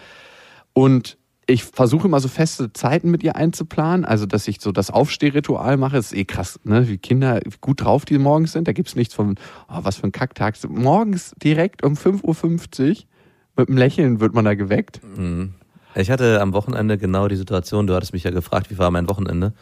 Und 0.73 1.19
ich 1.51 1.65
versuche 1.65 2.07
immer 2.07 2.21
so 2.21 2.29
feste 2.29 2.75
Zeiten 2.75 3.11
mit 3.11 3.23
ihr 3.23 3.35
einzuplanen, 3.35 4.05
also 4.05 4.27
dass 4.27 4.47
ich 4.49 4.61
so 4.61 4.71
das 4.71 4.91
Aufstehritual 4.91 5.79
mache. 5.79 5.97
Das 5.97 6.13
ist 6.13 6.19
eh 6.19 6.27
krass, 6.27 6.61
ne? 6.63 6.89
wie 6.89 6.99
Kinder 6.99 7.41
gut 7.63 7.83
drauf 7.83 8.05
die 8.05 8.19
morgens 8.19 8.53
sind. 8.53 8.69
Da 8.69 8.73
gibt's 8.73 8.95
nichts 8.95 9.15
von, 9.15 9.37
oh, 9.71 9.79
was 9.83 9.97
für 9.97 10.05
ein 10.05 10.13
Kacktag. 10.13 10.57
Morgens 10.69 11.35
direkt 11.43 11.83
um 11.83 11.95
5.50 11.95 12.91
Uhr 12.91 12.97
mit 13.57 13.69
einem 13.69 13.79
Lächeln 13.79 14.21
wird 14.21 14.35
man 14.35 14.45
da 14.45 14.55
geweckt. 14.55 15.01
Ich 15.95 16.11
hatte 16.11 16.43
am 16.43 16.53
Wochenende 16.53 16.99
genau 16.99 17.29
die 17.29 17.37
Situation, 17.37 17.87
du 17.87 17.95
hattest 17.95 18.13
mich 18.13 18.25
ja 18.25 18.31
gefragt, 18.31 18.71
wie 18.71 18.77
war 18.77 18.91
mein 18.91 19.09
Wochenende? 19.09 19.55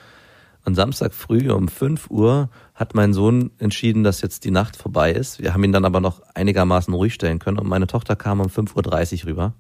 Und 0.65 0.75
Samstag 0.75 1.15
früh 1.15 1.53
um 1.53 1.69
5 1.69 2.11
Uhr 2.11 2.51
hat 2.75 2.97
mein 2.97 3.13
Sohn 3.13 3.53
entschieden, 3.59 4.03
dass 4.03 4.23
jetzt 4.23 4.45
die 4.45 4.51
Nacht 4.51 4.75
vorbei 4.75 5.13
ist. 5.13 5.41
Wir 5.41 5.55
haben 5.55 5.63
ihn 5.63 5.71
dann 5.71 5.85
aber 5.85 6.01
noch 6.01 6.21
einigermaßen 6.35 6.93
ruhig 6.93 7.15
stellen 7.15 7.39
können 7.39 7.61
und 7.61 7.69
meine 7.69 7.87
Tochter 7.87 8.17
kam 8.17 8.41
um 8.41 8.49
5.30 8.49 9.21
Uhr 9.21 9.27
rüber. 9.29 9.55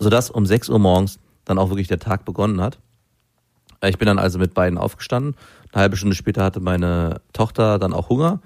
Sodass 0.00 0.30
um 0.30 0.44
6 0.46 0.68
Uhr 0.70 0.78
morgens 0.78 1.18
dann 1.44 1.58
auch 1.58 1.68
wirklich 1.70 1.88
der 1.88 1.98
Tag 1.98 2.24
begonnen 2.24 2.60
hat. 2.60 2.78
Ich 3.84 3.98
bin 3.98 4.06
dann 4.06 4.18
also 4.18 4.38
mit 4.38 4.52
beiden 4.54 4.78
aufgestanden. 4.78 5.34
Eine 5.72 5.82
halbe 5.82 5.96
Stunde 5.96 6.14
später 6.16 6.42
hatte 6.42 6.60
meine 6.60 7.20
Tochter 7.32 7.78
dann 7.78 7.92
auch 7.92 8.08
Hunger. 8.08 8.40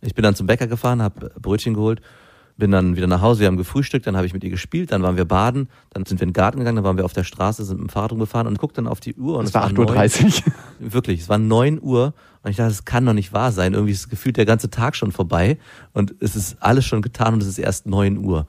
Ich 0.00 0.14
bin 0.14 0.22
dann 0.22 0.34
zum 0.34 0.46
Bäcker 0.46 0.66
gefahren, 0.66 1.02
habe 1.02 1.30
Brötchen 1.38 1.74
geholt, 1.74 2.00
bin 2.56 2.70
dann 2.70 2.96
wieder 2.96 3.06
nach 3.06 3.20
Hause, 3.20 3.40
wir 3.40 3.46
haben 3.48 3.58
gefrühstückt, 3.58 4.06
dann 4.06 4.16
habe 4.16 4.26
ich 4.26 4.32
mit 4.32 4.42
ihr 4.44 4.48
gespielt, 4.50 4.92
dann 4.92 5.02
waren 5.02 5.16
wir 5.18 5.26
baden, 5.26 5.68
dann 5.90 6.06
sind 6.06 6.20
wir 6.20 6.24
in 6.24 6.30
den 6.30 6.34
Garten 6.34 6.58
gegangen, 6.58 6.76
dann 6.76 6.84
waren 6.84 6.96
wir 6.96 7.04
auf 7.04 7.12
der 7.12 7.24
Straße, 7.24 7.64
sind 7.64 7.80
mit 7.80 7.88
dem 7.88 7.90
Fahrrad 7.90 8.12
rumgefahren 8.12 8.46
und 8.46 8.58
guckten 8.58 8.84
dann 8.84 8.92
auf 8.92 9.00
die 9.00 9.14
Uhr 9.14 9.38
und 9.38 9.44
Es 9.46 9.54
war 9.54 9.70
neun- 9.70 9.88
8.30 9.88 10.46
Uhr. 10.46 10.52
Wirklich, 10.92 11.20
es 11.20 11.28
war 11.28 11.36
9 11.38 11.80
Uhr 11.82 12.14
und 12.42 12.50
ich 12.50 12.56
dachte, 12.56 12.70
das 12.70 12.86
kann 12.86 13.04
doch 13.04 13.12
nicht 13.12 13.32
wahr 13.34 13.52
sein. 13.52 13.74
Irgendwie 13.74 13.92
ist 13.92 14.08
gefühlt 14.08 14.38
der 14.38 14.46
ganze 14.46 14.70
Tag 14.70 14.96
schon 14.96 15.12
vorbei 15.12 15.58
und 15.92 16.14
es 16.20 16.36
ist 16.36 16.56
alles 16.62 16.86
schon 16.86 17.02
getan 17.02 17.34
und 17.34 17.42
es 17.42 17.48
ist 17.48 17.58
erst 17.58 17.86
9 17.86 18.16
Uhr. 18.18 18.46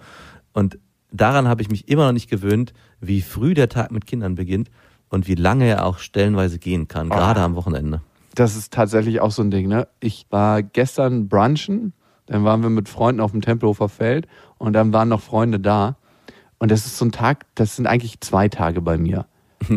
Und 0.53 0.77
daran 1.11 1.47
habe 1.47 1.61
ich 1.61 1.69
mich 1.69 1.87
immer 1.87 2.07
noch 2.07 2.13
nicht 2.13 2.29
gewöhnt, 2.29 2.73
wie 2.99 3.21
früh 3.21 3.53
der 3.53 3.69
Tag 3.69 3.91
mit 3.91 4.05
Kindern 4.05 4.35
beginnt 4.35 4.69
und 5.09 5.27
wie 5.27 5.35
lange 5.35 5.67
er 5.67 5.85
auch 5.85 5.99
stellenweise 5.99 6.57
gehen 6.57 6.87
kann, 6.87 7.09
gerade 7.09 7.41
am 7.41 7.55
Wochenende. 7.55 8.01
Das 8.33 8.55
ist 8.55 8.73
tatsächlich 8.73 9.19
auch 9.19 9.31
so 9.31 9.41
ein 9.41 9.51
Ding, 9.51 9.67
ne? 9.67 9.87
Ich 9.99 10.25
war 10.29 10.63
gestern 10.63 11.27
brunchen, 11.27 11.93
dann 12.27 12.45
waren 12.45 12.63
wir 12.63 12.69
mit 12.69 12.87
Freunden 12.87 13.19
auf 13.19 13.31
dem 13.31 13.41
Tempelhofer 13.41 13.89
Feld 13.89 14.27
und 14.57 14.73
dann 14.73 14.93
waren 14.93 15.09
noch 15.09 15.21
Freunde 15.21 15.59
da. 15.59 15.97
Und 16.59 16.71
das 16.71 16.85
ist 16.85 16.97
so 16.97 17.05
ein 17.05 17.11
Tag, 17.11 17.45
das 17.55 17.75
sind 17.75 17.87
eigentlich 17.87 18.21
zwei 18.21 18.47
Tage 18.47 18.81
bei 18.81 18.97
mir. 18.97 19.25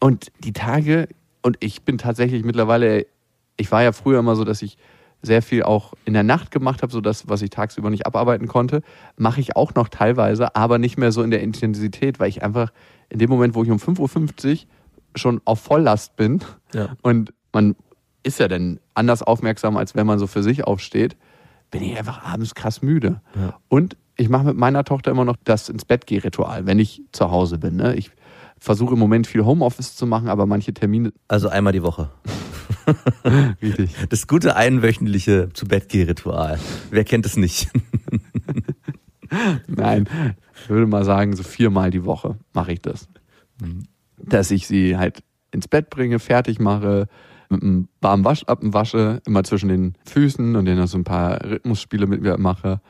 Und 0.00 0.32
die 0.42 0.54
Tage, 0.54 1.08
und 1.42 1.58
ich 1.60 1.82
bin 1.82 1.98
tatsächlich 1.98 2.42
mittlerweile, 2.42 3.06
ich 3.58 3.70
war 3.70 3.82
ja 3.82 3.92
früher 3.92 4.18
immer 4.18 4.34
so, 4.34 4.44
dass 4.44 4.62
ich 4.62 4.78
sehr 5.22 5.42
viel 5.42 5.62
auch 5.62 5.92
in 6.04 6.14
der 6.14 6.22
Nacht 6.22 6.50
gemacht 6.50 6.82
habe, 6.82 6.92
so 6.92 7.00
das, 7.00 7.28
was 7.28 7.42
ich 7.42 7.50
tagsüber 7.50 7.90
nicht 7.90 8.06
abarbeiten 8.06 8.46
konnte, 8.48 8.82
mache 9.16 9.40
ich 9.40 9.56
auch 9.56 9.74
noch 9.74 9.88
teilweise, 9.88 10.56
aber 10.56 10.78
nicht 10.78 10.96
mehr 10.98 11.12
so 11.12 11.22
in 11.22 11.30
der 11.30 11.42
Intensität, 11.42 12.18
weil 12.20 12.28
ich 12.28 12.42
einfach 12.42 12.72
in 13.10 13.18
dem 13.18 13.28
Moment, 13.30 13.54
wo 13.54 13.62
ich 13.62 13.70
um 13.70 13.78
5.50 13.78 14.50
Uhr 14.52 14.58
schon 15.16 15.40
auf 15.44 15.60
Volllast 15.60 16.16
bin 16.16 16.40
Ja. 16.72 16.96
und 17.02 17.32
man 17.52 17.74
ist 18.22 18.38
ja 18.38 18.48
dann 18.48 18.78
anders 18.94 19.22
aufmerksam, 19.22 19.76
als 19.76 19.94
wenn 19.94 20.06
man 20.06 20.18
so 20.18 20.26
für 20.26 20.42
sich 20.42 20.64
aufsteht, 20.64 21.16
bin 21.70 21.82
ich 21.82 21.96
einfach 21.98 22.24
abends 22.24 22.54
krass 22.54 22.82
müde. 22.82 23.20
Ja. 23.34 23.58
Und 23.68 23.96
ich 24.16 24.28
mache 24.28 24.44
mit 24.44 24.56
meiner 24.56 24.84
Tochter 24.84 25.10
immer 25.10 25.24
noch 25.24 25.36
das 25.44 25.68
ins 25.68 25.84
Bett 25.84 26.06
geh 26.06 26.18
Ritual, 26.18 26.66
wenn 26.66 26.78
ich 26.78 27.02
zu 27.12 27.30
Hause 27.30 27.58
bin. 27.58 27.76
Ne? 27.76 27.94
Ich 27.94 28.10
versuche 28.58 28.92
im 28.92 28.98
Moment 29.00 29.26
viel 29.26 29.44
Homeoffice 29.44 29.96
zu 29.96 30.06
machen, 30.06 30.28
aber 30.28 30.44
manche 30.46 30.74
Termine 30.74 31.12
Also 31.28 31.48
einmal 31.48 31.72
die 31.72 31.82
Woche. 31.82 32.10
richtig. 33.62 33.90
Das 34.08 34.26
gute 34.26 34.56
einwöchentliche 34.56 35.48
zu 35.52 35.66
Bett 35.66 35.92
Ritual. 35.92 36.58
Wer 36.90 37.04
kennt 37.04 37.26
es 37.26 37.36
nicht? 37.36 37.68
Nein, 39.66 40.08
ich 40.54 40.68
würde 40.68 40.86
mal 40.86 41.04
sagen, 41.04 41.36
so 41.36 41.42
viermal 41.42 41.90
die 41.90 42.04
Woche 42.04 42.36
mache 42.52 42.72
ich 42.72 42.82
das. 42.82 43.08
Dass 44.18 44.50
ich 44.50 44.66
sie 44.66 44.96
halt 44.96 45.22
ins 45.52 45.68
Bett 45.68 45.90
bringe, 45.90 46.18
fertig 46.18 46.58
mache, 46.58 47.08
mit 47.48 47.62
einem 47.62 47.88
warmen 48.00 48.24
Waschlappen 48.24 48.72
wasche, 48.72 49.20
immer 49.26 49.44
zwischen 49.44 49.68
den 49.68 49.94
Füßen 50.06 50.54
und 50.56 50.64
denen 50.64 50.86
so 50.86 50.98
ein 50.98 51.04
paar 51.04 51.44
Rhythmusspiele 51.44 52.06
mit 52.06 52.22
mir 52.22 52.38
mache. 52.38 52.80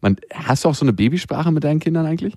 Man, 0.00 0.16
hast 0.32 0.64
du 0.64 0.68
auch 0.70 0.74
so 0.74 0.84
eine 0.84 0.92
Babysprache 0.92 1.52
mit 1.52 1.64
deinen 1.64 1.80
Kindern 1.80 2.06
eigentlich? 2.06 2.36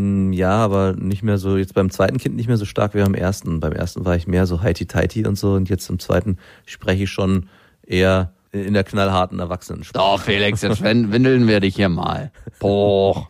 Mm, 0.00 0.32
Ja, 0.32 0.52
aber 0.56 0.94
nicht 0.94 1.22
mehr 1.22 1.38
so, 1.38 1.56
jetzt 1.56 1.74
beim 1.74 1.90
zweiten 1.90 2.18
Kind 2.18 2.36
nicht 2.36 2.46
mehr 2.48 2.56
so 2.56 2.64
stark 2.64 2.94
wie 2.94 3.02
beim 3.02 3.14
ersten. 3.14 3.60
Beim 3.60 3.72
ersten 3.72 4.04
war 4.04 4.16
ich 4.16 4.26
mehr 4.26 4.46
so 4.46 4.62
heiti-teiti 4.62 5.26
und 5.26 5.36
so 5.38 5.54
und 5.54 5.68
jetzt 5.68 5.88
im 5.90 5.98
zweiten 5.98 6.38
spreche 6.66 7.04
ich 7.04 7.10
schon 7.10 7.48
eher 7.86 8.32
in 8.52 8.74
der 8.74 8.84
knallharten 8.84 9.38
Erwachsenensprache. 9.38 10.04
Oh, 10.14 10.18
Felix, 10.18 10.60
jetzt 10.62 10.82
windeln 10.82 11.46
wir 11.48 11.60
dich 11.60 11.74
hier 11.76 11.88
mal. 11.88 12.32
Boah. 12.58 13.28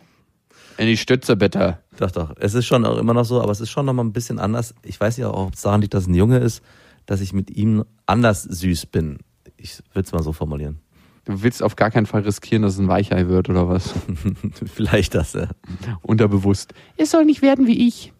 In 0.77 0.87
die 0.87 0.97
Stütze 0.97 1.35
bitte. 1.37 1.77
Doch, 1.97 2.11
doch. 2.11 2.33
Es 2.39 2.55
ist 2.55 2.65
schon 2.65 2.85
auch 2.85 2.97
immer 2.97 3.13
noch 3.13 3.23
so, 3.25 3.41
aber 3.41 3.51
es 3.51 3.61
ist 3.61 3.69
schon 3.69 3.85
noch 3.85 3.93
mal 3.93 4.03
ein 4.03 4.11
bisschen 4.11 4.39
anders. 4.39 4.73
Ich 4.83 4.99
weiß 4.99 5.17
ja 5.17 5.29
auch, 5.29 5.47
ob 5.47 5.53
es 5.53 5.61
daran 5.61 5.81
liegt, 5.81 5.93
dass 5.93 6.07
ein 6.07 6.15
Junge 6.15 6.39
ist, 6.39 6.61
dass 7.05 7.21
ich 7.21 7.31
mit 7.31 7.51
ihm 7.51 7.85
anders 8.05 8.43
süß 8.43 8.87
bin. 8.87 9.19
Ich 9.55 9.79
würde 9.93 10.05
es 10.07 10.11
mal 10.11 10.23
so 10.23 10.33
formulieren. 10.33 10.79
Du 11.25 11.41
willst 11.41 11.63
auf 11.63 11.75
gar 11.75 11.89
keinen 11.89 12.05
Fall 12.05 12.21
riskieren, 12.21 12.63
dass 12.63 12.73
es 12.73 12.79
ein 12.79 12.87
Weichei 12.89 13.27
wird 13.27 13.49
oder 13.49 13.69
was? 13.69 13.93
Vielleicht 14.73 15.15
das, 15.15 15.33
ja. 15.33 15.47
Unterbewusst. 16.01 16.73
Es 16.97 17.11
soll 17.11 17.25
nicht 17.25 17.41
werden 17.41 17.65
wie 17.65 17.87
ich. 17.87 18.11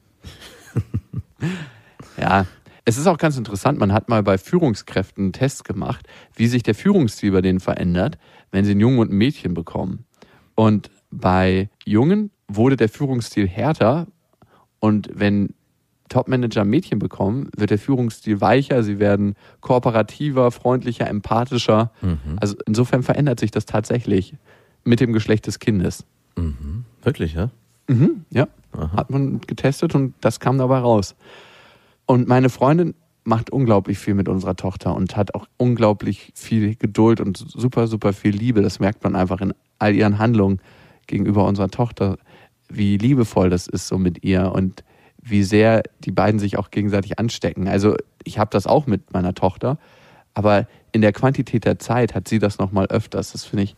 ja, 2.18 2.46
Es 2.86 2.98
ist 2.98 3.08
auch 3.08 3.18
ganz 3.18 3.38
interessant, 3.38 3.80
man 3.80 3.94
hat 3.94 4.10
mal 4.10 4.24
bei 4.24 4.38
Führungskräften 4.38 5.26
einen 5.26 5.34
Test 5.34 5.64
gemacht, 5.64 6.08
wie 6.36 6.48
sich 6.48 6.64
der 6.64 6.76
Führungsstil 6.76 7.32
bei 7.32 7.42
denen 7.42 7.60
verändert, 7.60 8.18
wenn 8.52 8.66
sie 8.66 8.72
einen 8.72 8.82
Jungen 8.82 9.00
und 9.00 9.12
ein 9.12 9.18
Mädchen 9.18 9.54
bekommen. 9.54 10.06
Und 10.56 10.90
bei 11.10 11.70
Jungen 11.86 12.32
wurde 12.48 12.76
der 12.76 12.90
Führungsstil 12.90 13.48
härter 13.48 14.08
und 14.80 15.10
wenn 15.14 15.54
Topmanager 16.10 16.66
Mädchen 16.66 17.00
bekommen, 17.00 17.50
wird 17.56 17.72
der 17.72 17.80
Führungsstil 17.80 18.42
weicher, 18.42 18.84
sie 18.84 19.00
werden 19.00 19.36
kooperativer, 19.62 20.52
freundlicher, 20.52 21.08
empathischer. 21.08 21.92
Mhm. 22.02 22.38
Also 22.38 22.56
insofern 22.68 23.04
verändert 23.04 23.40
sich 23.40 23.52
das 23.52 23.66
tatsächlich 23.66 24.36
mit 24.84 25.00
dem 25.00 25.14
Geschlecht 25.14 25.48
des 25.48 25.60
Kindes. 25.60 26.06
Mhm. 26.36 26.86
Wirklich, 27.02 27.34
ja? 27.34 27.50
Mhm, 27.88 28.26
ja, 28.30 28.48
hat 28.96 29.10
man 29.10 29.42
getestet 29.42 29.94
und 29.94 30.14
das 30.22 30.40
kam 30.40 30.58
dabei 30.58 30.80
raus. 30.80 31.16
Und 32.06 32.28
meine 32.28 32.50
Freundin 32.50 32.96
macht 33.24 33.50
unglaublich 33.50 33.98
viel 33.98 34.14
mit 34.14 34.28
unserer 34.28 34.56
Tochter 34.56 34.96
und 34.96 35.16
hat 35.16 35.34
auch 35.36 35.48
unglaublich 35.58 36.32
viel 36.36 36.76
Geduld 36.76 37.22
und 37.22 37.38
super, 37.38 37.88
super 37.88 38.14
viel 38.14 38.36
Liebe. 38.36 38.62
Das 38.62 38.80
merkt 38.80 39.04
man 39.04 39.16
einfach 39.16 39.42
in 39.42 39.54
all 39.80 39.96
ihren 39.96 40.18
Handlungen 40.18 40.60
gegenüber 41.08 41.46
unserer 41.46 41.70
Tochter, 41.70 42.18
wie 42.70 42.98
liebevoll 42.98 43.50
das 43.50 43.68
ist 43.68 43.88
so 43.88 43.98
mit 43.98 44.24
ihr 44.24 44.52
und 44.54 44.84
wie 45.24 45.44
sehr 45.44 45.84
die 46.00 46.12
beiden 46.12 46.40
sich 46.40 46.58
auch 46.58 46.70
gegenseitig 46.70 47.20
anstecken. 47.20 47.68
Also 47.68 47.96
ich 48.24 48.40
habe 48.40 48.50
das 48.52 48.68
auch 48.68 48.88
mit 48.88 49.14
meiner 49.14 49.34
Tochter, 49.34 49.78
aber 50.34 50.68
in 50.92 51.02
der 51.02 51.14
Quantität 51.14 51.66
der 51.66 51.80
Zeit 51.80 52.14
hat 52.14 52.28
sie 52.28 52.40
das 52.40 52.60
nochmal 52.60 52.88
öfters. 52.88 53.32
Das 53.32 53.46
finde 53.46 53.64
ich 53.64 53.76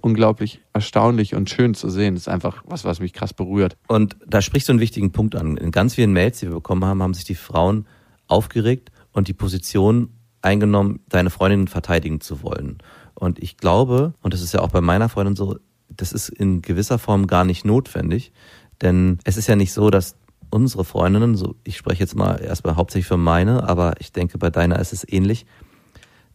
unglaublich 0.00 0.60
erstaunlich 0.72 1.34
und 1.34 1.50
schön 1.50 1.74
zu 1.74 1.90
sehen. 1.90 2.14
Das 2.14 2.24
ist 2.24 2.28
einfach 2.28 2.62
was, 2.66 2.84
was 2.84 3.00
mich 3.00 3.12
krass 3.12 3.34
berührt. 3.34 3.76
Und 3.86 4.16
da 4.26 4.42
sprichst 4.42 4.68
du 4.68 4.72
einen 4.72 4.80
wichtigen 4.80 5.12
Punkt 5.12 5.36
an. 5.36 5.56
In 5.56 5.70
ganz 5.70 5.94
vielen 5.94 6.12
Mails, 6.12 6.40
die 6.40 6.46
wir 6.46 6.54
bekommen 6.54 6.84
haben, 6.84 7.02
haben 7.02 7.14
sich 7.14 7.24
die 7.24 7.34
Frauen 7.34 7.86
aufgeregt 8.26 8.90
und 9.12 9.28
die 9.28 9.32
Position 9.32 10.10
eingenommen, 10.42 11.00
deine 11.08 11.30
Freundin 11.30 11.68
verteidigen 11.68 12.20
zu 12.20 12.42
wollen. 12.42 12.78
Und 13.14 13.38
ich 13.42 13.58
glaube, 13.58 14.14
und 14.22 14.32
das 14.32 14.40
ist 14.40 14.54
ja 14.54 14.60
auch 14.60 14.70
bei 14.70 14.80
meiner 14.80 15.08
Freundin 15.08 15.36
so, 15.36 15.58
das 15.88 16.12
ist 16.12 16.28
in 16.28 16.62
gewisser 16.62 16.98
Form 16.98 17.26
gar 17.26 17.44
nicht 17.44 17.64
notwendig, 17.64 18.32
denn 18.80 19.18
es 19.24 19.36
ist 19.36 19.48
ja 19.48 19.56
nicht 19.56 19.72
so, 19.72 19.90
dass 19.90 20.16
unsere 20.50 20.84
Freundinnen, 20.84 21.36
so 21.36 21.56
ich 21.64 21.76
spreche 21.76 22.00
jetzt 22.00 22.16
mal 22.16 22.36
erstmal 22.36 22.76
hauptsächlich 22.76 23.06
für 23.06 23.16
meine, 23.16 23.68
aber 23.68 23.94
ich 24.00 24.12
denke 24.12 24.38
bei 24.38 24.50
deiner 24.50 24.78
ist 24.78 24.92
es 24.92 25.06
ähnlich, 25.08 25.46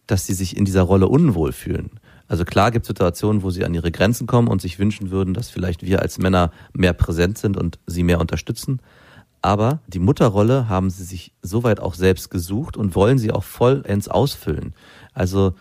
dass 0.08 0.26
sie 0.26 0.34
sich 0.34 0.58
in 0.58 0.66
dieser 0.66 0.84
Rolle 0.84 1.08
unwohl 1.08 1.52
fühlen. 1.52 2.00
Also 2.28 2.44
klar 2.46 2.72
gibt 2.72 2.86
es 2.86 2.88
Situationen, 2.88 3.44
wo 3.44 3.52
sie 3.52 3.66
an 3.66 3.74
ihre 3.74 3.92
Grenzen 3.92 4.28
kommen 4.28 4.48
und 4.48 4.62
sich 4.62 4.80
wünschen 4.80 5.12
würden, 5.12 5.34
dass 5.34 5.50
vielleicht 5.50 5.84
wir 5.84 6.02
als 6.02 6.18
Männer 6.18 6.52
mehr 6.74 6.94
präsent 6.94 7.38
sind 7.38 7.58
und 7.58 7.80
sie 7.86 8.04
mehr 8.04 8.20
unterstützen. 8.20 8.82
Aber 9.42 9.82
die 9.88 10.00
Mutterrolle 10.00 10.70
haben 10.70 10.90
sie 10.90 11.04
sich 11.04 11.32
soweit 11.44 11.80
auch 11.80 11.94
selbst 11.94 12.32
gesucht 12.32 12.78
und 12.78 12.96
wollen 12.96 13.20
sie 13.20 13.32
auch 13.32 13.44
vollends 13.44 14.08
ausfüllen. 14.08 14.74
Also 15.14 15.54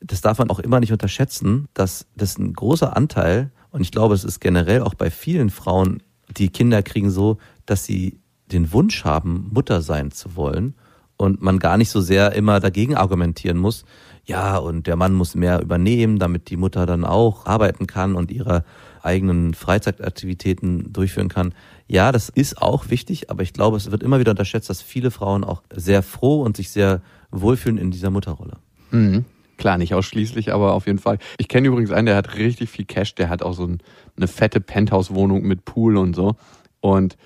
das 0.00 0.20
darf 0.20 0.38
man 0.38 0.48
auch 0.50 0.60
immer 0.60 0.80
nicht 0.80 0.92
unterschätzen, 0.92 1.68
dass 1.74 2.06
das 2.16 2.38
ein 2.38 2.52
großer 2.52 2.96
Anteil, 2.96 3.50
und 3.70 3.82
ich 3.82 3.90
glaube, 3.90 4.14
es 4.14 4.24
ist 4.24 4.40
generell 4.40 4.82
auch 4.82 4.94
bei 4.94 5.10
vielen 5.10 5.50
Frauen, 5.50 6.02
die 6.36 6.48
Kinder 6.48 6.82
kriegen 6.82 7.10
so, 7.10 7.38
dass 7.70 7.84
sie 7.84 8.20
den 8.46 8.72
Wunsch 8.72 9.04
haben, 9.04 9.48
Mutter 9.52 9.80
sein 9.80 10.10
zu 10.10 10.36
wollen 10.36 10.74
und 11.16 11.40
man 11.40 11.58
gar 11.58 11.76
nicht 11.76 11.90
so 11.90 12.00
sehr 12.00 12.32
immer 12.32 12.60
dagegen 12.60 12.96
argumentieren 12.96 13.58
muss, 13.58 13.84
ja, 14.24 14.58
und 14.58 14.86
der 14.86 14.96
Mann 14.96 15.12
muss 15.14 15.34
mehr 15.34 15.60
übernehmen, 15.60 16.18
damit 16.18 16.50
die 16.50 16.56
Mutter 16.56 16.86
dann 16.86 17.04
auch 17.04 17.46
arbeiten 17.46 17.86
kann 17.86 18.14
und 18.14 18.30
ihre 18.30 18.64
eigenen 19.02 19.54
Freizeitaktivitäten 19.54 20.92
durchführen 20.92 21.28
kann. 21.28 21.54
Ja, 21.88 22.12
das 22.12 22.28
ist 22.28 22.60
auch 22.60 22.90
wichtig, 22.90 23.30
aber 23.30 23.42
ich 23.42 23.52
glaube, 23.52 23.76
es 23.76 23.90
wird 23.90 24.02
immer 24.02 24.20
wieder 24.20 24.30
unterschätzt, 24.30 24.70
dass 24.70 24.82
viele 24.82 25.10
Frauen 25.10 25.42
auch 25.42 25.62
sehr 25.74 26.02
froh 26.02 26.42
und 26.42 26.56
sich 26.56 26.70
sehr 26.70 27.02
wohlfühlen 27.30 27.78
in 27.78 27.90
dieser 27.90 28.10
Mutterrolle. 28.10 28.58
Mhm. 28.90 29.24
Klar, 29.56 29.78
nicht 29.78 29.94
ausschließlich, 29.94 30.52
aber 30.52 30.74
auf 30.74 30.86
jeden 30.86 30.98
Fall. 30.98 31.18
Ich 31.38 31.48
kenne 31.48 31.68
übrigens 31.68 31.90
einen, 31.90 32.06
der 32.06 32.16
hat 32.16 32.36
richtig 32.36 32.70
viel 32.70 32.84
Cash, 32.84 33.14
der 33.14 33.28
hat 33.28 33.42
auch 33.42 33.54
so 33.54 33.64
ein, 33.64 33.78
eine 34.16 34.28
fette 34.28 34.60
Penthouse-Wohnung 34.60 35.42
mit 35.42 35.64
Pool 35.64 35.96
und 35.96 36.14
so. 36.14 36.36
Und 36.80 37.16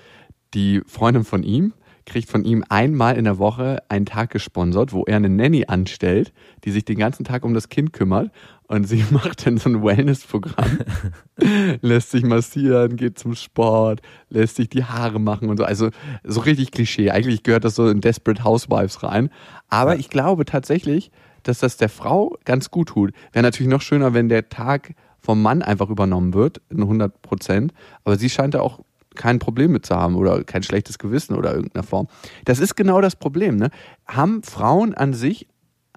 die 0.55 0.81
Freundin 0.87 1.23
von 1.23 1.43
ihm 1.43 1.73
kriegt 2.05 2.29
von 2.29 2.43
ihm 2.43 2.63
einmal 2.69 3.17
in 3.17 3.25
der 3.25 3.39
Woche 3.39 3.81
einen 3.89 4.05
Tag 4.05 4.29
gesponsert, 4.29 4.93
wo 4.93 5.03
er 5.05 5.17
eine 5.17 5.29
Nanny 5.29 5.65
anstellt, 5.67 6.33
die 6.63 6.71
sich 6.71 6.85
den 6.85 6.97
ganzen 6.97 7.25
Tag 7.25 7.43
um 7.43 7.53
das 7.53 7.69
Kind 7.69 7.93
kümmert. 7.93 8.31
Und 8.67 8.87
sie 8.87 9.03
macht 9.11 9.45
dann 9.45 9.57
so 9.57 9.69
ein 9.69 9.83
Wellness-Programm, 9.83 10.79
lässt 11.81 12.11
sich 12.11 12.23
massieren, 12.23 12.95
geht 12.95 13.19
zum 13.19 13.35
Sport, 13.35 14.01
lässt 14.29 14.55
sich 14.55 14.69
die 14.69 14.83
Haare 14.83 15.19
machen 15.19 15.49
und 15.49 15.57
so. 15.57 15.63
Also 15.63 15.89
so 16.23 16.41
richtig 16.41 16.71
Klischee. 16.71 17.11
Eigentlich 17.11 17.43
gehört 17.43 17.63
das 17.63 17.75
so 17.75 17.87
in 17.87 18.01
Desperate 18.01 18.43
Housewives 18.43 19.03
rein. 19.03 19.29
Aber 19.69 19.97
ich 19.97 20.09
glaube 20.09 20.45
tatsächlich, 20.45 21.11
dass 21.43 21.59
das 21.59 21.77
der 21.77 21.89
Frau 21.89 22.37
ganz 22.45 22.71
gut 22.71 22.89
tut. 22.89 23.13
Wäre 23.33 23.43
natürlich 23.43 23.71
noch 23.71 23.81
schöner, 23.81 24.13
wenn 24.13 24.29
der 24.29 24.49
Tag 24.49 24.93
vom 25.19 25.41
Mann 25.41 25.63
einfach 25.63 25.89
übernommen 25.89 26.35
wird, 26.35 26.61
in 26.69 26.81
100 26.81 27.21
Prozent. 27.23 27.73
Aber 28.03 28.17
sie 28.17 28.29
scheint 28.29 28.53
da 28.53 28.61
auch 28.61 28.81
kein 29.15 29.39
Problem 29.39 29.71
mit 29.71 29.85
zu 29.85 29.95
haben 29.95 30.15
oder 30.15 30.43
kein 30.43 30.63
schlechtes 30.63 30.99
Gewissen 30.99 31.35
oder 31.35 31.53
irgendeiner 31.53 31.83
Form. 31.83 32.07
Das 32.45 32.59
ist 32.59 32.75
genau 32.75 33.01
das 33.01 33.15
Problem. 33.15 33.55
Ne? 33.55 33.69
Haben 34.07 34.43
Frauen 34.43 34.93
an 34.93 35.13
sich 35.13 35.47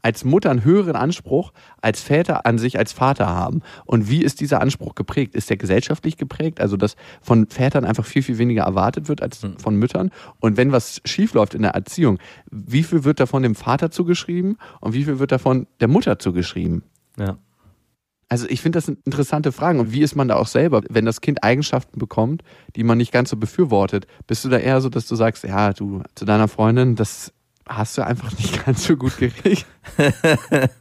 als 0.02 0.24
Mutter 0.24 0.50
einen 0.50 0.64
höheren 0.64 0.96
Anspruch 0.96 1.52
als 1.82 2.00
Väter 2.00 2.46
an 2.46 2.58
sich 2.58 2.78
als 2.78 2.92
Vater 2.92 3.26
haben. 3.26 3.62
Und 3.84 4.08
wie 4.08 4.22
ist 4.22 4.40
dieser 4.40 4.60
Anspruch 4.60 4.94
geprägt? 4.94 5.34
Ist 5.34 5.50
der 5.50 5.56
gesellschaftlich 5.56 6.16
geprägt? 6.16 6.60
Also, 6.60 6.76
dass 6.76 6.96
von 7.20 7.46
Vätern 7.46 7.84
einfach 7.84 8.04
viel, 8.04 8.22
viel 8.22 8.38
weniger 8.38 8.62
erwartet 8.62 9.08
wird 9.08 9.22
als 9.22 9.40
von 9.58 9.76
Müttern? 9.76 10.10
Und 10.40 10.56
wenn 10.56 10.72
was 10.72 11.00
schiefläuft 11.04 11.54
in 11.54 11.62
der 11.62 11.72
Erziehung, 11.72 12.18
wie 12.50 12.82
viel 12.82 13.04
wird 13.04 13.20
davon 13.20 13.42
dem 13.42 13.54
Vater 13.54 13.90
zugeschrieben 13.90 14.56
und 14.80 14.92
wie 14.92 15.04
viel 15.04 15.18
wird 15.18 15.32
davon 15.32 15.66
der 15.80 15.88
Mutter 15.88 16.18
zugeschrieben? 16.18 16.82
Ja. 17.18 17.38
Also 18.28 18.46
ich 18.48 18.60
finde 18.60 18.76
das 18.76 18.86
sind 18.86 18.98
interessante 19.06 19.52
Fragen. 19.52 19.80
Und 19.80 19.92
wie 19.92 20.02
ist 20.02 20.14
man 20.14 20.28
da 20.28 20.36
auch 20.36 20.46
selber, 20.46 20.82
wenn 20.90 21.06
das 21.06 21.20
Kind 21.20 21.42
Eigenschaften 21.42 21.98
bekommt, 21.98 22.42
die 22.76 22.84
man 22.84 22.98
nicht 22.98 23.12
ganz 23.12 23.30
so 23.30 23.36
befürwortet? 23.36 24.06
Bist 24.26 24.44
du 24.44 24.48
da 24.48 24.58
eher 24.58 24.80
so, 24.80 24.88
dass 24.88 25.06
du 25.06 25.16
sagst, 25.16 25.44
ja, 25.44 25.72
du 25.72 26.02
zu 26.14 26.24
deiner 26.24 26.48
Freundin, 26.48 26.94
das 26.94 27.32
hast 27.66 27.96
du 27.96 28.04
einfach 28.04 28.30
nicht 28.38 28.64
ganz 28.64 28.84
so 28.84 28.96
gut 28.96 29.16
gekriegt? 29.18 29.66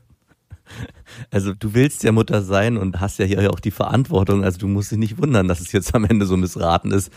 Also 1.32 1.54
du 1.54 1.74
willst 1.74 2.04
ja 2.04 2.12
Mutter 2.12 2.42
sein 2.42 2.78
und 2.78 3.00
hast 3.00 3.20
ja 3.20 3.26
hier 3.26 3.52
auch 3.52 3.60
die 3.60 3.72
Verantwortung. 3.72 4.44
Also 4.44 4.60
du 4.60 4.68
musst 4.68 4.92
dich 4.92 4.98
nicht 4.98 5.18
wundern, 5.18 5.48
dass 5.48 5.60
es 5.60 5.72
jetzt 5.72 5.96
am 5.96 6.06
Ende 6.06 6.26
so 6.26 6.38
missraten 6.38 6.92
ist. 6.92 7.12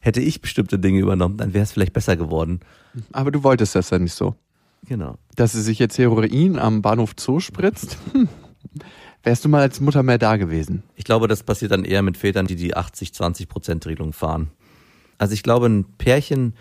Hätte 0.00 0.20
ich 0.20 0.40
bestimmte 0.40 0.78
Dinge 0.78 1.00
übernommen, 1.00 1.36
dann 1.36 1.54
wäre 1.54 1.62
es 1.62 1.72
vielleicht 1.72 1.92
besser 1.92 2.16
geworden. 2.16 2.60
Aber 3.12 3.30
du 3.30 3.42
wolltest 3.44 3.74
das 3.74 3.90
ja 3.90 3.98
nicht 3.98 4.14
so. 4.14 4.34
Genau. 4.86 5.16
Dass 5.34 5.52
sie 5.52 5.62
sich 5.62 5.78
jetzt 5.78 5.98
Heroin 5.98 6.58
am 6.58 6.82
Bahnhof 6.82 7.12
Zoo 7.18 7.40
spritzt? 7.40 7.96
Wärst 9.26 9.44
du 9.44 9.48
mal 9.48 9.62
als 9.62 9.80
Mutter 9.80 10.04
mehr 10.04 10.18
da 10.18 10.36
gewesen? 10.36 10.84
Ich 10.94 11.02
glaube, 11.02 11.26
das 11.26 11.42
passiert 11.42 11.72
dann 11.72 11.84
eher 11.84 12.00
mit 12.02 12.16
Vätern, 12.16 12.46
die 12.46 12.54
die 12.54 12.76
80-20-Prozent-Regelung 12.76 14.12
fahren. 14.12 14.52
Also 15.18 15.34
ich 15.34 15.42
glaube, 15.42 15.66
ein 15.66 15.84
Pärchen, 15.98 16.54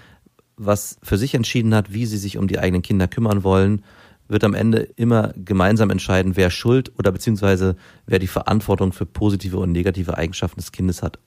was 0.58 0.98
für 1.04 1.20
sich 1.20 1.36
entschieden 1.36 1.76
hat, 1.76 1.94
wie 1.94 2.08
sie 2.08 2.18
sich 2.18 2.40
um 2.40 2.48
die 2.48 2.58
eigenen 2.58 2.82
Kinder 2.82 3.08
kümmern 3.08 3.44
wollen, 3.44 3.84
wird 4.28 4.44
am 4.44 4.56
Ende 4.56 4.80
immer 4.96 5.32
gemeinsam 5.36 5.92
entscheiden, 5.92 6.38
wer 6.38 6.50
Schuld 6.50 6.92
oder 6.98 7.12
beziehungsweise 7.12 7.76
wer 8.08 8.18
die 8.18 8.26
Verantwortung 8.26 8.94
für 8.94 9.06
positive 9.06 9.60
und 9.60 9.72
negative 9.72 10.18
Eigenschaften 10.18 10.60
des 10.60 10.72
Kindes 10.72 11.04
hat. 11.04 11.20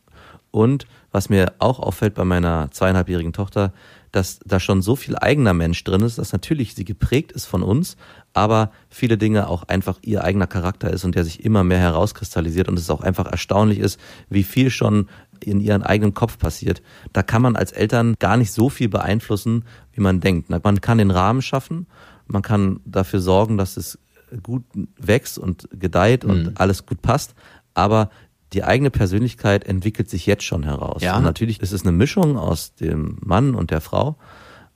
Und 0.50 0.88
was 1.12 1.28
mir 1.28 1.52
auch 1.60 1.78
auffällt 1.78 2.14
bei 2.14 2.24
meiner 2.24 2.72
zweieinhalbjährigen 2.72 3.32
Tochter, 3.32 3.72
dass 4.18 4.40
da 4.44 4.58
schon 4.58 4.82
so 4.82 4.96
viel 4.96 5.16
eigener 5.16 5.54
Mensch 5.54 5.82
drin 5.84 6.00
ist, 6.00 6.18
dass 6.18 6.32
natürlich 6.32 6.74
sie 6.74 6.84
geprägt 6.84 7.30
ist 7.30 7.46
von 7.46 7.62
uns, 7.62 7.96
aber 8.32 8.72
viele 8.90 9.16
Dinge 9.16 9.48
auch 9.48 9.62
einfach 9.68 9.98
ihr 10.02 10.24
eigener 10.24 10.48
Charakter 10.48 10.90
ist 10.92 11.04
und 11.04 11.14
der 11.14 11.22
sich 11.24 11.44
immer 11.44 11.62
mehr 11.62 11.78
herauskristallisiert 11.78 12.68
und 12.68 12.78
es 12.78 12.90
auch 12.90 13.00
einfach 13.00 13.26
erstaunlich 13.26 13.78
ist, 13.78 14.00
wie 14.28 14.42
viel 14.42 14.70
schon 14.70 15.08
in 15.40 15.60
ihren 15.60 15.84
eigenen 15.84 16.14
Kopf 16.14 16.36
passiert. 16.36 16.82
Da 17.12 17.22
kann 17.22 17.42
man 17.42 17.54
als 17.54 17.70
Eltern 17.70 18.16
gar 18.18 18.36
nicht 18.36 18.50
so 18.50 18.68
viel 18.68 18.88
beeinflussen, 18.88 19.64
wie 19.92 20.00
man 20.00 20.18
denkt. 20.18 20.50
Man 20.50 20.80
kann 20.80 20.98
den 20.98 21.12
Rahmen 21.12 21.40
schaffen, 21.40 21.86
man 22.26 22.42
kann 22.42 22.80
dafür 22.84 23.20
sorgen, 23.20 23.56
dass 23.56 23.76
es 23.76 24.00
gut 24.42 24.64
wächst 24.98 25.38
und 25.38 25.68
gedeiht 25.72 26.24
und 26.24 26.42
Mhm. 26.44 26.52
alles 26.56 26.86
gut 26.86 27.02
passt, 27.02 27.34
aber 27.74 28.10
die 28.52 28.64
eigene 28.64 28.90
Persönlichkeit 28.90 29.64
entwickelt 29.64 30.08
sich 30.08 30.26
jetzt 30.26 30.44
schon 30.44 30.62
heraus. 30.62 31.02
Ja. 31.02 31.16
Und 31.16 31.22
natürlich 31.22 31.60
ist 31.60 31.72
es 31.72 31.82
eine 31.82 31.92
Mischung 31.92 32.36
aus 32.36 32.74
dem 32.74 33.18
Mann 33.20 33.54
und 33.54 33.70
der 33.70 33.80
Frau, 33.80 34.16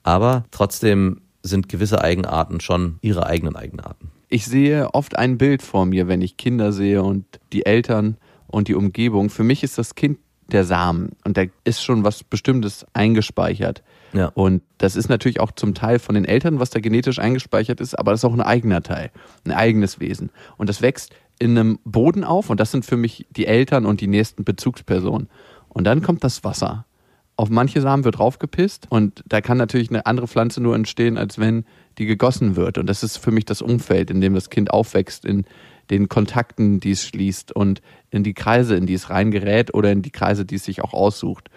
aber 0.02 0.44
trotzdem 0.50 1.20
sind 1.42 1.68
gewisse 1.68 2.02
Eigenarten 2.02 2.60
schon 2.60 2.98
ihre 3.00 3.26
eigenen 3.26 3.56
Eigenarten. 3.56 4.10
Ich 4.28 4.46
sehe 4.46 4.94
oft 4.94 5.16
ein 5.16 5.38
Bild 5.38 5.62
vor 5.62 5.86
mir, 5.86 6.08
wenn 6.08 6.22
ich 6.22 6.36
Kinder 6.36 6.72
sehe 6.72 7.02
und 7.02 7.24
die 7.52 7.66
Eltern 7.66 8.16
und 8.46 8.68
die 8.68 8.74
Umgebung. 8.74 9.28
Für 9.28 9.44
mich 9.44 9.62
ist 9.62 9.78
das 9.78 9.94
Kind 9.94 10.18
der 10.48 10.64
Samen 10.64 11.10
und 11.24 11.36
da 11.36 11.44
ist 11.64 11.82
schon 11.82 12.04
was 12.04 12.24
Bestimmtes 12.24 12.86
eingespeichert. 12.92 13.82
Ja. 14.12 14.26
Und 14.34 14.62
das 14.78 14.94
ist 14.96 15.08
natürlich 15.08 15.40
auch 15.40 15.52
zum 15.52 15.74
Teil 15.74 15.98
von 15.98 16.14
den 16.14 16.24
Eltern, 16.24 16.60
was 16.60 16.70
da 16.70 16.80
genetisch 16.80 17.18
eingespeichert 17.18 17.80
ist, 17.80 17.98
aber 17.98 18.10
das 18.12 18.20
ist 18.20 18.24
auch 18.24 18.34
ein 18.34 18.42
eigener 18.42 18.82
Teil, 18.82 19.10
ein 19.44 19.52
eigenes 19.52 20.00
Wesen. 20.00 20.30
Und 20.58 20.68
das 20.68 20.82
wächst 20.82 21.14
in 21.42 21.58
einem 21.58 21.80
Boden 21.84 22.22
auf 22.22 22.50
und 22.50 22.60
das 22.60 22.70
sind 22.70 22.86
für 22.86 22.96
mich 22.96 23.26
die 23.30 23.46
Eltern 23.46 23.84
und 23.84 24.00
die 24.00 24.06
nächsten 24.06 24.44
Bezugspersonen. 24.44 25.28
Und 25.68 25.84
dann 25.84 26.00
kommt 26.00 26.22
das 26.22 26.44
Wasser. 26.44 26.86
Auf 27.34 27.50
manche 27.50 27.80
Samen 27.80 28.04
wird 28.04 28.18
draufgepisst 28.18 28.86
und 28.90 29.24
da 29.26 29.40
kann 29.40 29.58
natürlich 29.58 29.90
eine 29.90 30.06
andere 30.06 30.28
Pflanze 30.28 30.62
nur 30.62 30.76
entstehen, 30.76 31.18
als 31.18 31.38
wenn 31.38 31.64
die 31.98 32.06
gegossen 32.06 32.54
wird. 32.54 32.78
Und 32.78 32.86
das 32.86 33.02
ist 33.02 33.16
für 33.16 33.32
mich 33.32 33.44
das 33.44 33.60
Umfeld, 33.60 34.10
in 34.10 34.20
dem 34.20 34.34
das 34.34 34.50
Kind 34.50 34.70
aufwächst, 34.70 35.24
in 35.24 35.44
den 35.90 36.08
Kontakten, 36.08 36.78
die 36.78 36.92
es 36.92 37.04
schließt 37.04 37.50
und 37.50 37.82
in 38.10 38.22
die 38.22 38.34
Kreise, 38.34 38.76
in 38.76 38.86
die 38.86 38.94
es 38.94 39.10
reingerät 39.10 39.74
oder 39.74 39.90
in 39.90 40.02
die 40.02 40.10
Kreise, 40.10 40.44
die 40.44 40.54
es 40.54 40.64
sich 40.64 40.84
auch 40.84 40.92
aussucht. 40.92 41.48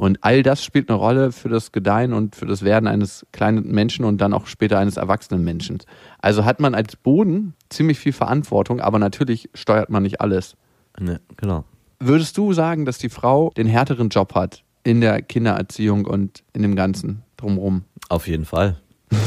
Und 0.00 0.16
all 0.22 0.42
das 0.42 0.64
spielt 0.64 0.88
eine 0.88 0.96
Rolle 0.96 1.30
für 1.30 1.50
das 1.50 1.72
Gedeihen 1.72 2.14
und 2.14 2.34
für 2.34 2.46
das 2.46 2.62
Werden 2.62 2.86
eines 2.86 3.26
kleinen 3.32 3.70
Menschen 3.70 4.06
und 4.06 4.16
dann 4.22 4.32
auch 4.32 4.46
später 4.46 4.78
eines 4.78 4.96
erwachsenen 4.96 5.44
Menschen. 5.44 5.76
Also 6.20 6.46
hat 6.46 6.58
man 6.58 6.74
als 6.74 6.96
Boden 6.96 7.52
ziemlich 7.68 7.98
viel 7.98 8.14
Verantwortung, 8.14 8.80
aber 8.80 8.98
natürlich 8.98 9.50
steuert 9.52 9.90
man 9.90 10.02
nicht 10.02 10.22
alles. 10.22 10.56
Ne, 10.98 11.20
genau. 11.36 11.64
Würdest 11.98 12.38
du 12.38 12.54
sagen, 12.54 12.86
dass 12.86 12.96
die 12.96 13.10
Frau 13.10 13.50
den 13.58 13.66
härteren 13.66 14.08
Job 14.08 14.34
hat 14.34 14.64
in 14.84 15.02
der 15.02 15.20
Kindererziehung 15.20 16.06
und 16.06 16.44
in 16.54 16.62
dem 16.62 16.76
Ganzen 16.76 17.22
drumherum? 17.36 17.84
Auf 18.08 18.26
jeden 18.26 18.46
Fall. 18.46 18.80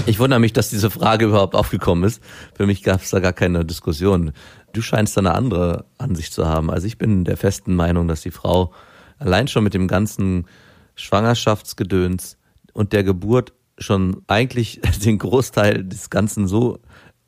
Ich 0.08 0.18
wundere 0.18 0.40
mich, 0.40 0.54
dass 0.54 0.72
diese 0.72 0.90
Frage 0.90 1.26
überhaupt 1.26 1.54
aufgekommen 1.54 2.04
ist. 2.04 2.20
Für 2.56 2.66
mich 2.66 2.82
gab 2.82 3.04
es 3.04 3.12
da 3.12 3.20
gar 3.20 3.34
keine 3.34 3.64
Diskussion. 3.64 4.32
Du 4.72 4.82
scheinst 4.82 5.16
da 5.18 5.22
eine 5.22 5.36
andere 5.36 5.86
Ansicht 6.00 6.34
zu 6.34 6.48
haben. 6.48 6.72
Also 6.72 6.88
ich 6.88 6.98
bin 6.98 7.26
der 7.26 7.38
festen 7.38 7.76
Meinung, 7.76 8.08
dass 8.08 8.22
die 8.22 8.32
Frau 8.32 8.74
allein 9.20 9.48
schon 9.48 9.64
mit 9.64 9.76
dem 9.76 9.88
ganzen 9.88 10.48
Schwangerschaftsgedöns 10.96 12.38
und 12.74 12.94
der 12.94 13.04
Geburt 13.04 13.54
schon 13.78 14.22
eigentlich 14.28 14.82
den 15.06 15.18
Großteil 15.18 15.84
des 15.84 16.10
Ganzen 16.10 16.48
so 16.48 16.80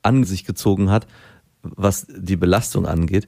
an 0.01 0.23
sich 0.23 0.45
gezogen 0.45 0.89
hat, 0.91 1.07
was 1.63 2.05
die 2.09 2.35
Belastung 2.35 2.85
angeht, 2.85 3.27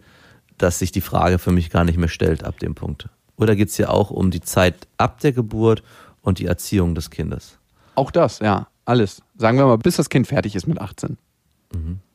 dass 0.58 0.80
sich 0.80 0.92
die 0.92 1.02
Frage 1.02 1.40
für 1.40 1.52
mich 1.52 1.70
gar 1.70 1.84
nicht 1.84 1.98
mehr 1.98 2.08
stellt 2.08 2.44
ab 2.44 2.60
dem 2.60 2.76
Punkt. 2.76 3.10
Oder 3.36 3.56
geht 3.56 3.70
es 3.70 3.78
ja 3.78 3.90
auch 3.90 4.10
um 4.10 4.32
die 4.32 4.42
Zeit 4.42 4.88
ab 4.98 5.20
der 5.20 5.32
Geburt 5.32 5.84
und 6.22 6.40
die 6.40 6.46
Erziehung 6.46 6.96
des 6.96 7.10
Kindes? 7.10 7.60
Auch 7.96 8.12
das, 8.12 8.40
ja, 8.40 8.68
alles. 8.86 9.22
Sagen 9.38 9.58
wir 9.58 9.66
mal, 9.66 9.78
bis 9.78 9.98
das 9.98 10.10
Kind 10.10 10.28
fertig 10.28 10.56
ist 10.56 10.68
mit 10.68 10.80
18. 10.80 11.18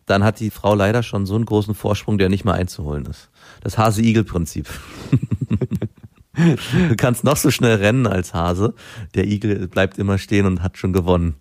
Dann 0.06 0.24
hat 0.24 0.40
die 0.40 0.50
Frau 0.50 0.74
leider 0.74 1.02
schon 1.02 1.26
so 1.26 1.36
einen 1.36 1.46
großen 1.46 1.74
Vorsprung, 1.74 2.18
der 2.18 2.28
nicht 2.28 2.44
mehr 2.44 2.54
einzuholen 2.54 3.06
ist. 3.06 3.30
Das 3.62 3.78
Hase-Igel-Prinzip. 3.78 4.68
Du 6.34 6.96
kannst 6.96 7.24
noch 7.24 7.36
so 7.36 7.50
schnell 7.50 7.76
rennen 7.76 8.06
als 8.06 8.32
Hase. 8.32 8.74
Der 9.14 9.26
Igel 9.26 9.68
bleibt 9.68 9.98
immer 9.98 10.18
stehen 10.18 10.46
und 10.46 10.62
hat 10.62 10.78
schon 10.78 10.92
gewonnen. 10.92 11.34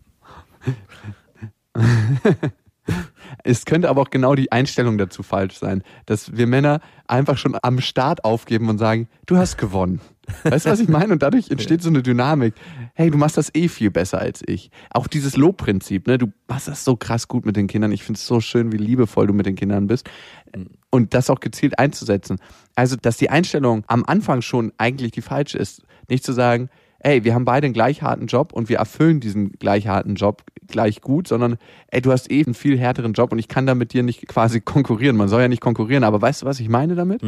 Es 3.43 3.65
könnte 3.65 3.89
aber 3.89 4.01
auch 4.01 4.09
genau 4.09 4.35
die 4.35 4.51
Einstellung 4.51 4.97
dazu 4.97 5.23
falsch 5.23 5.57
sein, 5.57 5.83
dass 6.05 6.35
wir 6.35 6.47
Männer 6.47 6.81
einfach 7.07 7.37
schon 7.37 7.57
am 7.61 7.79
Start 7.79 8.25
aufgeben 8.25 8.69
und 8.69 8.77
sagen, 8.77 9.07
du 9.25 9.37
hast 9.37 9.57
gewonnen. 9.57 10.01
Weißt 10.43 10.65
du, 10.65 10.69
was 10.69 10.79
ich 10.79 10.89
meine? 10.89 11.13
Und 11.13 11.23
dadurch 11.23 11.49
entsteht 11.49 11.81
so 11.81 11.89
eine 11.89 12.03
Dynamik. 12.03 12.53
Hey, 12.93 13.09
du 13.09 13.17
machst 13.17 13.37
das 13.37 13.53
eh 13.55 13.67
viel 13.67 13.91
besser 13.91 14.19
als 14.19 14.41
ich. 14.45 14.71
Auch 14.89 15.07
dieses 15.07 15.37
Lobprinzip, 15.37 16.07
ne? 16.07 16.17
Du 16.17 16.27
machst 16.47 16.67
das 16.67 16.83
so 16.83 16.95
krass 16.95 17.27
gut 17.27 17.45
mit 17.45 17.55
den 17.55 17.67
Kindern. 17.67 17.91
Ich 17.91 18.03
finde 18.03 18.17
es 18.17 18.27
so 18.27 18.41
schön, 18.41 18.71
wie 18.71 18.77
liebevoll 18.77 19.27
du 19.27 19.33
mit 19.33 19.45
den 19.45 19.55
Kindern 19.55 19.87
bist. 19.87 20.09
Und 20.91 21.13
das 21.13 21.29
auch 21.29 21.39
gezielt 21.39 21.79
einzusetzen. 21.79 22.37
Also, 22.75 22.95
dass 22.95 23.17
die 23.17 23.29
Einstellung 23.29 23.83
am 23.87 24.03
Anfang 24.05 24.41
schon 24.41 24.73
eigentlich 24.77 25.11
die 25.11 25.21
falsche 25.21 25.57
ist. 25.57 25.83
Nicht 26.09 26.23
zu 26.23 26.33
sagen, 26.33 26.69
ey, 26.99 27.23
wir 27.23 27.33
haben 27.33 27.45
beide 27.45 27.65
einen 27.65 27.73
gleich 27.73 28.01
harten 28.01 28.27
Job 28.27 28.53
und 28.53 28.69
wir 28.69 28.77
erfüllen 28.77 29.19
diesen 29.19 29.53
gleich 29.53 29.87
harten 29.87 30.15
Job 30.15 30.43
gleich 30.67 31.01
gut, 31.01 31.27
sondern 31.27 31.57
ey, 31.87 32.01
du 32.01 32.11
hast 32.11 32.31
eh 32.31 32.43
einen 32.43 32.53
viel 32.53 32.77
härteren 32.77 33.13
Job 33.13 33.31
und 33.31 33.39
ich 33.39 33.47
kann 33.47 33.65
da 33.65 33.75
mit 33.75 33.93
dir 33.93 34.03
nicht 34.03 34.27
quasi 34.27 34.61
konkurrieren. 34.61 35.17
Man 35.17 35.29
soll 35.29 35.41
ja 35.41 35.47
nicht 35.47 35.61
konkurrieren, 35.61 36.03
aber 36.03 36.21
weißt 36.21 36.41
du, 36.41 36.45
was 36.45 36.59
ich 36.59 36.69
meine 36.69 36.95
damit? 36.95 37.21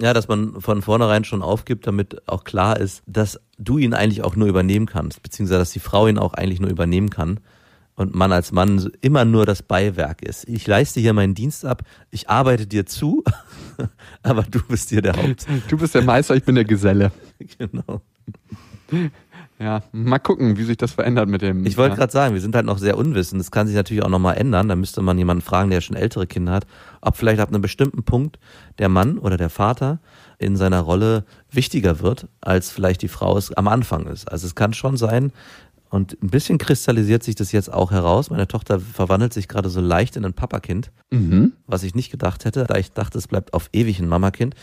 Ja, 0.00 0.12
dass 0.12 0.28
man 0.28 0.60
von 0.60 0.82
vornherein 0.82 1.24
schon 1.24 1.42
aufgibt, 1.42 1.86
damit 1.86 2.26
auch 2.28 2.44
klar 2.44 2.78
ist, 2.80 3.02
dass 3.06 3.40
du 3.58 3.78
ihn 3.78 3.94
eigentlich 3.94 4.22
auch 4.22 4.36
nur 4.36 4.48
übernehmen 4.48 4.86
kannst, 4.86 5.22
beziehungsweise 5.22 5.60
dass 5.60 5.70
die 5.70 5.80
Frau 5.80 6.08
ihn 6.08 6.18
auch 6.18 6.34
eigentlich 6.34 6.60
nur 6.60 6.70
übernehmen 6.70 7.10
kann 7.10 7.40
und 7.96 8.14
man 8.14 8.32
als 8.32 8.52
Mann 8.52 8.90
immer 9.00 9.24
nur 9.24 9.46
das 9.46 9.62
Beiwerk 9.62 10.22
ist. 10.22 10.48
Ich 10.48 10.66
leiste 10.66 11.00
hier 11.00 11.12
meinen 11.12 11.34
Dienst 11.34 11.64
ab, 11.64 11.82
ich 12.10 12.28
arbeite 12.28 12.66
dir 12.66 12.86
zu, 12.86 13.22
aber 14.22 14.42
du 14.42 14.60
bist 14.66 14.90
hier 14.90 15.02
der 15.02 15.16
Haupt. 15.16 15.46
Du 15.68 15.78
bist 15.78 15.94
der 15.94 16.02
Meister, 16.02 16.34
ich 16.34 16.44
bin 16.44 16.54
der 16.54 16.64
Geselle. 16.64 17.12
Genau. 17.58 18.00
Ja, 19.58 19.82
mal 19.92 20.18
gucken, 20.18 20.56
wie 20.56 20.64
sich 20.64 20.76
das 20.76 20.92
verändert 20.92 21.28
mit 21.28 21.42
dem. 21.42 21.64
Ich 21.66 21.76
wollte 21.76 21.92
ja. 21.92 21.96
gerade 21.96 22.12
sagen, 22.12 22.34
wir 22.34 22.40
sind 22.40 22.54
halt 22.54 22.66
noch 22.66 22.78
sehr 22.78 22.96
unwissend. 22.96 23.40
Das 23.40 23.50
kann 23.50 23.66
sich 23.66 23.76
natürlich 23.76 24.02
auch 24.02 24.08
nochmal 24.08 24.36
ändern. 24.36 24.68
Da 24.68 24.76
müsste 24.76 25.00
man 25.00 25.16
jemanden 25.16 25.42
fragen, 25.42 25.70
der 25.70 25.80
schon 25.80 25.96
ältere 25.96 26.26
Kinder 26.26 26.52
hat, 26.52 26.66
ob 27.00 27.16
vielleicht 27.16 27.40
ab 27.40 27.48
einem 27.48 27.62
bestimmten 27.62 28.02
Punkt 28.02 28.38
der 28.78 28.88
Mann 28.88 29.18
oder 29.18 29.36
der 29.36 29.50
Vater 29.50 30.00
in 30.38 30.56
seiner 30.56 30.80
Rolle 30.80 31.24
wichtiger 31.50 32.00
wird, 32.00 32.28
als 32.40 32.70
vielleicht 32.70 33.02
die 33.02 33.08
Frau 33.08 33.36
es 33.38 33.52
am 33.52 33.68
Anfang 33.68 34.06
ist. 34.06 34.30
Also 34.30 34.46
es 34.46 34.54
kann 34.54 34.74
schon 34.74 34.96
sein, 34.96 35.32
und 35.94 36.20
ein 36.22 36.28
bisschen 36.28 36.58
kristallisiert 36.58 37.22
sich 37.22 37.36
das 37.36 37.52
jetzt 37.52 37.72
auch 37.72 37.92
heraus. 37.92 38.28
Meine 38.28 38.48
Tochter 38.48 38.80
verwandelt 38.80 39.32
sich 39.32 39.46
gerade 39.46 39.68
so 39.68 39.80
leicht 39.80 40.16
in 40.16 40.24
ein 40.24 40.32
Papakind, 40.34 40.90
Mhm. 41.12 41.52
was 41.68 41.84
ich 41.84 41.94
nicht 41.94 42.10
gedacht 42.10 42.44
hätte, 42.44 42.64
da 42.64 42.74
ich 42.76 42.90
dachte, 42.90 43.16
es 43.18 43.28
bleibt 43.28 43.54
auf 43.54 43.70
ewig 43.72 44.00
ein 44.00 44.08
Mamakind. 44.08 44.56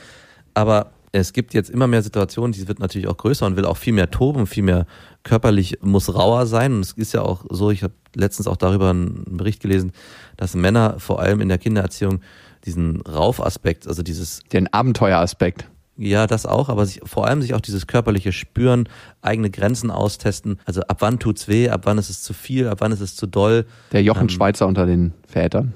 Aber 0.54 0.92
es 1.14 1.32
gibt 1.32 1.54
jetzt 1.54 1.70
immer 1.70 1.88
mehr 1.88 2.04
Situationen, 2.04 2.52
die 2.52 2.68
wird 2.68 2.80
natürlich 2.80 3.08
auch 3.08 3.16
größer 3.16 3.46
und 3.46 3.56
will 3.56 3.64
auch 3.66 3.78
viel 3.78 3.94
mehr 3.94 4.12
toben, 4.12 4.46
viel 4.46 4.64
mehr 4.64 4.86
körperlich 5.24 5.80
muss 5.82 6.14
rauer 6.14 6.46
sein. 6.48 6.74
Und 6.74 6.82
es 6.82 6.92
ist 6.92 7.14
ja 7.14 7.22
auch 7.22 7.46
so, 7.50 7.72
ich 7.72 7.84
habe 7.84 7.94
letztens 8.14 8.48
auch 8.48 8.58
darüber 8.58 8.90
einen 8.90 9.24
Bericht 9.38 9.62
gelesen, 9.62 9.94
dass 10.36 10.54
Männer 10.54 11.00
vor 11.00 11.22
allem 11.22 11.40
in 11.40 11.48
der 11.48 11.58
Kindererziehung 11.60 12.20
diesen 12.66 13.02
Raufaspekt, 13.02 13.88
also 13.88 14.04
dieses 14.04 14.42
Den 14.52 14.72
Abenteueraspekt. 14.72 15.68
Ja, 16.02 16.28
das 16.28 16.46
auch, 16.46 16.70
aber 16.70 16.86
sich, 16.86 17.02
vor 17.04 17.28
allem 17.28 17.42
sich 17.42 17.54
auch 17.54 17.62
dieses 17.62 17.88
körperliche 17.88 18.32
Spüren, 18.32 18.90
eigene 19.22 19.50
Grenzen 19.50 19.92
austesten. 19.92 20.60
Also 20.66 20.82
ab 20.82 20.98
wann 21.00 21.20
tut's 21.20 21.48
weh, 21.48 21.70
ab 21.70 21.82
wann 21.84 21.98
ist 21.98 22.10
es 22.10 22.24
zu 22.24 22.34
viel, 22.34 22.68
ab 22.68 22.80
wann 22.82 22.92
ist 22.92 23.02
es 23.02 23.16
zu 23.16 23.28
doll. 23.28 23.66
Der 23.92 24.04
Jochen 24.04 24.24
Ähm, 24.24 24.30
Schweizer 24.30 24.68
unter 24.68 24.86
den 24.86 25.14
Vätern. 25.28 25.74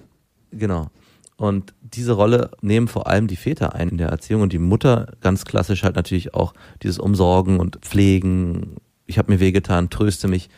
Genau. 0.51 0.89
Und 1.37 1.73
diese 1.81 2.13
Rolle 2.13 2.51
nehmen 2.61 2.87
vor 2.87 3.07
allem 3.07 3.27
die 3.27 3.35
Väter 3.35 3.75
ein 3.75 3.89
in 3.89 3.97
der 3.97 4.09
Erziehung 4.09 4.41
und 4.41 4.53
die 4.53 4.59
Mutter 4.59 5.13
ganz 5.21 5.45
klassisch 5.45 5.83
halt 5.83 5.95
natürlich 5.95 6.33
auch 6.33 6.53
dieses 6.81 6.97
Umsorgen 6.97 7.59
und 7.59 7.77
Pflegen. 7.81 8.77
Ich 9.05 9.17
habe 9.17 9.31
mir 9.31 9.39
wehgetan, 9.39 9.89
tröste 9.89 10.27
mich. 10.27 10.49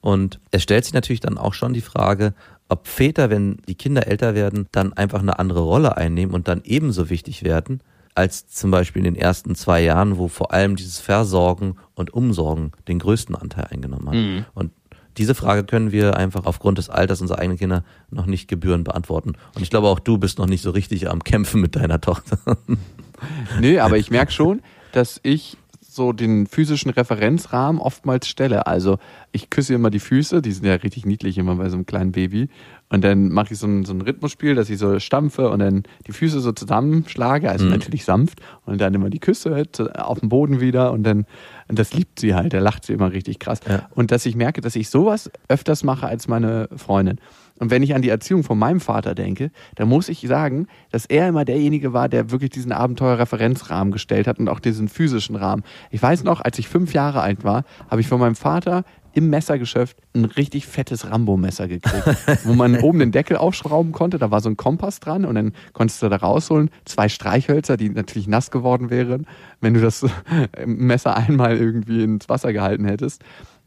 Und 0.00 0.40
es 0.50 0.62
stellt 0.62 0.84
sich 0.84 0.94
natürlich 0.94 1.20
dann 1.20 1.38
auch 1.38 1.54
schon 1.54 1.74
die 1.74 1.80
Frage, 1.80 2.34
ob 2.68 2.88
Väter, 2.88 3.30
wenn 3.30 3.58
die 3.68 3.74
Kinder 3.74 4.06
älter 4.06 4.34
werden, 4.34 4.66
dann 4.72 4.94
einfach 4.94 5.20
eine 5.20 5.38
andere 5.38 5.60
Rolle 5.60 5.96
einnehmen 5.96 6.34
und 6.34 6.48
dann 6.48 6.62
ebenso 6.64 7.10
wichtig 7.10 7.44
werden, 7.44 7.82
als 8.14 8.46
zum 8.48 8.70
Beispiel 8.70 9.04
in 9.04 9.14
den 9.14 9.20
ersten 9.20 9.54
zwei 9.54 9.82
Jahren, 9.82 10.18
wo 10.18 10.28
vor 10.28 10.52
allem 10.52 10.76
dieses 10.76 10.98
Versorgen 10.98 11.76
und 11.94 12.12
Umsorgen 12.12 12.72
den 12.88 12.98
größten 12.98 13.34
Anteil 13.34 13.68
eingenommen 13.70 14.08
hat. 14.08 14.46
Und 14.54 14.72
diese 15.18 15.34
Frage 15.34 15.64
können 15.64 15.92
wir 15.92 16.16
einfach 16.16 16.46
aufgrund 16.46 16.78
des 16.78 16.88
Alters 16.88 17.20
unserer 17.20 17.38
eigenen 17.38 17.58
Kinder 17.58 17.84
noch 18.10 18.26
nicht 18.26 18.48
gebührend 18.48 18.84
beantworten. 18.84 19.32
Und 19.54 19.62
ich 19.62 19.70
glaube, 19.70 19.88
auch 19.88 19.98
du 20.00 20.18
bist 20.18 20.38
noch 20.38 20.46
nicht 20.46 20.62
so 20.62 20.70
richtig 20.70 21.10
am 21.10 21.22
Kämpfen 21.22 21.60
mit 21.60 21.76
deiner 21.76 22.00
Tochter. 22.00 22.38
Nee, 23.60 23.78
aber 23.78 23.98
ich 23.98 24.10
merke 24.10 24.32
schon, 24.32 24.62
dass 24.90 25.20
ich 25.22 25.56
so 25.80 26.12
den 26.12 26.46
physischen 26.46 26.90
Referenzrahmen 26.90 27.80
oftmals 27.80 28.26
stelle. 28.26 28.66
Also 28.66 28.98
ich 29.30 29.50
küsse 29.50 29.74
immer 29.74 29.90
die 29.90 30.00
Füße, 30.00 30.40
die 30.40 30.52
sind 30.52 30.64
ja 30.64 30.74
richtig 30.74 31.04
niedlich 31.04 31.36
immer 31.36 31.54
bei 31.56 31.68
so 31.68 31.76
einem 31.76 31.86
kleinen 31.86 32.12
Baby. 32.12 32.48
Und 32.92 33.02
dann 33.02 33.30
mache 33.30 33.54
ich 33.54 33.58
so 33.58 33.66
ein, 33.66 33.86
so 33.86 33.94
ein 33.94 34.02
Rhythmusspiel, 34.02 34.54
dass 34.54 34.68
ich 34.68 34.76
so 34.76 34.98
stampfe 34.98 35.48
und 35.48 35.60
dann 35.60 35.84
die 36.06 36.12
Füße 36.12 36.40
so 36.40 36.52
zusammenschlage, 36.52 37.50
also 37.50 37.64
natürlich 37.64 38.04
sanft. 38.04 38.42
Und 38.66 38.82
dann 38.82 38.92
immer 38.92 39.08
die 39.08 39.18
Küsse 39.18 39.64
auf 39.94 40.20
dem 40.20 40.28
Boden 40.28 40.60
wieder 40.60 40.92
und 40.92 41.02
dann, 41.02 41.24
und 41.72 41.78
das 41.78 41.94
liebt 41.94 42.20
sie 42.20 42.34
halt, 42.34 42.52
da 42.52 42.58
lacht 42.58 42.84
sie 42.84 42.92
immer 42.92 43.12
richtig 43.12 43.38
krass. 43.38 43.60
Ja. 43.66 43.88
Und 43.94 44.10
dass 44.10 44.26
ich 44.26 44.36
merke, 44.36 44.60
dass 44.60 44.76
ich 44.76 44.90
sowas 44.90 45.30
öfters 45.48 45.84
mache 45.84 46.06
als 46.06 46.28
meine 46.28 46.68
Freundin. 46.76 47.18
Und 47.58 47.70
wenn 47.70 47.82
ich 47.82 47.94
an 47.94 48.02
die 48.02 48.10
Erziehung 48.10 48.44
von 48.44 48.58
meinem 48.58 48.78
Vater 48.78 49.14
denke, 49.14 49.50
dann 49.76 49.88
muss 49.88 50.10
ich 50.10 50.20
sagen, 50.20 50.66
dass 50.90 51.06
er 51.06 51.28
immer 51.28 51.46
derjenige 51.46 51.94
war, 51.94 52.10
der 52.10 52.30
wirklich 52.30 52.50
diesen 52.50 52.72
Abenteuer-Referenzrahmen 52.72 53.90
gestellt 53.90 54.26
hat 54.26 54.38
und 54.38 54.50
auch 54.50 54.60
diesen 54.60 54.88
physischen 54.88 55.34
Rahmen. 55.34 55.62
Ich 55.90 56.02
weiß 56.02 56.24
noch, 56.24 56.42
als 56.42 56.58
ich 56.58 56.68
fünf 56.68 56.92
Jahre 56.92 57.22
alt 57.22 57.42
war, 57.42 57.64
habe 57.88 58.02
ich 58.02 58.06
von 58.06 58.20
meinem 58.20 58.36
Vater 58.36 58.84
im 59.14 59.30
Messergeschäft 59.30 59.96
ein 60.14 60.24
richtig 60.24 60.66
fettes 60.66 61.10
Rambo-Messer 61.10 61.68
gekriegt, 61.68 62.04
wo 62.44 62.54
man 62.54 62.80
oben 62.80 62.98
den 62.98 63.12
Deckel 63.12 63.36
aufschrauben 63.36 63.92
konnte. 63.92 64.18
Da 64.18 64.30
war 64.30 64.40
so 64.40 64.48
ein 64.48 64.56
Kompass 64.56 65.00
dran 65.00 65.24
und 65.24 65.34
dann 65.34 65.52
konntest 65.72 66.02
du 66.02 66.08
da 66.08 66.16
rausholen. 66.16 66.70
Zwei 66.84 67.08
Streichhölzer, 67.08 67.76
die 67.76 67.90
natürlich 67.90 68.28
nass 68.28 68.50
geworden 68.50 68.90
wären, 68.90 69.26
wenn 69.62 69.72
du 69.72 69.80
das 69.80 70.04
Messer 70.66 71.16
einmal 71.16 71.56
irgendwie 71.56 72.02
ins 72.02 72.28
Wasser 72.28 72.52
gehalten 72.52 72.84
hättest. 72.84 73.22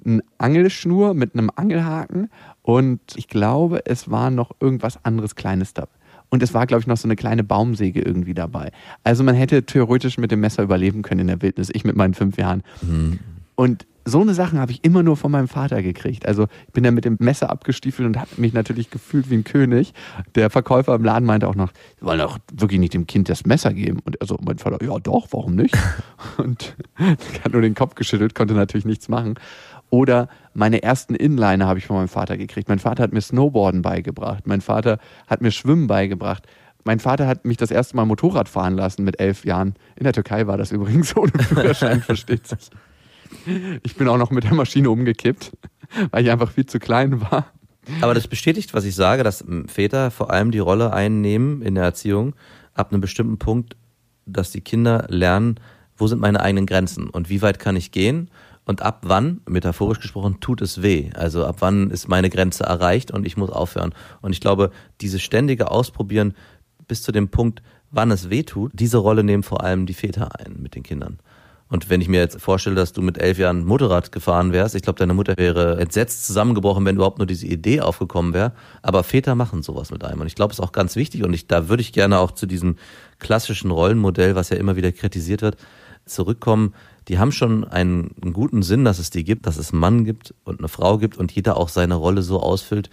Eine 0.06 0.22
Angelschnur 0.38 1.16
mit 1.16 1.34
einem 1.34 1.50
Angelhaken 1.56 2.30
und 2.62 3.00
ich 3.16 3.28
glaube, 3.28 3.82
es 3.86 4.12
war 4.12 4.30
noch 4.30 4.52
irgendwas 4.60 5.04
anderes 5.04 5.36
Kleines 5.36 5.74
dabei. 5.74 5.90
Und 6.30 6.44
es 6.44 6.54
war, 6.54 6.68
glaube 6.68 6.82
ich, 6.82 6.88
noch 6.88 6.98
so 6.98 7.08
eine 7.08 7.16
kleine 7.16 7.44
Baumsäge 7.44 8.02
irgendwie 8.02 8.34
dabei. 8.34 8.72
Also 9.04 9.24
man 9.24 9.36
hätte 9.36 9.64
theoretisch 9.64 10.18
mit 10.18 10.32
dem 10.32 10.42
Messer 10.42 10.64
überleben 10.64 11.02
können 11.02 11.22
in 11.22 11.28
der 11.28 11.42
Wildnis. 11.42 11.70
Ich 11.74 11.86
mit 11.86 11.96
meinen 11.96 12.14
fünf 12.14 12.38
Jahren. 12.38 12.64
Und 13.56 13.86
so 14.08 14.22
eine 14.22 14.36
Sachen 14.36 14.60
habe 14.60 14.72
ich 14.72 14.84
immer 14.86 15.02
nur 15.02 15.18
von 15.18 15.32
meinem 15.32 15.48
Vater 15.48 15.82
gekriegt. 15.82 16.28
Also 16.28 16.48
ich 16.68 16.74
bin 16.74 16.84
da 16.84 16.92
mit 16.92 17.06
dem 17.06 17.18
Messer 17.20 17.50
abgestiefelt 17.50 18.08
und 18.08 18.20
habe 18.20 18.30
mich 18.38 18.54
natürlich 18.54 18.92
gefühlt 18.92 19.32
wie 19.32 19.36
ein 19.36 19.44
König. 19.44 19.94
Der 20.36 20.52
Verkäufer 20.52 20.94
im 20.94 21.04
Laden 21.04 21.26
meinte 21.26 21.48
auch 21.48 21.56
noch, 21.56 21.72
wir 22.00 22.08
wollen 22.08 22.22
auch 22.22 22.38
wirklich 22.54 22.80
nicht 22.80 22.94
dem 22.94 23.08
Kind 23.08 23.30
das 23.30 23.46
Messer 23.46 23.74
geben. 23.74 24.00
Und 24.06 24.22
also 24.22 24.38
mein 24.42 24.60
Vater, 24.60 24.84
ja 24.86 25.00
doch, 25.00 25.28
warum 25.32 25.56
nicht? 25.56 25.76
Und 26.38 26.76
hat 26.96 27.52
nur 27.52 27.64
den 27.64 27.74
Kopf 27.74 27.96
geschüttelt, 27.96 28.36
konnte 28.36 28.54
natürlich 28.54 28.86
nichts 28.86 29.10
machen. 29.10 29.36
Oder 29.90 30.30
meine 30.54 30.84
ersten 30.84 31.16
Inliner 31.16 31.66
habe 31.66 31.80
ich 31.80 31.88
von 31.88 31.96
meinem 31.96 32.08
Vater 32.08 32.38
gekriegt. 32.38 32.70
Mein 32.70 32.80
Vater 32.80 33.02
hat 33.02 33.14
mir 33.14 33.22
Snowboarden 33.22 33.82
beigebracht. 33.82 34.46
Mein 34.46 34.62
Vater 34.62 35.00
hat 35.28 35.42
mir 35.42 35.52
Schwimmen 35.52 35.88
beigebracht. 35.88 36.44
Mein 36.84 37.00
Vater 37.00 37.26
hat 37.26 37.46
mich 37.46 37.58
das 37.58 37.72
erste 37.72 37.96
Mal 37.96 38.06
Motorrad 38.06 38.48
fahren 38.48 38.76
lassen 38.76 39.04
mit 39.04 39.20
elf 39.20 39.46
Jahren. 39.46 39.74
In 39.96 40.04
der 40.04 40.14
Türkei 40.14 40.46
war 40.46 40.58
das 40.58 40.72
übrigens 40.72 41.16
ohne 41.18 41.32
Führerschein, 41.32 42.02
versteht 42.02 42.46
sich. 42.46 42.70
Ich 43.84 43.96
bin 43.96 44.08
auch 44.08 44.18
noch 44.18 44.32
mit 44.32 44.44
der 44.44 44.54
Maschine 44.54 44.90
umgekippt, 44.90 45.52
weil 46.12 46.24
ich 46.24 46.32
einfach 46.32 46.52
viel 46.52 46.66
zu 46.66 46.80
klein 46.80 47.22
war. 47.22 47.52
Aber 48.02 48.14
das 48.14 48.28
bestätigt, 48.28 48.74
was 48.74 48.86
ich 48.86 48.96
sage, 48.96 49.24
dass 49.24 49.44
Väter 49.68 50.12
vor 50.12 50.32
allem 50.32 50.52
die 50.52 50.60
Rolle 50.60 50.94
einnehmen 50.94 51.62
in 51.62 51.76
der 51.76 51.84
Erziehung 51.84 52.36
ab 52.74 52.92
einem 52.92 53.02
bestimmten 53.02 53.38
Punkt, 53.38 53.76
dass 54.26 54.52
die 54.52 54.62
Kinder 54.62 55.06
lernen, 55.10 55.60
wo 55.98 56.08
sind 56.08 56.20
meine 56.20 56.42
eigenen 56.42 56.66
Grenzen 56.66 57.10
und 57.10 57.30
wie 57.30 57.42
weit 57.42 57.60
kann 57.60 57.76
ich 57.76 57.92
gehen 57.92 58.30
und 58.66 58.82
ab 58.82 59.02
wann, 59.04 59.42
metaphorisch 59.48 60.00
gesprochen, 60.00 60.40
tut 60.42 60.62
es 60.62 60.82
weh. 60.82 61.12
Also 61.14 61.46
ab 61.46 61.58
wann 61.60 61.92
ist 61.92 62.08
meine 62.08 62.30
Grenze 62.30 62.64
erreicht 62.64 63.12
und 63.12 63.26
ich 63.26 63.38
muss 63.38 63.52
aufhören. 63.52 63.94
Und 64.22 64.32
ich 64.32 64.42
glaube, 64.42 64.72
dieses 65.02 65.22
ständige 65.22 65.70
Ausprobieren 65.70 66.34
bis 66.88 67.04
zu 67.04 67.12
dem 67.12 67.30
Punkt, 67.30 67.62
wann 67.92 68.12
es 68.12 68.30
weh 68.30 68.44
tut, 68.44 68.72
diese 68.74 68.98
Rolle 68.98 69.24
nehmen 69.24 69.44
vor 69.44 69.64
allem 69.64 69.86
die 69.86 69.94
Väter 69.94 70.40
ein 70.40 70.58
mit 70.60 70.76
den 70.76 70.84
Kindern. 70.84 71.20
Und 71.68 71.90
wenn 71.90 72.00
ich 72.00 72.08
mir 72.08 72.20
jetzt 72.20 72.40
vorstelle, 72.40 72.76
dass 72.76 72.94
du 72.94 73.02
mit 73.02 73.18
elf 73.18 73.40
Jahren 73.40 73.66
Motorrad 73.66 74.12
gefahren 74.12 74.54
wärst, 74.54 74.76
ich 74.76 74.84
glaube, 74.84 75.00
deine 75.00 75.16
Mutter 75.16 75.34
wäre 75.36 75.80
entsetzt 75.80 76.28
zusammengebrochen, 76.28 76.86
wenn 76.86 76.96
überhaupt 76.96 77.18
nur 77.18 77.26
diese 77.26 77.48
Idee 77.48 77.82
aufgekommen 77.82 78.34
wäre. 78.34 78.52
Aber 78.84 79.04
Väter 79.04 79.34
machen 79.34 79.64
sowas 79.64 79.90
mit 79.90 80.04
einem. 80.04 80.22
Und 80.22 80.28
ich 80.28 80.36
glaube, 80.36 80.52
es 80.52 80.60
ist 80.60 80.64
auch 80.64 80.72
ganz 80.72 80.96
wichtig. 80.96 81.24
Und 81.24 81.34
ich, 81.34 81.48
da 81.48 81.68
würde 81.68 81.82
ich 81.82 81.92
gerne 81.92 82.20
auch 82.20 82.32
zu 82.32 82.46
diesem 82.46 82.76
klassischen 83.18 83.72
Rollenmodell, 83.72 84.36
was 84.36 84.50
ja 84.50 84.58
immer 84.58 84.76
wieder 84.76 84.92
kritisiert 84.92 85.42
wird, 85.42 85.58
zurückkommen. 86.06 86.76
Die 87.08 87.18
haben 87.18 87.32
schon 87.32 87.64
einen, 87.64 88.14
guten 88.34 88.62
Sinn, 88.62 88.86
dass 88.86 89.00
es 89.00 89.10
die 89.10 89.24
gibt, 89.24 89.48
dass 89.48 89.58
es 89.58 89.72
einen 89.72 89.80
Mann 89.80 90.06
gibt 90.06 90.36
und 90.44 90.60
eine 90.60 90.68
Frau 90.68 91.00
gibt 91.00 91.18
und 91.18 91.32
jeder 91.32 91.58
auch 91.58 91.70
seine 91.70 91.96
Rolle 91.96 92.22
so 92.22 92.42
ausfüllt, 92.42 92.92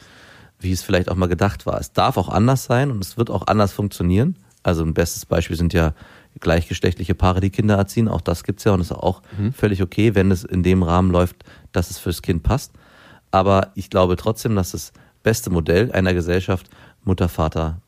wie 0.58 0.72
es 0.72 0.82
vielleicht 0.82 1.10
auch 1.10 1.16
mal 1.16 1.28
gedacht 1.28 1.66
war. 1.66 1.78
Es 1.78 1.92
darf 1.92 2.16
auch 2.16 2.28
anders 2.28 2.64
sein 2.64 2.90
und 2.90 3.04
es 3.04 3.18
wird 3.18 3.30
auch 3.30 3.46
anders 3.46 3.72
funktionieren. 3.72 4.36
Also 4.62 4.82
ein 4.82 4.94
bestes 4.94 5.26
Beispiel 5.26 5.56
sind 5.56 5.72
ja 5.72 5.94
gleichgeschlechtliche 6.42 7.14
Paare, 7.14 7.40
die 7.40 7.50
Kinder 7.50 7.76
erziehen. 7.76 8.08
Auch 8.08 8.20
das 8.20 8.44
gibt's 8.44 8.64
ja 8.64 8.72
und 8.72 8.80
ist 8.82 8.92
auch 8.92 9.22
mhm. 9.38 9.54
völlig 9.54 9.82
okay, 9.82 10.14
wenn 10.14 10.30
es 10.30 10.44
in 10.44 10.62
dem 10.62 10.82
Rahmen 10.82 11.10
läuft, 11.10 11.44
dass 11.72 11.90
es 11.90 11.98
fürs 11.98 12.20
Kind 12.20 12.42
passt. 12.42 12.72
Aber 13.30 13.72
ich 13.74 13.88
glaube 13.88 14.16
trotzdem, 14.16 14.54
dass 14.54 14.72
das 14.72 14.92
beste 15.22 15.48
Modell 15.48 15.90
einer 15.92 16.12
Gesellschaft 16.12 16.68
Mutter, 17.04 17.28
Vater, 17.28 17.80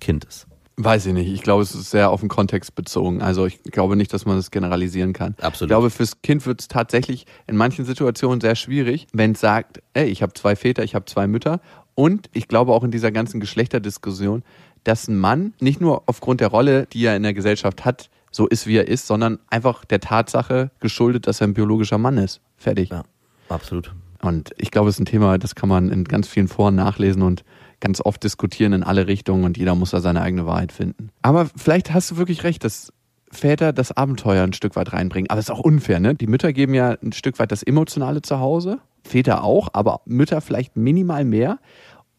Kind 0.00 0.24
ist. 0.24 0.46
Weiß 0.76 1.06
ich 1.06 1.12
nicht. 1.12 1.30
Ich 1.30 1.42
glaube, 1.42 1.62
es 1.62 1.74
ist 1.74 1.90
sehr 1.90 2.10
auf 2.10 2.20
den 2.20 2.28
Kontext 2.28 2.74
bezogen. 2.74 3.20
Also 3.20 3.46
ich 3.46 3.62
glaube 3.62 3.94
nicht, 3.94 4.12
dass 4.12 4.24
man 4.24 4.36
das 4.36 4.50
generalisieren 4.50 5.12
kann. 5.12 5.34
Absolut. 5.40 5.68
Ich 5.70 5.72
glaube, 5.72 5.90
fürs 5.90 6.22
Kind 6.22 6.46
wird 6.46 6.60
es 6.60 6.68
tatsächlich 6.68 7.26
in 7.46 7.56
manchen 7.56 7.84
Situationen 7.84 8.40
sehr 8.40 8.56
schwierig, 8.56 9.06
wenn 9.12 9.32
es 9.32 9.40
sagt, 9.40 9.82
ey, 9.92 10.06
ich 10.06 10.22
habe 10.22 10.32
zwei 10.32 10.56
Väter, 10.56 10.82
ich 10.82 10.94
habe 10.94 11.04
zwei 11.04 11.26
Mütter. 11.26 11.60
Und 11.94 12.30
ich 12.32 12.48
glaube 12.48 12.72
auch 12.72 12.84
in 12.84 12.90
dieser 12.90 13.12
ganzen 13.12 13.38
Geschlechterdiskussion, 13.38 14.42
dass 14.84 15.08
ein 15.08 15.18
Mann 15.18 15.54
nicht 15.60 15.80
nur 15.80 16.02
aufgrund 16.06 16.40
der 16.40 16.48
Rolle, 16.48 16.86
die 16.86 17.04
er 17.04 17.16
in 17.16 17.22
der 17.22 17.34
Gesellschaft 17.34 17.84
hat, 17.84 18.10
so 18.30 18.46
ist, 18.46 18.66
wie 18.66 18.76
er 18.76 18.88
ist, 18.88 19.06
sondern 19.06 19.38
einfach 19.50 19.84
der 19.84 20.00
Tatsache 20.00 20.70
geschuldet, 20.80 21.26
dass 21.26 21.40
er 21.40 21.48
ein 21.48 21.54
biologischer 21.54 21.98
Mann 21.98 22.18
ist. 22.18 22.40
Fertig. 22.56 22.90
Ja, 22.90 23.02
absolut. 23.48 23.94
Und 24.22 24.52
ich 24.56 24.70
glaube, 24.70 24.88
es 24.88 24.96
ist 24.96 25.00
ein 25.00 25.06
Thema, 25.06 25.36
das 25.38 25.54
kann 25.54 25.68
man 25.68 25.90
in 25.90 26.04
ganz 26.04 26.28
vielen 26.28 26.48
Foren 26.48 26.74
nachlesen 26.74 27.22
und 27.22 27.44
ganz 27.80 28.00
oft 28.00 28.22
diskutieren 28.22 28.72
in 28.72 28.82
alle 28.84 29.06
Richtungen 29.06 29.44
und 29.44 29.58
jeder 29.58 29.74
muss 29.74 29.90
da 29.90 30.00
seine 30.00 30.22
eigene 30.22 30.46
Wahrheit 30.46 30.72
finden. 30.72 31.10
Aber 31.20 31.50
vielleicht 31.56 31.92
hast 31.92 32.12
du 32.12 32.16
wirklich 32.16 32.44
recht, 32.44 32.64
dass 32.64 32.92
Väter 33.32 33.72
das 33.72 33.92
Abenteuer 33.92 34.44
ein 34.44 34.52
Stück 34.52 34.76
weit 34.76 34.92
reinbringen. 34.92 35.30
Aber 35.30 35.40
es 35.40 35.46
ist 35.46 35.50
auch 35.50 35.60
unfair, 35.60 36.00
ne? 36.00 36.14
Die 36.14 36.26
Mütter 36.26 36.52
geben 36.52 36.74
ja 36.74 36.96
ein 37.02 37.12
Stück 37.12 37.38
weit 37.38 37.50
das 37.50 37.62
Emotionale 37.62 38.22
zu 38.22 38.38
Hause, 38.38 38.78
Väter 39.02 39.42
auch, 39.42 39.68
aber 39.72 40.02
Mütter 40.04 40.40
vielleicht 40.40 40.76
minimal 40.76 41.24
mehr. 41.24 41.58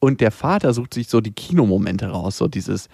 Und 0.04 0.20
der 0.20 0.32
Vater 0.32 0.74
sucht 0.74 0.96
sich 0.96 1.08
so 1.08 1.22
die 1.22 1.32
Kinomomente 1.32 2.08
raus, 2.08 2.38
so 2.38 2.50
dieses, 2.50 2.90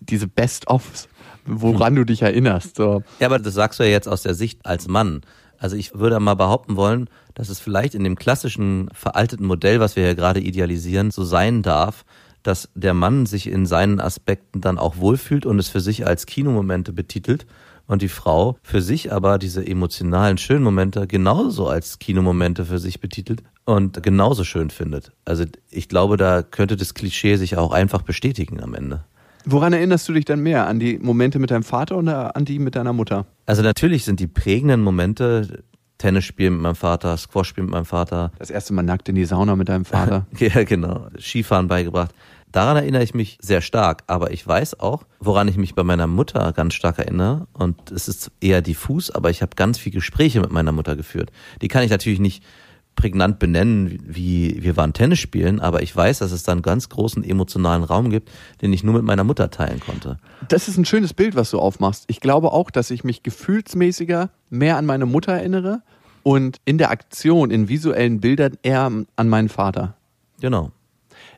diese 0.00 0.28
Best-ofs, 0.28 1.08
woran 1.46 1.94
du 1.94 2.04
dich 2.04 2.20
erinnerst. 2.20 2.76
So. 2.76 3.02
Ja, 3.20 3.28
aber 3.28 3.38
das 3.38 3.54
sagst 3.54 3.80
du 3.80 3.84
ja 3.84 3.88
jetzt 3.88 4.06
aus 4.06 4.20
der 4.20 4.34
Sicht 4.34 4.66
als 4.66 4.86
Mann. 4.86 5.22
Also 5.56 5.76
ich 5.76 5.94
würde 5.94 6.20
mal 6.20 6.34
behaupten 6.34 6.76
wollen, 6.76 7.08
dass 7.32 7.48
es 7.48 7.58
vielleicht 7.58 7.94
in 7.94 8.04
dem 8.04 8.16
klassischen 8.16 8.90
veralteten 8.92 9.46
Modell, 9.46 9.80
was 9.80 9.96
wir 9.96 10.04
ja 10.04 10.12
gerade 10.12 10.40
idealisieren, 10.40 11.10
so 11.10 11.24
sein 11.24 11.62
darf, 11.62 12.04
dass 12.42 12.68
der 12.74 12.92
Mann 12.92 13.24
sich 13.24 13.46
in 13.46 13.64
seinen 13.64 13.98
Aspekten 13.98 14.60
dann 14.60 14.76
auch 14.76 14.98
wohlfühlt 14.98 15.46
und 15.46 15.58
es 15.58 15.68
für 15.68 15.80
sich 15.80 16.06
als 16.06 16.26
Kinomomente 16.26 16.92
betitelt 16.92 17.46
und 17.86 18.02
die 18.02 18.10
Frau 18.10 18.58
für 18.62 18.82
sich 18.82 19.10
aber 19.10 19.38
diese 19.38 19.66
emotionalen 19.66 20.36
schönen 20.36 20.64
Momente 20.64 21.06
genauso 21.06 21.66
als 21.66 21.98
Kinomomente 21.98 22.66
für 22.66 22.78
sich 22.78 23.00
betitelt 23.00 23.42
und 23.66 24.02
genauso 24.02 24.44
schön 24.44 24.70
findet. 24.70 25.12
Also 25.26 25.44
ich 25.70 25.88
glaube, 25.88 26.16
da 26.16 26.42
könnte 26.42 26.76
das 26.76 26.94
Klischee 26.94 27.36
sich 27.36 27.58
auch 27.58 27.72
einfach 27.72 28.02
bestätigen 28.02 28.62
am 28.62 28.74
Ende. 28.74 29.04
Woran 29.44 29.72
erinnerst 29.72 30.08
du 30.08 30.12
dich 30.12 30.24
dann 30.24 30.40
mehr? 30.40 30.66
An 30.66 30.80
die 30.80 30.98
Momente 30.98 31.38
mit 31.38 31.50
deinem 31.50 31.62
Vater 31.62 31.98
oder 31.98 32.34
an 32.34 32.44
die 32.44 32.58
mit 32.58 32.74
deiner 32.74 32.92
Mutter? 32.92 33.26
Also 33.44 33.62
natürlich 33.62 34.04
sind 34.04 34.18
die 34.18 34.26
prägenden 34.26 34.82
Momente 34.82 35.62
Tennis 35.98 36.24
spielen 36.24 36.54
mit 36.54 36.62
meinem 36.62 36.74
Vater, 36.74 37.16
Squash 37.16 37.48
spielen 37.48 37.66
mit 37.66 37.74
meinem 37.74 37.84
Vater. 37.84 38.32
Das 38.38 38.50
erste 38.50 38.74
Mal 38.74 38.82
nackt 38.82 39.08
in 39.08 39.14
die 39.14 39.24
Sauna 39.24 39.56
mit 39.56 39.68
deinem 39.68 39.84
Vater. 39.84 40.26
ja, 40.38 40.64
genau. 40.64 41.06
Skifahren 41.18 41.68
beigebracht. 41.68 42.12
Daran 42.52 42.76
erinnere 42.76 43.02
ich 43.02 43.14
mich 43.14 43.38
sehr 43.40 43.60
stark, 43.60 44.02
aber 44.06 44.30
ich 44.30 44.46
weiß 44.46 44.80
auch, 44.80 45.04
woran 45.20 45.48
ich 45.48 45.56
mich 45.56 45.74
bei 45.74 45.84
meiner 45.84 46.06
Mutter 46.06 46.52
ganz 46.52 46.74
stark 46.74 46.98
erinnere. 46.98 47.46
Und 47.52 47.90
es 47.90 48.08
ist 48.08 48.30
eher 48.40 48.62
diffus, 48.62 49.10
aber 49.10 49.30
ich 49.30 49.42
habe 49.42 49.56
ganz 49.56 49.78
viele 49.78 49.94
Gespräche 49.94 50.40
mit 50.40 50.50
meiner 50.50 50.72
Mutter 50.72 50.96
geführt. 50.96 51.30
Die 51.60 51.68
kann 51.68 51.82
ich 51.82 51.90
natürlich 51.90 52.20
nicht 52.20 52.42
prägnant 52.96 53.38
benennen, 53.38 53.98
wie 54.04 54.62
wir 54.62 54.76
waren 54.76 54.92
Tennis 54.92 55.18
spielen, 55.18 55.60
aber 55.60 55.82
ich 55.82 55.94
weiß, 55.94 56.18
dass 56.18 56.32
es 56.32 56.42
da 56.42 56.52
einen 56.52 56.62
ganz 56.62 56.88
großen 56.88 57.22
emotionalen 57.22 57.84
Raum 57.84 58.10
gibt, 58.10 58.30
den 58.62 58.72
ich 58.72 58.82
nur 58.82 58.94
mit 58.94 59.04
meiner 59.04 59.24
Mutter 59.24 59.50
teilen 59.50 59.80
konnte. 59.80 60.18
Das 60.48 60.66
ist 60.66 60.78
ein 60.78 60.84
schönes 60.84 61.14
Bild, 61.14 61.36
was 61.36 61.50
du 61.50 61.58
aufmachst. 61.58 62.04
Ich 62.08 62.20
glaube 62.20 62.52
auch, 62.52 62.70
dass 62.70 62.90
ich 62.90 63.04
mich 63.04 63.22
gefühlsmäßiger 63.22 64.30
mehr 64.50 64.76
an 64.76 64.86
meine 64.86 65.06
Mutter 65.06 65.32
erinnere 65.32 65.82
und 66.22 66.58
in 66.64 66.78
der 66.78 66.90
Aktion, 66.90 67.50
in 67.50 67.68
visuellen 67.68 68.20
Bildern 68.20 68.56
eher 68.62 68.90
an 69.16 69.28
meinen 69.28 69.48
Vater. 69.48 69.94
Genau 70.40 70.72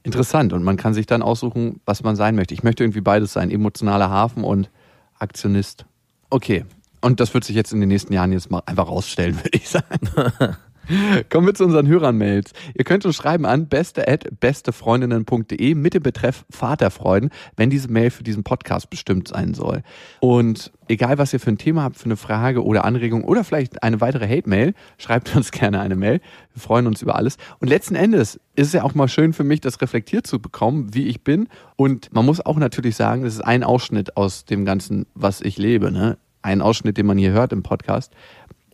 interessant 0.02 0.52
und 0.52 0.62
man 0.62 0.76
kann 0.76 0.94
sich 0.94 1.06
dann 1.06 1.22
aussuchen, 1.22 1.80
was 1.84 2.02
man 2.02 2.16
sein 2.16 2.34
möchte. 2.34 2.54
Ich 2.54 2.62
möchte 2.62 2.82
irgendwie 2.82 3.00
beides 3.00 3.32
sein, 3.32 3.50
emotionaler 3.50 4.10
Hafen 4.10 4.44
und 4.44 4.70
Aktionist. 5.18 5.84
Okay, 6.30 6.64
und 7.00 7.20
das 7.20 7.34
wird 7.34 7.44
sich 7.44 7.54
jetzt 7.54 7.72
in 7.72 7.80
den 7.80 7.88
nächsten 7.88 8.12
Jahren 8.12 8.32
jetzt 8.32 8.50
mal 8.50 8.62
einfach 8.66 8.88
rausstellen, 8.88 9.36
würde 9.44 9.50
ich 9.52 9.68
sagen. 9.68 10.56
Kommen 11.30 11.46
wir 11.46 11.54
zu 11.54 11.64
unseren 11.64 11.86
Hörern-Mails. 11.86 12.52
Ihr 12.74 12.84
könnt 12.84 13.04
uns 13.04 13.16
schreiben 13.16 13.44
an 13.44 13.68
beste@bestefreundinnen.de 13.68 15.74
mit 15.74 15.94
dem 15.94 16.02
Betreff 16.02 16.44
Vaterfreuden, 16.50 17.30
wenn 17.56 17.70
diese 17.70 17.90
Mail 17.90 18.10
für 18.10 18.22
diesen 18.22 18.42
Podcast 18.42 18.88
bestimmt 18.88 19.28
sein 19.28 19.54
soll. 19.54 19.82
Und 20.20 20.72
egal, 20.88 21.18
was 21.18 21.32
ihr 21.32 21.40
für 21.40 21.50
ein 21.50 21.58
Thema 21.58 21.82
habt, 21.82 21.96
für 21.96 22.06
eine 22.06 22.16
Frage 22.16 22.64
oder 22.64 22.84
Anregung 22.84 23.24
oder 23.24 23.44
vielleicht 23.44 23.82
eine 23.82 24.00
weitere 24.00 24.26
Hate-Mail, 24.26 24.74
schreibt 24.96 25.34
uns 25.36 25.50
gerne 25.52 25.80
eine 25.80 25.96
Mail. 25.96 26.20
Wir 26.54 26.62
freuen 26.62 26.86
uns 26.86 27.02
über 27.02 27.16
alles. 27.16 27.36
Und 27.60 27.68
letzten 27.68 27.94
Endes 27.94 28.40
ist 28.56 28.68
es 28.68 28.72
ja 28.72 28.82
auch 28.82 28.94
mal 28.94 29.08
schön 29.08 29.34
für 29.34 29.44
mich, 29.44 29.60
das 29.60 29.80
reflektiert 29.82 30.26
zu 30.26 30.40
bekommen, 30.40 30.94
wie 30.94 31.08
ich 31.08 31.22
bin. 31.22 31.48
Und 31.76 32.12
man 32.14 32.24
muss 32.24 32.44
auch 32.44 32.56
natürlich 32.56 32.96
sagen, 32.96 33.24
das 33.24 33.34
ist 33.34 33.44
ein 33.44 33.62
Ausschnitt 33.62 34.16
aus 34.16 34.46
dem 34.46 34.64
Ganzen, 34.64 35.06
was 35.14 35.42
ich 35.42 35.58
lebe. 35.58 35.92
Ne? 35.92 36.16
Ein 36.40 36.62
Ausschnitt, 36.62 36.96
den 36.96 37.06
man 37.06 37.18
hier 37.18 37.32
hört 37.32 37.52
im 37.52 37.62
Podcast. 37.62 38.14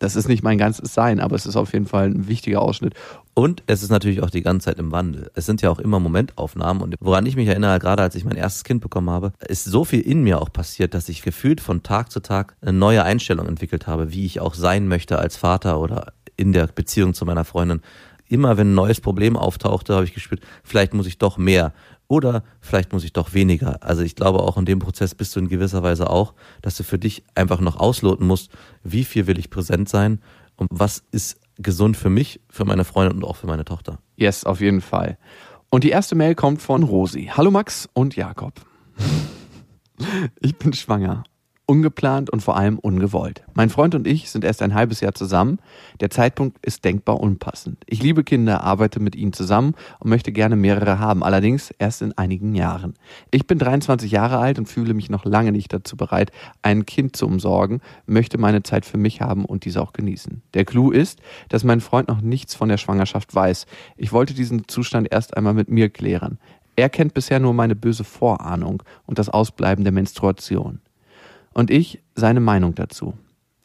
Das 0.05 0.17
ist 0.17 0.29
nicht 0.29 0.43
mein 0.43 0.59
ganzes 0.59 0.93
Sein, 0.93 1.19
aber 1.19 1.35
es 1.35 1.47
ist 1.47 1.57
auf 1.57 1.73
jeden 1.73 1.87
Fall 1.87 2.09
ein 2.11 2.29
wichtiger 2.29 2.61
Ausschnitt. 2.61 2.93
Und 3.33 3.63
es 3.67 3.83
ist 3.83 3.89
natürlich 3.89 4.23
auch 4.23 4.29
die 4.29 4.43
ganze 4.43 4.67
Zeit 4.67 4.79
im 4.79 4.93
Wandel. 4.93 5.31
Es 5.35 5.47
sind 5.47 5.63
ja 5.63 5.71
auch 5.71 5.79
immer 5.79 5.99
Momentaufnahmen. 5.99 6.83
Und 6.83 6.97
woran 7.01 7.25
ich 7.25 7.37
mich 7.37 7.49
erinnere, 7.49 7.79
gerade 7.79 8.03
als 8.03 8.15
ich 8.15 8.27
mein 8.27 8.37
erstes 8.37 8.65
Kind 8.65 8.83
bekommen 8.83 9.09
habe, 9.09 9.33
ist 9.49 9.65
so 9.65 9.83
viel 9.87 10.01
in 10.01 10.23
mir 10.23 10.43
auch 10.43 10.53
passiert, 10.53 10.93
dass 10.93 11.09
ich 11.09 11.23
gefühlt 11.23 11.63
von 11.63 11.83
Tag 11.83 12.13
zu 12.13 12.21
Tag 12.21 12.55
eine 12.61 12.75
neue 12.75 13.03
Einstellung 13.03 13.49
entwickelt 13.49 13.87
habe, 13.87 14.13
wie 14.13 14.27
ich 14.27 14.41
auch 14.41 14.53
sein 14.53 14.89
möchte 14.89 15.19
als 15.19 15.39
Vater 15.39 15.81
oder 15.81 16.13
in 16.37 16.53
der 16.53 16.67
Beziehung 16.67 17.15
zu 17.15 17.25
meiner 17.25 17.47
Freundin. 17.47 17.81
Immer 18.29 18.59
wenn 18.59 18.73
ein 18.73 18.75
neues 18.75 19.01
Problem 19.01 19.39
auftauchte, 19.39 19.95
habe 19.95 20.05
ich 20.05 20.13
gespürt, 20.13 20.43
vielleicht 20.65 20.93
muss 20.93 21.07
ich 21.07 21.17
doch 21.17 21.39
mehr 21.39 21.73
oder 22.09 22.43
vielleicht 22.61 22.93
muss 22.93 23.05
ich 23.05 23.13
doch 23.13 23.35
weniger. 23.35 23.83
Also 23.83 24.03
ich 24.03 24.15
glaube 24.15 24.41
auch 24.41 24.57
in 24.57 24.65
dem 24.65 24.79
Prozess 24.79 25.15
bist 25.15 25.35
du 25.35 25.41
in 25.41 25.49
gewisser 25.49 25.83
Weise 25.83 26.11
auch, 26.11 26.35
dass 26.63 26.77
du 26.77 26.83
für 26.83 26.99
dich 26.99 27.25
einfach 27.35 27.61
noch 27.61 27.77
ausloten 27.77 28.27
musst, 28.27 28.51
wie 28.83 29.05
viel 29.05 29.27
will 29.27 29.39
ich 29.39 29.51
präsent 29.51 29.89
sein 29.89 30.21
und 30.57 30.69
was 30.71 31.03
ist 31.11 31.41
gesund 31.57 31.97
für 31.97 32.11
mich, 32.11 32.41
für 32.51 32.65
meine 32.65 32.85
Freundin 32.85 33.19
und 33.19 33.25
auch 33.25 33.37
für 33.37 33.47
meine 33.47 33.65
Tochter. 33.65 33.99
Yes, 34.17 34.45
auf 34.45 34.61
jeden 34.61 34.81
Fall. 34.81 35.19
Und 35.71 35.85
die 35.85 35.91
erste 35.91 36.15
Mail 36.15 36.35
kommt 36.35 36.63
von 36.63 36.83
Rosi. 36.83 37.31
Hallo 37.35 37.51
Max 37.51 37.89
und 37.93 38.17
Jakob. 38.17 38.55
Ich 40.41 40.57
bin 40.57 40.73
schwanger. 40.73 41.23
Ungeplant 41.67 42.29
und 42.29 42.43
vor 42.43 42.59
allem 42.59 42.79
ungewollt. 42.79 43.43
Mein 43.55 43.71
Freund 43.71 43.95
und 43.95 44.07
ich 44.07 44.29
sind 44.29 44.45
erst 44.45 44.61
ein 44.61 44.75
halbes 44.75 45.01
Jahr 45.01 45.15
zusammen. 45.15 45.59
Der 46.01 46.11
Zeitpunkt 46.11 46.59
ist 46.65 46.85
denkbar 46.85 47.19
unpassend. 47.21 47.79
Ich 47.87 48.03
liebe 48.03 48.23
Kinder, 48.23 48.63
arbeite 48.63 49.01
mit 49.01 49.17
ihnen 49.17 49.33
zusammen 49.33 49.75
und 49.99 50.11
möchte 50.11 50.31
gerne 50.31 50.57
mehrere 50.57 50.99
haben, 50.99 51.25
allerdings 51.25 51.71
erst 51.71 52.03
in 52.03 52.13
einigen 52.19 52.55
Jahren. 52.55 52.93
Ich 53.31 53.47
bin 53.47 53.59
23 53.59 54.13
Jahre 54.13 54.37
alt 54.39 54.59
und 54.59 54.67
fühle 54.67 54.93
mich 54.93 55.09
noch 55.09 55.25
lange 55.25 55.53
nicht 55.53 55.73
dazu 55.73 55.97
bereit, 55.97 56.33
ein 56.61 56.85
Kind 56.85 57.17
zu 57.17 57.27
umsorgen, 57.27 57.81
möchte 58.05 58.37
meine 58.37 58.63
Zeit 58.63 58.85
für 58.85 58.99
mich 58.99 59.23
haben 59.23 59.47
und 59.47 59.65
diese 59.65 59.81
auch 59.81 59.95
genießen. 59.95 60.43
Der 60.53 60.67
Clou 60.67 60.91
ist, 60.91 61.21
dass 61.49 61.65
mein 61.65 61.81
Freund 61.81 62.09
noch 62.09 62.21
nichts 62.21 62.55
von 62.55 62.69
der 62.69 62.77
Schwangerschaft 62.77 63.35
weiß. 63.35 63.65
Ich 63.97 64.13
wollte 64.13 64.35
diesen 64.35 64.69
Zustand 64.69 65.09
erst 65.11 65.35
einmal 65.35 65.55
mit 65.55 65.71
mir 65.71 65.89
klären. 65.89 66.39
Er 66.77 66.91
kennt 66.91 67.15
bisher 67.15 67.41
nur 67.41 67.55
meine 67.55 67.75
böse 67.75 68.05
Vorahnung 68.05 68.83
und 69.07 69.19
das 69.19 69.31
Ausbleiben 69.31 69.85
der 69.85 69.93
Menstruation 69.93 70.81
und 71.55 71.71
ich 71.71 72.03
seine 72.15 72.41
Meinung 72.41 72.75
dazu. 72.75 73.15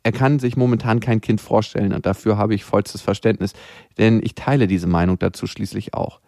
Er 0.04 0.12
kann 0.12 0.40
sich 0.40 0.56
momentan 0.56 1.02
kein 1.02 1.20
Kind 1.20 1.42
vorstellen 1.42 1.94
und 1.94 2.06
dafür 2.06 2.38
habe 2.38 2.56
ich 2.56 2.64
vollstes 2.64 3.02
Verständnis, 3.02 3.54
denn 3.98 4.22
ich 4.24 4.34
teile 4.34 4.68
diese 4.68 4.88
Meinung 4.88 5.20
dazu 5.20 5.46
schließlich 5.46 5.94
auch. 5.94 6.22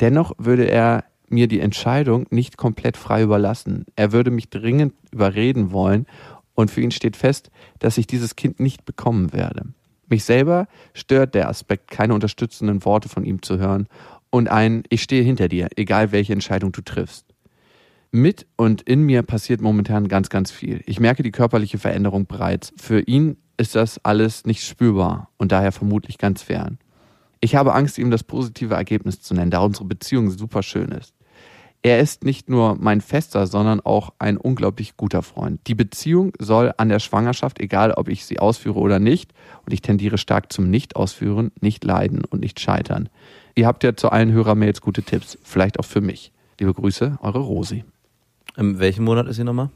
Dennoch 0.00 0.32
würde 0.38 0.64
er 0.64 1.04
mir 1.28 1.46
die 1.46 1.60
Entscheidung 1.60 2.26
nicht 2.30 2.56
komplett 2.56 2.96
frei 2.96 3.22
überlassen. 3.22 3.84
Er 3.94 4.12
würde 4.12 4.30
mich 4.30 4.50
dringend 4.50 4.94
überreden 5.12 5.70
wollen 5.70 6.06
und 6.54 6.70
für 6.70 6.80
ihn 6.80 6.90
steht 6.90 7.16
fest, 7.16 7.50
dass 7.78 7.98
ich 7.98 8.06
dieses 8.06 8.36
Kind 8.36 8.58
nicht 8.58 8.84
bekommen 8.84 9.32
werde. 9.32 9.66
Mich 10.08 10.24
selber 10.24 10.66
stört 10.92 11.34
der 11.34 11.48
Aspekt, 11.48 11.90
keine 11.90 12.14
unterstützenden 12.14 12.84
Worte 12.84 13.08
von 13.08 13.24
ihm 13.24 13.42
zu 13.42 13.58
hören 13.58 13.86
und 14.30 14.48
ein 14.48 14.82
Ich 14.88 15.02
stehe 15.02 15.22
hinter 15.22 15.48
dir, 15.48 15.68
egal 15.76 16.10
welche 16.10 16.32
Entscheidung 16.32 16.72
du 16.72 16.82
triffst. 16.82 17.26
Mit 18.12 18.46
und 18.56 18.82
in 18.82 19.02
mir 19.02 19.22
passiert 19.22 19.60
momentan 19.60 20.08
ganz, 20.08 20.30
ganz 20.30 20.50
viel. 20.50 20.82
Ich 20.86 20.98
merke 20.98 21.22
die 21.22 21.30
körperliche 21.30 21.78
Veränderung 21.78 22.26
bereits. 22.26 22.72
Für 22.76 23.00
ihn 23.00 23.36
ist 23.56 23.76
das 23.76 24.04
alles 24.04 24.44
nicht 24.46 24.64
spürbar 24.64 25.28
und 25.36 25.52
daher 25.52 25.70
vermutlich 25.70 26.18
ganz 26.18 26.42
fern. 26.42 26.78
Ich 27.40 27.54
habe 27.54 27.72
Angst, 27.72 27.98
ihm 27.98 28.10
das 28.10 28.24
positive 28.24 28.74
Ergebnis 28.74 29.22
zu 29.22 29.32
nennen, 29.34 29.52
da 29.52 29.60
unsere 29.60 29.84
Beziehung 29.84 30.30
super 30.30 30.62
schön 30.62 30.90
ist. 30.90 31.14
Er 31.82 32.00
ist 32.00 32.24
nicht 32.24 32.50
nur 32.50 32.76
mein 32.78 33.00
fester, 33.00 33.46
sondern 33.46 33.80
auch 33.80 34.12
ein 34.18 34.36
unglaublich 34.36 34.96
guter 34.98 35.22
Freund. 35.22 35.60
Die 35.66 35.74
Beziehung 35.74 36.32
soll 36.38 36.74
an 36.76 36.90
der 36.90 36.98
Schwangerschaft, 36.98 37.60
egal 37.60 37.92
ob 37.92 38.08
ich 38.08 38.26
sie 38.26 38.38
ausführe 38.38 38.78
oder 38.80 38.98
nicht, 38.98 39.32
und 39.64 39.72
ich 39.72 39.80
tendiere 39.80 40.18
stark 40.18 40.52
zum 40.52 40.68
Nicht-Ausführen, 40.68 41.52
nicht 41.60 41.84
leiden 41.84 42.24
und 42.24 42.40
nicht 42.40 42.60
scheitern. 42.60 43.08
Ihr 43.54 43.66
habt 43.66 43.84
ja 43.84 43.96
zu 43.96 44.10
allen 44.10 44.32
Hörermails 44.32 44.80
gute 44.80 45.02
Tipps, 45.02 45.38
vielleicht 45.42 45.78
auch 45.78 45.86
für 45.86 46.02
mich. 46.02 46.32
Liebe 46.58 46.74
Grüße, 46.74 47.18
eure 47.22 47.38
Rosi. 47.38 47.84
In 48.60 48.78
welchem 48.78 49.04
Monat 49.04 49.26
ist 49.26 49.36
sie 49.36 49.44
nochmal? 49.44 49.70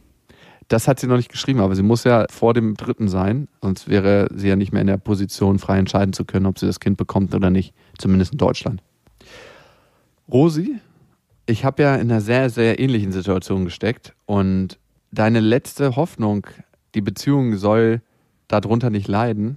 Das 0.69 0.89
hat 0.89 1.01
sie 1.01 1.07
noch 1.07 1.17
nicht 1.17 1.33
geschrieben, 1.33 1.61
aber 1.61 1.75
sie 1.75 1.83
muss 1.83 2.05
ja 2.05 2.27
vor 2.31 2.53
dem 2.53 2.75
dritten 2.75 3.09
sein, 3.09 3.49
sonst 3.63 3.89
wäre 3.89 4.29
sie 4.35 4.49
ja 4.49 4.57
nicht 4.57 4.73
mehr 4.73 4.83
in 4.83 4.87
der 4.87 4.99
Position, 4.99 5.59
frei 5.59 5.79
entscheiden 5.79 6.13
zu 6.13 6.27
können, 6.27 6.45
ob 6.45 6.59
sie 6.59 6.67
das 6.67 6.81
Kind 6.81 6.99
bekommt 6.99 7.35
oder 7.35 7.49
nicht, 7.49 7.75
zumindest 7.99 8.33
in 8.33 8.39
Deutschland. 8.39 8.83
Rosi, 10.31 10.81
ich 11.47 11.65
habe 11.65 11.83
ja 11.83 11.95
in 11.97 12.11
einer 12.11 12.21
sehr, 12.21 12.51
sehr 12.51 12.79
ähnlichen 12.79 13.13
Situation 13.13 13.65
gesteckt 13.65 14.15
und 14.27 14.79
deine 15.11 15.41
letzte 15.41 15.97
Hoffnung, 15.97 16.47
die 16.95 17.03
Beziehung 17.03 17.57
soll 17.57 18.03
darunter 18.49 18.91
nicht 18.91 19.09
leiden. 19.09 19.57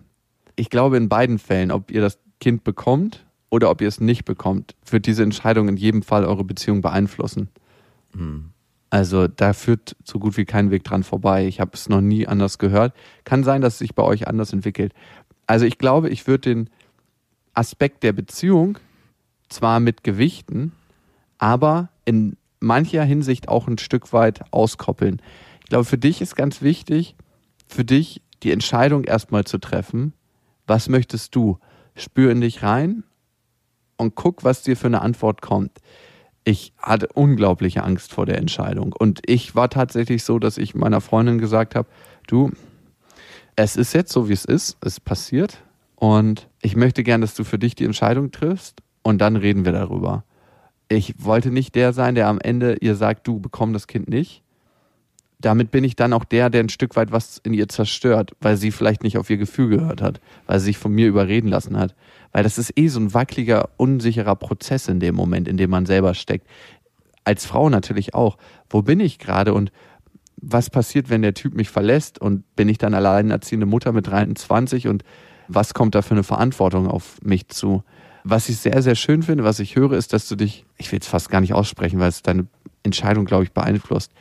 Ich 0.56 0.70
glaube 0.70 0.96
in 0.98 1.10
beiden 1.10 1.38
Fällen, 1.38 1.72
ob 1.72 1.92
ihr 1.92 2.02
das 2.02 2.18
Kind 2.40 2.64
bekommt 2.64 3.26
oder 3.50 3.70
ob 3.72 3.82
ihr 3.82 3.88
es 3.90 4.00
nicht 4.00 4.24
bekommt, 4.24 4.76
wird 4.90 5.06
diese 5.06 5.24
Entscheidung 5.24 5.68
in 5.68 5.78
jedem 5.78 6.02
Fall 6.02 6.26
eure 6.26 6.44
Beziehung 6.44 6.82
beeinflussen. 6.82 7.50
Hm. 8.14 8.52
Also 8.90 9.28
da 9.28 9.54
führt 9.54 9.96
so 10.04 10.20
gut 10.20 10.38
wie 10.38 10.46
kein 10.46 10.72
Weg 10.72 10.84
dran 10.84 11.04
vorbei. 11.04 11.46
Ich 11.48 11.60
habe 11.60 11.72
es 11.74 11.90
noch 11.90 12.02
nie 12.02 12.28
anders 12.28 12.58
gehört. 12.58 12.94
Kann 13.26 13.44
sein, 13.44 13.62
dass 13.62 13.74
es 13.74 13.80
sich 13.80 13.96
bei 13.96 14.04
euch 14.04 14.28
anders 14.28 14.54
entwickelt. 14.54 14.94
Also 15.46 15.66
ich 15.66 15.78
glaube, 15.78 16.10
ich 16.10 16.28
würde 16.28 16.50
den 16.50 16.70
Aspekt 17.54 18.04
der 18.04 18.14
Beziehung 18.14 18.78
zwar 19.50 19.80
mit 19.80 20.04
Gewichten, 20.04 20.72
aber 21.38 21.90
in 22.06 22.38
mancher 22.60 23.04
Hinsicht 23.04 23.50
auch 23.50 23.68
ein 23.68 23.78
Stück 23.78 24.14
weit 24.14 24.42
auskoppeln. 24.52 25.22
Ich 25.62 25.70
glaube, 25.70 25.86
für 25.86 25.98
dich 25.98 26.22
ist 26.22 26.36
ganz 26.36 26.62
wichtig, 26.62 27.16
für 27.68 27.84
dich 27.84 28.22
die 28.44 28.52
Entscheidung 28.52 29.04
erstmal 29.04 29.44
zu 29.44 29.58
treffen, 29.58 30.14
was 30.66 30.90
möchtest 30.90 31.36
du? 31.36 31.60
Spür 31.96 32.32
in 32.32 32.42
dich 32.42 32.62
rein 32.62 33.04
und 33.98 34.16
guck, 34.16 34.44
was 34.44 34.64
dir 34.64 34.78
für 34.78 34.88
eine 34.88 35.02
Antwort 35.02 35.42
kommt 35.42 35.80
ich 36.48 36.72
hatte 36.78 37.10
unglaubliche 37.14 37.84
Angst 37.84 38.14
vor 38.14 38.26
der 38.26 38.38
Entscheidung. 38.38 38.94
Und 38.98 39.20
ich 39.26 39.54
war 39.54 39.70
tatsächlich 39.70 40.24
so, 40.24 40.40
dass 40.40 40.58
ich 40.58 40.76
meiner 40.76 41.02
Freundin 41.02 41.40
gesagt 41.40 41.76
habe, 41.76 41.90
du, 42.26 42.52
es 43.58 43.76
ist 43.76 43.92
jetzt 43.92 44.14
so, 44.14 44.30
wie 44.30 44.34
es 44.34 44.46
ist, 44.46 44.78
es 44.80 45.02
passiert. 45.02 45.58
Und 45.98 46.48
ich 46.62 46.78
möchte 46.78 47.04
gern, 47.04 47.20
dass 47.20 47.36
du 47.36 47.44
für 47.44 47.60
dich 47.60 47.76
die 47.76 47.84
Entscheidung 47.84 48.32
triffst 48.32 48.82
und 49.04 49.20
dann 49.20 49.36
reden 49.36 49.66
wir 49.66 49.74
darüber. 49.74 50.24
Ich 50.88 51.16
wollte 51.18 51.52
nicht 51.52 51.76
der 51.76 51.92
sein, 51.92 52.16
der 52.16 52.30
am 52.30 52.40
Ende 52.40 52.78
ihr 52.80 52.96
sagt, 52.96 53.28
du 53.28 53.42
bekomm 53.42 53.74
das 53.74 53.88
Kind 53.88 54.08
nicht. 54.08 54.42
Damit 55.40 55.70
bin 55.70 55.84
ich 55.84 55.96
dann 55.96 56.14
auch 56.14 56.24
der, 56.24 56.50
der 56.50 56.64
ein 56.64 56.70
Stück 56.70 56.96
weit 56.96 57.12
was 57.12 57.40
in 57.44 57.54
ihr 57.54 57.68
zerstört, 57.68 58.32
weil 58.42 58.58
sie 58.58 58.72
vielleicht 58.72 59.04
nicht 59.04 59.18
auf 59.18 59.30
ihr 59.30 59.38
Gefühl 59.38 59.70
gehört 59.70 60.02
hat, 60.02 60.20
weil 60.48 60.60
sie 60.60 60.66
sich 60.66 60.78
von 60.78 60.92
mir 60.92 61.08
überreden 61.08 61.48
lassen 61.48 61.78
hat. 61.78 61.96
Weil 62.32 62.44
das 62.44 62.58
ist 62.58 62.78
eh 62.78 62.88
so 62.88 63.00
ein 63.00 63.14
wackeliger, 63.14 63.70
unsicherer 63.78 64.36
Prozess 64.36 64.88
in 64.88 65.00
dem 65.00 65.16
Moment, 65.16 65.48
in 65.48 65.58
dem 65.58 65.70
man 65.70 65.86
selber 65.86 66.16
steckt. 66.16 66.48
Als 67.24 67.46
Frau 67.46 67.70
natürlich 67.70 68.16
auch. 68.16 68.38
Wo 68.70 68.82
bin 68.82 69.00
ich 69.00 69.20
gerade 69.20 69.54
und 69.54 69.72
was 70.42 70.70
passiert, 70.70 71.10
wenn 71.10 71.22
der 71.22 71.34
Typ 71.34 71.56
mich 71.56 71.70
verlässt 71.70 72.20
und 72.20 72.44
bin 72.56 72.70
ich 72.70 72.78
dann 72.78 72.94
alleinerziehende 72.94 73.66
Mutter 73.66 73.92
mit 73.92 74.08
23 74.08 74.88
und 74.88 75.04
was 75.48 75.74
kommt 75.74 75.96
da 75.96 76.02
für 76.02 76.12
eine 76.12 76.24
Verantwortung 76.24 76.88
auf 76.88 77.22
mich 77.22 77.48
zu? 77.48 77.84
Was 78.24 78.50
ich 78.50 78.58
sehr, 78.58 78.82
sehr 78.82 78.96
schön 78.96 79.24
finde, 79.24 79.44
was 79.44 79.60
ich 79.60 79.76
höre, 79.76 79.94
ist, 79.94 80.14
dass 80.14 80.28
du 80.28 80.36
dich, 80.36 80.66
ich 80.78 80.92
will 80.92 81.00
es 81.00 81.08
fast 81.08 81.30
gar 81.30 81.42
nicht 81.42 81.54
aussprechen, 81.54 82.00
weil 82.00 82.10
es 82.10 82.22
deine 82.22 82.48
Entscheidung, 82.84 83.26
glaube 83.26 83.44
ich, 83.44 83.52
beeinflusst, 83.52 84.12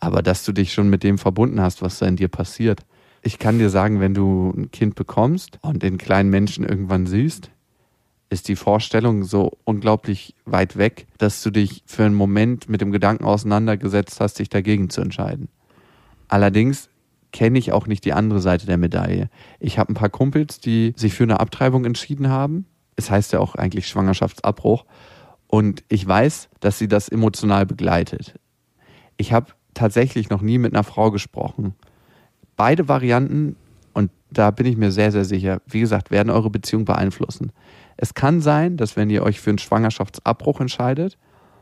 aber 0.00 0.22
dass 0.22 0.44
du 0.44 0.52
dich 0.52 0.72
schon 0.72 0.90
mit 0.90 1.02
dem 1.02 1.18
verbunden 1.18 1.60
hast, 1.60 1.82
was 1.82 1.98
da 1.98 2.06
in 2.06 2.16
dir 2.16 2.28
passiert. 2.28 2.80
Ich 3.22 3.38
kann 3.38 3.58
dir 3.58 3.68
sagen, 3.68 4.00
wenn 4.00 4.14
du 4.14 4.52
ein 4.56 4.70
Kind 4.70 4.94
bekommst 4.94 5.58
und 5.62 5.82
den 5.82 5.98
kleinen 5.98 6.30
Menschen 6.30 6.64
irgendwann 6.64 7.06
siehst, 7.06 7.50
ist 8.30 8.48
die 8.48 8.56
Vorstellung 8.56 9.24
so 9.24 9.58
unglaublich 9.64 10.34
weit 10.46 10.76
weg, 10.76 11.06
dass 11.18 11.42
du 11.42 11.50
dich 11.50 11.82
für 11.84 12.04
einen 12.04 12.14
Moment 12.14 12.68
mit 12.68 12.80
dem 12.80 12.92
Gedanken 12.92 13.24
auseinandergesetzt 13.24 14.20
hast, 14.20 14.38
dich 14.38 14.48
dagegen 14.48 14.88
zu 14.88 15.00
entscheiden. 15.00 15.48
Allerdings 16.28 16.88
kenne 17.32 17.58
ich 17.58 17.72
auch 17.72 17.86
nicht 17.86 18.04
die 18.04 18.12
andere 18.12 18.40
Seite 18.40 18.66
der 18.66 18.78
Medaille. 18.78 19.28
Ich 19.58 19.78
habe 19.78 19.92
ein 19.92 19.96
paar 19.96 20.08
Kumpels, 20.08 20.60
die 20.60 20.94
sich 20.96 21.12
für 21.12 21.24
eine 21.24 21.40
Abtreibung 21.40 21.84
entschieden 21.84 22.28
haben. 22.28 22.66
Es 22.96 23.10
heißt 23.10 23.32
ja 23.32 23.40
auch 23.40 23.54
eigentlich 23.56 23.88
Schwangerschaftsabbruch. 23.88 24.84
Und 25.46 25.82
ich 25.88 26.06
weiß, 26.06 26.48
dass 26.60 26.78
sie 26.78 26.88
das 26.88 27.08
emotional 27.08 27.66
begleitet. 27.66 28.34
Ich 29.16 29.32
habe 29.32 29.52
tatsächlich 29.80 30.30
noch 30.30 30.42
nie 30.42 30.58
mit 30.58 30.74
einer 30.74 30.84
Frau 30.84 31.10
gesprochen 31.10 31.74
beide 32.60 32.88
Varianten, 32.88 33.56
und 33.94 34.10
da 34.30 34.50
bin 34.50 34.66
ich 34.66 34.76
mir 34.76 34.92
sehr, 34.92 35.12
sehr 35.12 35.24
sicher, 35.24 35.62
wie 35.64 35.80
gesagt, 35.80 36.10
werden 36.10 36.28
eure 36.28 36.50
Beziehung 36.50 36.84
beeinflussen. 36.84 37.52
Es 37.96 38.12
kann 38.12 38.42
sein, 38.42 38.76
dass 38.76 38.96
wenn 38.96 39.08
ihr 39.08 39.22
euch 39.22 39.40
für 39.40 39.48
einen 39.48 39.56
Schwangerschaftsabbruch 39.56 40.60
entscheidet, 40.60 41.16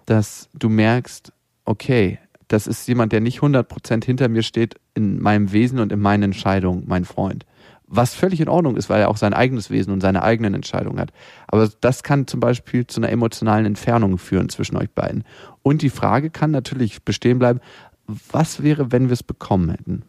dass 0.07 0.49
du 0.55 0.69
merkst, 0.69 1.33
okay, 1.65 2.19
das 2.49 2.67
ist 2.67 2.89
jemand, 2.89 3.13
der 3.13 3.21
nicht 3.21 3.39
100% 3.39 4.05
hinter 4.05 4.29
mir 4.29 4.43
steht 4.43 4.75
in 4.95 5.23
meinem 5.23 5.53
Wesen 5.53 5.79
und 5.79 5.93
in 5.93 6.01
meinen 6.01 6.25
Entscheidungen, 6.25 6.83
mein 6.89 7.05
Freund. 7.05 7.47
Was 7.87 8.15
völlig 8.15 8.41
in 8.41 8.49
Ordnung 8.49 8.77
ist, 8.77 8.91
weil 8.91 9.01
er 9.01 9.09
auch 9.09 9.17
sein 9.17 9.35
eigenes 9.35 9.71
Wesen 9.71 9.93
und 9.93 10.01
seine 10.01 10.25
eigenen 10.25 10.53
Entscheidungen 10.53 10.99
hat. 10.99 11.13
Aber 11.47 11.71
das 11.81 12.03
kann 12.03 12.27
zum 12.27 12.41
Beispiel 12.41 12.89
zu 12.89 13.01
einer 13.01 13.11
emotionalen 13.11 13.67
Entfernung 13.67 14.19
führen 14.19 14.49
zwischen 14.49 14.77
euch 14.77 14.91
beiden. 14.91 15.23
Und 15.63 15.81
die 15.83 15.91
Frage 15.91 16.29
kann 16.29 16.51
natürlich 16.51 17.05
bestehen 17.05 17.39
bleiben, 17.39 17.61
was 18.09 18.63
wäre, 18.63 18.91
wenn 18.91 19.09
wir 19.09 19.13
es 19.13 19.23
bekommen 19.23 19.71
hätten? 19.71 20.03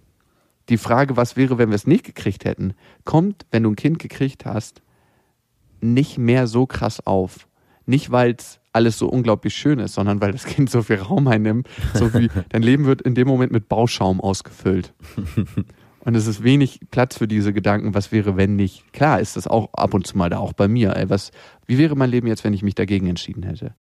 die 0.69 0.77
Frage, 0.77 1.17
was 1.17 1.35
wäre, 1.35 1.57
wenn 1.57 1.69
wir 1.69 1.75
es 1.75 1.87
nicht 1.87 2.05
gekriegt 2.05 2.45
hätten, 2.45 2.73
kommt, 3.03 3.45
wenn 3.51 3.63
du 3.63 3.71
ein 3.71 3.75
Kind 3.75 3.99
gekriegt 3.99 4.45
hast, 4.45 4.81
nicht 5.81 6.17
mehr 6.17 6.47
so 6.47 6.65
krass 6.65 7.05
auf. 7.05 7.47
Nicht, 7.85 8.11
weil 8.11 8.35
es 8.37 8.59
alles 8.71 8.99
so 8.99 9.09
unglaublich 9.09 9.55
schön 9.55 9.79
ist, 9.79 9.95
sondern 9.95 10.21
weil 10.21 10.31
das 10.31 10.45
Kind 10.45 10.69
so 10.69 10.83
viel 10.83 10.97
Raum 10.97 11.27
einnimmt, 11.27 11.67
so 11.93 12.13
wie 12.13 12.29
dein 12.49 12.61
Leben 12.61 12.85
wird 12.85 13.01
in 13.01 13.15
dem 13.15 13.27
Moment 13.27 13.51
mit 13.51 13.67
Bauschaum 13.67 14.21
ausgefüllt. 14.21 14.93
Und 16.05 16.15
es 16.15 16.27
ist 16.27 16.43
wenig 16.43 16.79
Platz 16.91 17.17
für 17.17 17.27
diese 17.27 17.51
Gedanken, 17.51 17.93
was 17.93 18.11
wäre, 18.11 18.37
wenn 18.37 18.55
nicht. 18.55 18.93
Klar 18.93 19.19
ist 19.19 19.35
das 19.35 19.47
auch 19.47 19.73
ab 19.73 19.93
und 19.93 20.07
zu 20.07 20.17
mal 20.17 20.29
da, 20.29 20.37
auch 20.37 20.53
bei 20.53 20.69
mir. 20.69 20.95
Ey, 20.95 21.09
was, 21.09 21.31
wie 21.65 21.77
wäre 21.77 21.95
mein 21.97 22.09
Leben 22.09 22.25
jetzt, 22.25 22.45
wenn 22.45 22.53
ich 22.53 22.63
mich 22.63 22.73
dagegen 22.73 23.07
entschieden 23.07 23.43
hätte? 23.43 23.75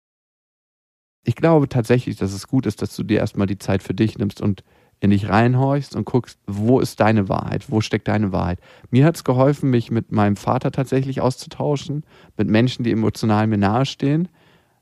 Ich 1.24 1.34
glaube 1.36 1.68
tatsächlich, 1.68 2.16
dass 2.16 2.32
es 2.32 2.46
gut 2.48 2.66
ist, 2.66 2.82
dass 2.82 2.94
du 2.94 3.02
dir 3.02 3.18
erstmal 3.18 3.46
die 3.46 3.58
Zeit 3.58 3.82
für 3.82 3.94
dich 3.94 4.18
nimmst 4.18 4.40
und 4.40 4.62
in 5.00 5.10
dich 5.10 5.28
reinhorchst 5.28 5.96
und 5.96 6.04
guckst, 6.04 6.38
wo 6.46 6.80
ist 6.80 7.00
deine 7.00 7.28
Wahrheit, 7.28 7.70
wo 7.70 7.80
steckt 7.80 8.08
deine 8.08 8.32
Wahrheit. 8.32 8.58
Mir 8.90 9.04
hat 9.04 9.16
es 9.16 9.24
geholfen, 9.24 9.70
mich 9.70 9.90
mit 9.90 10.12
meinem 10.12 10.36
Vater 10.36 10.70
tatsächlich 10.70 11.20
auszutauschen, 11.20 12.04
mit 12.36 12.48
Menschen, 12.48 12.84
die 12.84 12.92
emotional 12.92 13.46
mir 13.46 13.58
nahestehen. 13.58 14.28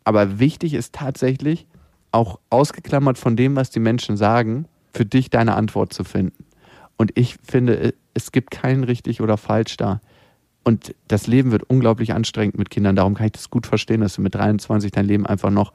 Aber 0.05 0.39
wichtig 0.39 0.75
ist 0.75 0.95
tatsächlich, 0.95 1.67
auch 2.13 2.39
ausgeklammert 2.51 3.19
von 3.19 3.37
dem, 3.37 3.57
was 3.57 3.71
die 3.71 3.81
Menschen 3.81 4.17
sagen, 4.17 4.67
für 4.93 5.07
dich 5.07 5.31
deine 5.31 5.55
Antwort 5.55 5.93
zu 5.93 6.05
finden. 6.05 6.45
Und 6.97 7.11
ich 7.15 7.37
finde, 7.43 7.95
es 8.15 8.33
gibt 8.33 8.51
kein 8.51 8.85
richtig 8.85 9.21
oder 9.23 9.39
falsch 9.39 9.77
da. 9.79 10.01
Und 10.63 10.95
das 11.09 11.27
Leben 11.27 11.51
wird 11.51 11.65
unglaublich 11.65 12.13
anstrengend 12.13 12.59
mit 12.59 12.71
Kindern. 12.71 12.95
Darum 12.95 13.15
kann 13.15 13.27
ich 13.27 13.33
das 13.33 13.51
gut 13.51 13.67
verstehen, 13.67 14.03
dass 14.03 14.15
du 14.15 14.23
mit 14.23 14.35
23 14.35 14.93
dein 14.93 15.07
Leben 15.07 15.27
einfach 15.27 15.51
noch 15.51 15.73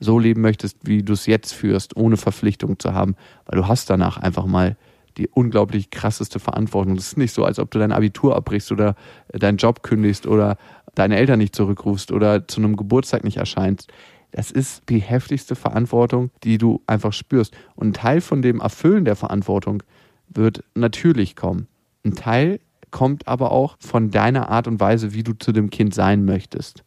so 0.00 0.18
leben 0.18 0.40
möchtest, 0.40 0.78
wie 0.82 1.02
du 1.02 1.12
es 1.12 1.26
jetzt 1.26 1.52
führst, 1.52 1.96
ohne 1.96 2.16
Verpflichtung 2.16 2.78
zu 2.78 2.94
haben. 2.94 3.16
Weil 3.46 3.60
du 3.60 3.68
hast 3.68 3.90
danach 3.90 4.16
einfach 4.18 4.46
mal 4.46 4.76
die 5.16 5.28
unglaublich 5.28 5.90
krasseste 5.90 6.38
Verantwortung. 6.38 6.94
Das 6.94 7.08
ist 7.08 7.18
nicht 7.18 7.32
so, 7.32 7.44
als 7.44 7.58
ob 7.58 7.70
du 7.70 7.78
dein 7.78 7.92
Abitur 7.92 8.36
abbrichst 8.36 8.70
oder 8.70 8.94
deinen 9.32 9.58
Job 9.58 9.82
kündigst 9.82 10.26
oder 10.26 10.56
deine 10.94 11.16
Eltern 11.16 11.38
nicht 11.38 11.54
zurückrufst 11.54 12.12
oder 12.12 12.46
zu 12.46 12.60
einem 12.60 12.76
Geburtstag 12.76 13.24
nicht 13.24 13.36
erscheinst. 13.36 13.92
Das 14.30 14.50
ist 14.50 14.82
die 14.88 15.00
heftigste 15.00 15.54
Verantwortung, 15.54 16.30
die 16.44 16.58
du 16.58 16.82
einfach 16.86 17.12
spürst. 17.12 17.56
Und 17.74 17.88
ein 17.88 17.92
Teil 17.94 18.20
von 18.20 18.42
dem 18.42 18.60
Erfüllen 18.60 19.04
der 19.04 19.16
Verantwortung 19.16 19.82
wird 20.28 20.64
natürlich 20.74 21.34
kommen. 21.34 21.66
Ein 22.04 22.14
Teil 22.14 22.60
kommt 22.90 23.26
aber 23.26 23.52
auch 23.52 23.76
von 23.80 24.10
deiner 24.10 24.50
Art 24.50 24.66
und 24.68 24.80
Weise, 24.80 25.12
wie 25.12 25.22
du 25.22 25.32
zu 25.32 25.52
dem 25.52 25.70
Kind 25.70 25.94
sein 25.94 26.24
möchtest. 26.24 26.84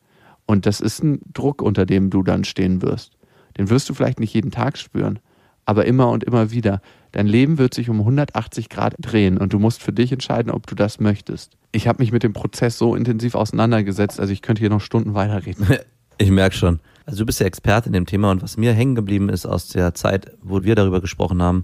Und 0.52 0.66
das 0.66 0.82
ist 0.82 1.02
ein 1.02 1.22
Druck, 1.32 1.62
unter 1.62 1.86
dem 1.86 2.10
du 2.10 2.24
dann 2.24 2.44
stehen 2.44 2.82
wirst. 2.82 3.14
Den 3.58 3.70
wirst 3.70 3.88
du 3.88 3.94
vielleicht 3.94 4.20
nicht 4.20 4.34
jeden 4.34 4.52
Tag 4.52 4.78
spüren, 4.78 5.20
aber 5.64 5.86
immer 5.86 6.10
und 6.10 6.26
immer 6.26 6.52
wieder. 6.52 6.82
Dein 7.14 7.26
Leben 7.26 7.58
wird 7.58 7.74
sich 7.74 7.90
um 7.90 8.00
180 8.00 8.68
Grad 8.68 8.96
drehen 9.00 9.38
und 9.38 9.54
du 9.54 9.60
musst 9.60 9.82
für 9.82 9.94
dich 9.94 10.12
entscheiden, 10.12 10.52
ob 10.52 10.68
du 10.68 10.76
das 10.76 11.00
möchtest. 11.00 11.56
Ich 11.72 11.88
habe 11.88 12.04
mich 12.04 12.12
mit 12.12 12.24
dem 12.24 12.34
Prozess 12.34 12.78
so 12.78 12.96
intensiv 12.96 13.36
auseinandergesetzt, 13.36 14.20
also 14.20 14.34
ich 14.34 14.42
könnte 14.42 14.60
hier 14.60 14.70
noch 14.70 14.82
Stunden 14.82 15.14
weiterreden. 15.14 15.68
Ich 16.18 16.30
merke 16.30 16.56
schon. 16.56 16.82
Also 17.08 17.20
du 17.20 17.26
bist 17.26 17.40
ja 17.40 17.48
Experte 17.48 17.88
in 17.88 17.94
dem 17.94 18.06
Thema 18.06 18.30
und 18.30 18.44
was 18.44 18.56
mir 18.56 18.74
hängen 18.74 18.94
geblieben 18.94 19.30
ist 19.30 19.48
aus 19.48 19.70
der 19.70 19.96
Zeit, 19.96 20.38
wo 20.44 20.62
wir 20.62 20.76
darüber 20.76 21.02
gesprochen 21.02 21.42
haben, 21.42 21.64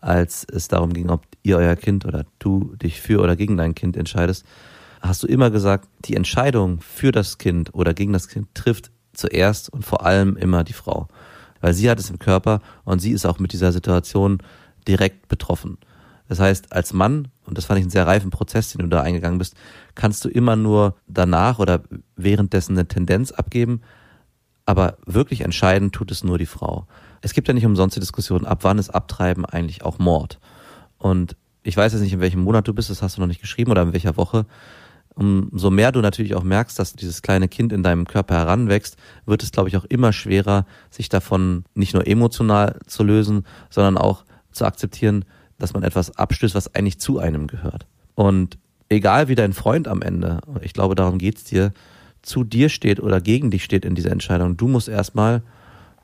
als 0.00 0.46
es 0.48 0.68
darum 0.68 0.92
ging, 0.92 1.10
ob 1.10 1.24
ihr 1.42 1.56
euer 1.56 1.74
Kind 1.74 2.04
oder 2.04 2.24
du 2.38 2.76
dich 2.76 3.00
für 3.00 3.20
oder 3.20 3.34
gegen 3.34 3.56
dein 3.56 3.74
Kind 3.74 3.96
entscheidest, 3.96 4.44
hast 5.00 5.22
du 5.22 5.26
immer 5.26 5.50
gesagt, 5.50 5.88
die 6.04 6.16
Entscheidung 6.16 6.80
für 6.80 7.12
das 7.12 7.38
Kind 7.38 7.74
oder 7.74 7.94
gegen 7.94 8.12
das 8.12 8.28
Kind 8.28 8.54
trifft 8.54 8.90
zuerst 9.12 9.72
und 9.72 9.84
vor 9.84 10.04
allem 10.04 10.36
immer 10.36 10.64
die 10.64 10.72
Frau. 10.72 11.08
Weil 11.60 11.74
sie 11.74 11.90
hat 11.90 11.98
es 11.98 12.10
im 12.10 12.18
Körper 12.18 12.60
und 12.84 13.00
sie 13.00 13.12
ist 13.12 13.26
auch 13.26 13.38
mit 13.38 13.52
dieser 13.52 13.72
Situation 13.72 14.38
direkt 14.86 15.28
betroffen. 15.28 15.78
Das 16.28 16.40
heißt, 16.40 16.72
als 16.72 16.92
Mann, 16.92 17.28
und 17.44 17.56
das 17.56 17.66
fand 17.66 17.78
ich 17.78 17.84
einen 17.84 17.90
sehr 17.90 18.06
reifen 18.06 18.30
Prozess, 18.30 18.72
den 18.72 18.82
du 18.82 18.88
da 18.88 19.00
eingegangen 19.00 19.38
bist, 19.38 19.54
kannst 19.94 20.24
du 20.24 20.28
immer 20.28 20.56
nur 20.56 20.96
danach 21.06 21.58
oder 21.58 21.82
währenddessen 22.16 22.72
eine 22.72 22.88
Tendenz 22.88 23.30
abgeben, 23.30 23.82
aber 24.64 24.96
wirklich 25.06 25.42
entscheiden 25.42 25.92
tut 25.92 26.10
es 26.10 26.24
nur 26.24 26.38
die 26.38 26.46
Frau. 26.46 26.86
Es 27.20 27.32
gibt 27.32 27.48
ja 27.48 27.54
nicht 27.54 27.66
umsonst 27.66 27.96
die 27.96 28.00
Diskussion, 28.00 28.44
ab 28.44 28.60
wann 28.62 28.78
ist 28.78 28.90
Abtreiben 28.90 29.44
eigentlich 29.44 29.84
auch 29.84 29.98
Mord? 29.98 30.40
Und 30.98 31.36
ich 31.62 31.76
weiß 31.76 31.92
jetzt 31.92 32.02
nicht, 32.02 32.12
in 32.12 32.20
welchem 32.20 32.42
Monat 32.42 32.66
du 32.66 32.74
bist, 32.74 32.90
das 32.90 33.02
hast 33.02 33.16
du 33.16 33.20
noch 33.20 33.28
nicht 33.28 33.40
geschrieben 33.40 33.70
oder 33.70 33.82
in 33.82 33.92
welcher 33.92 34.16
Woche. 34.16 34.46
Umso 35.16 35.70
mehr 35.70 35.92
du 35.92 36.00
natürlich 36.00 36.34
auch 36.34 36.42
merkst, 36.42 36.78
dass 36.78 36.92
dieses 36.92 37.22
kleine 37.22 37.48
Kind 37.48 37.72
in 37.72 37.82
deinem 37.82 38.06
Körper 38.06 38.34
heranwächst, 38.34 38.98
wird 39.24 39.42
es, 39.42 39.50
glaube 39.50 39.70
ich, 39.70 39.76
auch 39.78 39.84
immer 39.84 40.12
schwerer, 40.12 40.66
sich 40.90 41.08
davon 41.08 41.64
nicht 41.74 41.94
nur 41.94 42.06
emotional 42.06 42.78
zu 42.86 43.02
lösen, 43.02 43.46
sondern 43.70 43.96
auch 43.96 44.24
zu 44.52 44.66
akzeptieren, 44.66 45.24
dass 45.58 45.72
man 45.72 45.84
etwas 45.84 46.18
abstößt, 46.18 46.54
was 46.54 46.74
eigentlich 46.74 47.00
zu 47.00 47.18
einem 47.18 47.46
gehört. 47.46 47.86
Und 48.14 48.58
egal 48.90 49.28
wie 49.28 49.34
dein 49.34 49.54
Freund 49.54 49.88
am 49.88 50.02
Ende, 50.02 50.40
ich 50.60 50.74
glaube, 50.74 50.94
darum 50.94 51.16
geht's 51.16 51.44
dir, 51.44 51.72
zu 52.20 52.44
dir 52.44 52.68
steht 52.68 53.00
oder 53.00 53.22
gegen 53.22 53.50
dich 53.50 53.64
steht 53.64 53.86
in 53.86 53.94
dieser 53.94 54.10
Entscheidung. 54.10 54.58
Du 54.58 54.68
musst 54.68 54.88
erstmal, 54.88 55.42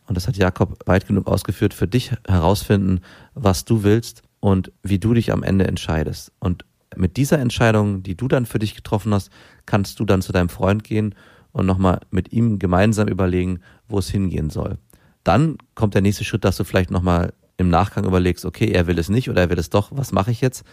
und 0.07 0.17
das 0.17 0.27
hat 0.27 0.39
Jakob 0.39 0.87
weit 0.87 1.07
genug 1.07 1.27
ausgeführt, 1.27 1.75
für 1.75 1.89
dich 1.89 2.13
herausfinden, 2.27 3.01
was 3.35 3.67
du 3.67 3.83
willst 3.83 4.23
und 4.41 4.73
wie 4.83 4.99
du 4.99 5.13
dich 5.13 5.33
am 5.33 5.43
Ende 5.43 5.67
entscheidest. 5.67 6.33
Und 6.39 6.65
mit 6.97 7.17
dieser 7.17 7.39
Entscheidung, 7.39 8.03
die 8.03 8.17
du 8.17 8.29
dann 8.29 8.47
für 8.47 8.59
dich 8.59 8.75
getroffen 8.75 9.13
hast, 9.15 9.31
kannst 9.67 10.01
du 10.01 10.05
dann 10.05 10.23
zu 10.23 10.33
deinem 10.33 10.49
Freund 10.49 10.85
gehen 10.85 11.15
und 11.53 11.67
nochmal 11.67 12.01
mit 12.11 12.33
ihm 12.33 12.59
gemeinsam 12.59 13.09
überlegen, 13.09 13.61
wo 13.89 13.99
es 13.99 14.11
hingehen 14.11 14.51
soll. 14.51 14.79
Dann 15.25 15.59
kommt 15.75 15.95
der 15.95 16.03
nächste 16.03 16.25
Schritt, 16.25 16.45
dass 16.45 16.57
du 16.57 16.65
vielleicht 16.65 16.91
nochmal 16.91 17.33
im 17.57 17.69
Nachgang 17.69 18.05
überlegst, 18.05 18.45
okay, 18.45 18.71
er 18.73 18.87
will 18.87 18.99
es 18.99 19.09
nicht 19.09 19.31
oder 19.31 19.43
er 19.43 19.51
will 19.51 19.59
es 19.59 19.71
doch, 19.71 19.91
was 19.93 20.13
mache 20.13 20.31
ich 20.31 20.41
jetzt? 20.41 20.65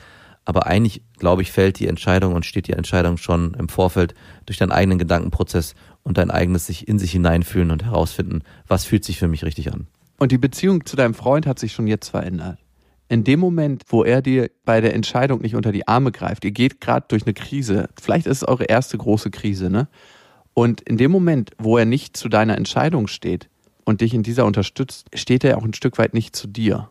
Aber 0.46 0.66
eigentlich, 0.66 1.04
glaube 1.18 1.42
ich, 1.42 1.52
fällt 1.52 1.80
die 1.80 1.88
Entscheidung 1.88 2.34
und 2.34 2.46
steht 2.46 2.68
die 2.68 2.74
Entscheidung 2.74 3.18
schon 3.18 3.54
im 3.54 3.70
Vorfeld 3.70 4.16
durch 4.46 4.58
deinen 4.58 4.72
eigenen 4.72 4.98
Gedankenprozess 4.98 5.76
und 6.02 6.18
dein 6.18 6.32
eigenes 6.32 6.66
sich 6.66 6.88
in 6.88 6.98
sich 6.98 7.12
hineinfühlen 7.12 7.72
und 7.72 7.84
herausfinden, 7.84 8.42
was 8.68 8.86
fühlt 8.86 9.04
sich 9.04 9.20
für 9.20 9.28
mich 9.28 9.44
richtig 9.44 9.72
an. 9.72 9.88
Und 10.18 10.32
die 10.32 10.38
Beziehung 10.38 10.86
zu 10.86 10.96
deinem 10.96 11.14
Freund 11.14 11.46
hat 11.46 11.60
sich 11.60 11.74
schon 11.74 11.88
jetzt 11.88 12.10
verändert. 12.10 12.58
In 13.10 13.24
dem 13.24 13.40
Moment, 13.40 13.84
wo 13.88 14.04
er 14.04 14.22
dir 14.22 14.52
bei 14.66 14.82
der 14.82 14.94
Entscheidung 14.94 15.42
nicht 15.42 15.56
unter 15.56 15.72
die 15.72 15.88
Arme 15.88 16.12
greift, 16.12 16.46
ihr 16.46 16.52
geht 16.52 16.80
gerade 16.80 17.06
durch 17.10 17.24
eine 17.24 17.34
Krise, 17.34 17.90
vielleicht 18.00 18.28
ist 18.28 18.44
es 18.44 18.48
eure 18.48 18.66
erste 18.66 18.98
große 18.98 19.32
Krise, 19.32 19.70
ne? 19.70 19.88
Und 20.54 20.82
in 20.82 20.98
dem 20.98 21.12
Moment, 21.12 21.52
wo 21.58 21.78
er 21.78 21.86
nicht 21.86 22.18
zu 22.18 22.30
deiner 22.30 22.58
Entscheidung 22.58 23.08
steht 23.08 23.50
und 23.84 24.02
dich 24.02 24.14
in 24.14 24.24
dieser 24.24 24.46
unterstützt, 24.46 25.08
steht 25.14 25.44
er 25.44 25.58
auch 25.58 25.64
ein 25.64 25.74
Stück 25.74 25.98
weit 25.98 26.14
nicht 26.14 26.36
zu 26.36 26.48
dir. 26.48 26.90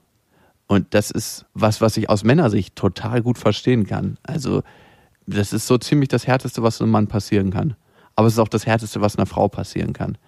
Und 0.66 0.94
das 0.94 1.10
ist 1.10 1.46
was, 1.54 1.80
was 1.80 1.96
ich 1.96 2.08
aus 2.08 2.24
Männersicht 2.24 2.76
total 2.76 3.22
gut 3.22 3.38
verstehen 3.38 3.86
kann. 3.86 4.18
Also, 4.22 4.62
das 5.26 5.52
ist 5.52 5.66
so 5.66 5.78
ziemlich 5.78 6.08
das 6.08 6.26
Härteste, 6.26 6.62
was 6.62 6.80
einem 6.80 6.90
Mann 6.90 7.06
passieren 7.06 7.50
kann. 7.50 7.76
Aber 8.16 8.26
es 8.26 8.34
ist 8.34 8.38
auch 8.38 8.48
das 8.48 8.66
Härteste, 8.66 9.00
was 9.00 9.16
einer 9.16 9.26
Frau 9.26 9.48
passieren 9.48 9.92
kann. 9.92 10.18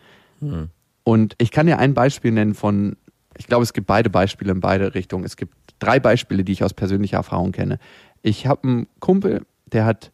Hm. 0.41 0.69
Und 1.03 1.35
ich 1.39 1.51
kann 1.51 1.67
dir 1.67 1.79
ein 1.79 1.95
Beispiel 1.95 2.31
nennen 2.31 2.55
von, 2.55 2.97
ich 3.37 3.47
glaube, 3.47 3.63
es 3.63 3.73
gibt 3.73 3.87
beide 3.87 4.11
Beispiele 4.11 4.53
in 4.53 4.61
beide 4.61 4.95
Richtungen. 4.95 5.25
Es 5.25 5.37
gibt 5.37 5.60
drei 5.81 5.99
Beispiele, 5.99 6.45
die 6.45 6.53
ich 6.53 6.63
aus 6.63 6.75
persönlicher 6.75 7.17
Erfahrung 7.17 7.53
kenne. 7.53 7.79
Ich 8.23 8.47
habe 8.47 8.69
einen 8.69 8.87
Kumpel, 9.01 9.45
der 9.67 9.85
hat 9.85 10.13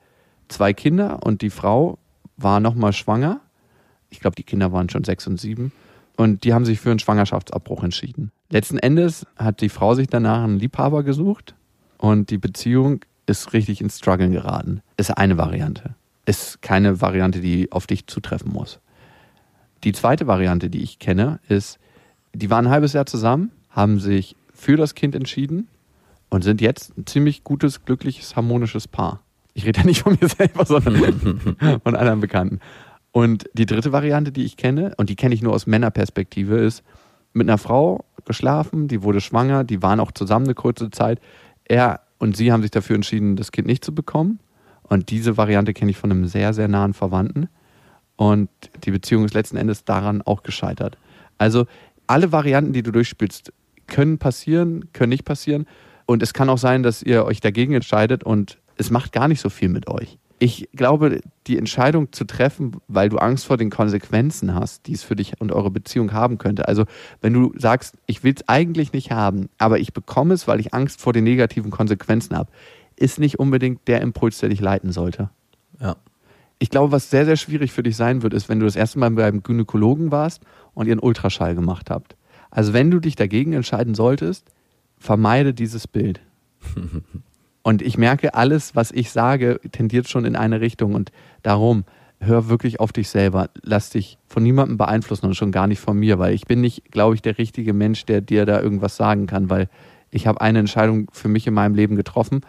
zwei 0.49 0.73
Kinder 0.73 1.23
und 1.23 1.43
die 1.43 1.51
Frau 1.51 1.99
war 2.37 2.61
nochmal 2.61 2.93
schwanger. 2.93 3.41
Ich 4.11 4.21
glaube, 4.21 4.37
die 4.37 4.43
Kinder 4.43 4.73
waren 4.73 4.89
schon 4.89 5.05
sechs 5.05 5.27
und 5.27 5.39
sieben. 5.39 5.73
Und 6.17 6.45
die 6.45 6.55
haben 6.55 6.65
sich 6.65 6.81
für 6.81 6.91
einen 6.91 6.99
Schwangerschaftsabbruch 6.99 7.85
entschieden. 7.85 8.33
Letzten 8.49 8.79
Endes 8.79 9.27
hat 9.37 9.61
die 9.61 9.69
Frau 9.69 9.95
sich 9.95 10.07
danach 10.07 10.45
einen 10.45 10.59
Liebhaber 10.59 11.03
gesucht 11.03 11.55
und 11.99 12.31
die 12.31 12.39
Beziehung 12.39 13.01
ist 13.27 13.53
richtig 13.53 13.81
ins 13.81 13.99
Struggeln 13.99 14.33
geraten. 14.33 14.81
Ist 14.97 15.11
eine 15.11 15.37
Variante. 15.37 15.95
Ist 16.25 16.63
keine 16.63 17.01
Variante, 17.01 17.41
die 17.41 17.71
auf 17.73 17.87
dich 17.87 18.07
zutreffen 18.07 18.53
muss. 18.53 18.79
Die 19.85 19.93
zweite 19.93 20.27
Variante, 20.27 20.71
die 20.71 20.83
ich 20.83 20.99
kenne, 20.99 21.39
ist, 21.49 21.79
die 22.33 22.51
waren 22.51 22.67
ein 22.67 22.73
halbes 22.73 22.93
Jahr 22.93 23.07
zusammen, 23.07 23.51
haben 23.71 23.99
sich 23.99 24.37
für 24.57 24.77
das 24.77 24.95
Kind 24.95 25.15
entschieden 25.15 25.69
und 26.31 26.43
sind 26.43 26.61
jetzt 26.61 26.97
ein 26.97 27.07
ziemlich 27.07 27.45
gutes, 27.45 27.85
glückliches, 27.85 28.37
harmonisches 28.37 28.89
Paar. 28.89 29.23
Ich 29.55 29.65
rede 29.65 29.81
ja 29.81 29.87
nicht 29.87 30.03
von 30.03 30.19
mir 30.21 30.29
selber, 30.29 30.65
sondern 30.67 31.59
von 31.85 31.97
anderen 31.97 32.21
Bekannten. 32.21 32.61
Und 33.13 33.49
die 33.55 33.67
dritte 33.67 33.93
Variante, 33.93 34.33
die 34.33 34.45
ich 34.45 34.57
kenne, 34.57 34.93
und 34.99 35.09
die 35.09 35.17
kenne 35.17 35.35
ich 35.35 35.43
nur 35.43 35.55
aus 35.55 35.67
Männerperspektive, 35.67 36.59
ist 36.59 36.83
mit 37.33 37.49
einer 37.49 37.59
Frau 37.59 38.05
geschlafen, 38.25 38.89
die 38.89 39.03
wurde 39.03 39.21
schwanger, 39.21 39.65
die 39.65 39.83
waren 39.83 40.01
auch 40.01 40.13
zusammen 40.13 40.47
eine 40.47 40.55
kurze 40.55 40.91
Zeit. 40.91 41.21
Er 41.65 42.01
und 42.19 42.37
sie 42.37 42.53
haben 42.53 42.63
sich 42.63 42.71
dafür 42.71 42.97
entschieden, 42.97 43.37
das 43.37 43.53
Kind 43.53 43.67
nicht 43.67 43.85
zu 43.85 43.95
bekommen. 43.95 44.41
Und 44.83 45.11
diese 45.11 45.37
Variante 45.37 45.75
kenne 45.75 45.91
ich 45.91 45.97
von 45.97 46.11
einem 46.11 46.27
sehr, 46.27 46.55
sehr 46.55 46.69
nahen 46.69 46.95
Verwandten. 46.95 47.49
Und 48.17 48.49
die 48.85 48.91
Beziehung 48.91 49.25
ist 49.25 49.35
letzten 49.35 49.57
Endes 49.57 49.85
daran 49.85 50.23
auch 50.23 50.43
gescheitert. 50.43 50.97
Also 51.39 51.67
alle 52.07 52.33
Varianten, 52.33 52.73
die 52.73 52.83
du 52.83 52.93
durchspielst, 52.93 53.53
können 53.87 54.19
passieren, 54.19 54.93
können 54.93 55.11
nicht 55.11 55.25
passieren. 55.25 55.67
Und 56.07 56.23
es 56.23 56.33
kann 56.33 56.49
auch 56.49 56.59
sein, 56.59 56.83
dass 56.83 57.03
ihr 57.03 57.25
euch 57.25 57.41
dagegen 57.41 57.75
entscheidet 57.75 58.25
und 58.25 58.59
es 58.77 58.91
macht 58.91 59.13
gar 59.13 59.29
nicht 59.29 59.41
so 59.41 59.49
viel 59.49 59.69
mit 59.69 59.89
euch 59.89 60.19
ich 60.39 60.69
glaube, 60.75 61.21
die 61.47 61.57
Entscheidung 61.57 62.13
zu 62.13 62.25
treffen, 62.25 62.77
weil 62.89 63.09
du 63.09 63.19
Angst 63.19 63.47
vor 63.47 63.57
den 63.57 63.71
Konsequenzen 63.71 64.55
hast, 64.55 64.87
die 64.87 64.93
es 64.93 65.03
für 65.03 65.17
dich 65.17 65.41
und 65.41 65.51
eure 65.53 65.71
Beziehung 65.71 66.13
haben 66.13 66.37
könnte. 66.39 66.69
Also 66.69 66.85
wenn 67.23 67.33
du 67.33 67.55
sagst, 67.57 67.97
ich 68.07 68.23
will 68.23 68.35
es 68.37 68.47
eigentlich 68.47 68.93
nicht 68.93 69.11
haben, 69.11 69.49
aber 69.57 69.79
ich 69.79 69.93
bekomme 69.93 70.35
es, 70.35 70.47
weil 70.47 70.61
ich 70.61 70.75
Angst 70.75 71.01
vor 71.01 71.13
den 71.13 71.25
negativen 71.25 71.71
Konsequenzen 71.71 72.37
habe, 72.37 72.51
ist 72.97 73.19
nicht 73.19 73.39
unbedingt 73.39 73.89
der 73.89 74.03
Impuls, 74.03 74.39
der 74.39 74.51
dich 74.51 74.61
leiten 74.61 74.93
sollte. 74.93 75.31
Ja. 75.81 75.97
Ich 76.59 76.71
glaube, 76.71 76.93
was 76.93 77.11
sehr, 77.11 77.25
sehr 77.25 77.37
schwierig 77.37 77.73
für 77.73 77.83
dich 77.83 77.97
sein 77.97 78.23
wird, 78.23 78.35
ist, 78.35 78.49
wenn 78.49 78.61
du 78.61 78.67
das 78.67 78.77
erste 78.77 78.99
Mal 78.99 79.11
beim 79.11 79.43
Gynäkologen 79.43 80.11
warst 80.11 80.43
und 80.75 80.87
ihr 80.87 80.93
einen 80.93 81.01
Ultraschall 81.01 81.55
gemacht 81.55 81.91
habt. 81.91 82.17
Also 82.51 82.73
wenn 82.73 82.91
du 82.91 83.01
dich 83.01 83.17
dagegen 83.17 83.53
entscheiden 83.53 83.95
solltest, 83.95 84.47
vermeide 84.99 85.55
dieses 85.55 85.87
Bild. 85.87 86.21
Und 87.63 87.83
ich 87.83 87.99
merke, 87.99 88.35
alles, 88.35 88.77
was 88.77 88.93
ich 88.93 89.11
sage, 89.11 89.61
tendiert 89.73 90.09
schon 90.09 90.25
in 90.25 90.37
eine 90.37 90.61
Richtung. 90.61 90.95
Und 90.95 91.11
darum, 91.43 91.85
hör 92.21 92.49
wirklich 92.49 92.81
auf 92.81 92.93
dich 92.93 93.09
selber. 93.09 93.51
Lass 93.63 93.91
dich 93.91 94.19
von 94.27 94.43
niemandem 94.43 94.77
beeinflussen 94.77 95.27
und 95.27 95.35
schon 95.35 95.53
gar 95.53 95.67
nicht 95.67 95.81
von 95.81 95.99
mir, 95.99 96.19
weil 96.19 96.35
ich 96.35 96.47
bin 96.47 96.61
nicht, 96.61 96.91
glaube 96.91 97.15
ich, 97.15 97.23
der 97.23 97.39
richtige 97.39 97.73
Mensch, 97.73 98.05
der 98.05 98.21
dir 98.21 98.47
da 98.47 98.61
irgendwas 98.61 98.97
sagen 98.97 99.27
kann, 99.27 99.51
weil 99.51 99.69
ich 100.11 100.27
habe 100.27 100.41
eine 100.41 100.61
Entscheidung 100.61 101.11
für 101.13 101.29
mich 101.29 101.47
in 101.47 101.55
meinem 101.55 101.75
Leben 101.75 101.97
getroffen. 101.97 102.43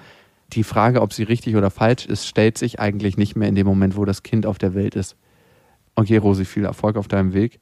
Die 0.53 0.63
Frage, 0.63 1.01
ob 1.01 1.11
sie 1.11 1.23
richtig 1.23 1.55
oder 1.55 1.69
falsch 1.69 2.05
ist, 2.05 2.27
stellt 2.27 2.57
sich 2.57 2.79
eigentlich 2.79 3.17
nicht 3.17 3.35
mehr 3.35 3.49
in 3.49 3.55
dem 3.55 3.67
Moment, 3.67 3.97
wo 3.97 4.05
das 4.05 4.23
Kind 4.23 4.45
auf 4.45 4.57
der 4.57 4.73
Welt 4.73 4.95
ist. 4.95 5.17
Okay, 5.95 6.17
Rosi, 6.17 6.45
viel 6.45 6.63
Erfolg 6.63 6.95
auf 6.95 7.07
deinem 7.07 7.33
Weg. 7.33 7.59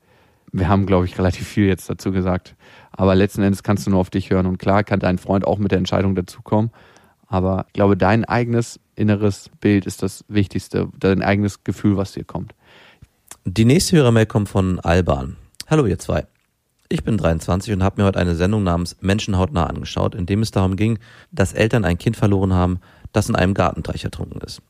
Wir 0.51 0.69
haben, 0.69 0.85
glaube 0.85 1.05
ich, 1.05 1.17
relativ 1.17 1.47
viel 1.47 1.67
jetzt 1.67 1.89
dazu 1.89 2.11
gesagt. 2.11 2.55
Aber 2.91 3.15
letzten 3.15 3.41
Endes 3.41 3.63
kannst 3.63 3.85
du 3.85 3.91
nur 3.91 3.99
auf 3.99 4.09
dich 4.09 4.29
hören. 4.29 4.45
Und 4.45 4.57
klar 4.57 4.83
kann 4.83 4.99
dein 4.99 5.17
Freund 5.17 5.45
auch 5.45 5.57
mit 5.57 5.71
der 5.71 5.79
Entscheidung 5.79 6.15
dazukommen. 6.15 6.71
Aber 7.27 7.65
ich 7.67 7.73
glaube, 7.73 7.97
dein 7.97 8.23
eigenes 8.25 8.79
inneres 8.95 9.49
Bild 9.59 9.85
ist 9.85 10.03
das 10.03 10.23
Wichtigste, 10.27 10.89
dein 10.99 11.21
eigenes 11.21 11.63
Gefühl, 11.63 11.97
was 11.97 12.13
dir 12.13 12.23
kommt. 12.23 12.53
Die 13.45 13.65
nächste 13.65 13.97
Hörermail 13.97 14.25
kommt 14.25 14.49
von 14.49 14.79
Alban. 14.79 15.37
Hallo 15.67 15.85
ihr 15.85 15.99
zwei. 15.99 16.25
Ich 16.87 17.03
bin 17.03 17.17
23 17.17 17.73
und 17.73 17.83
habe 17.83 18.01
mir 18.01 18.07
heute 18.07 18.19
eine 18.19 18.35
Sendung 18.35 18.63
namens 18.63 18.95
Menschenhautnah 19.01 19.65
angeschaut, 19.65 20.13
in 20.13 20.27
dem 20.27 20.41
es 20.41 20.51
darum 20.51 20.75
ging, 20.75 20.99
dass 21.31 21.53
Eltern 21.53 21.83
ein 21.83 21.97
Kind 21.97 22.15
verloren 22.15 22.53
haben, 22.53 22.79
das 23.11 23.27
in 23.27 23.35
einem 23.35 23.55
Gartenteich 23.55 24.03
ertrunken 24.03 24.41
ist. 24.41 24.61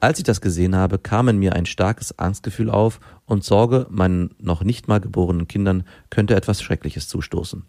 Als 0.00 0.18
ich 0.18 0.24
das 0.24 0.40
gesehen 0.40 0.74
habe, 0.74 0.98
kam 0.98 1.28
in 1.28 1.38
mir 1.38 1.54
ein 1.54 1.66
starkes 1.66 2.18
Angstgefühl 2.18 2.70
auf 2.70 3.00
und 3.26 3.44
Sorge, 3.44 3.86
meinen 3.90 4.34
noch 4.38 4.64
nicht 4.64 4.88
mal 4.88 4.98
geborenen 4.98 5.46
Kindern 5.46 5.84
könnte 6.08 6.34
etwas 6.34 6.62
Schreckliches 6.62 7.06
zustoßen. 7.06 7.64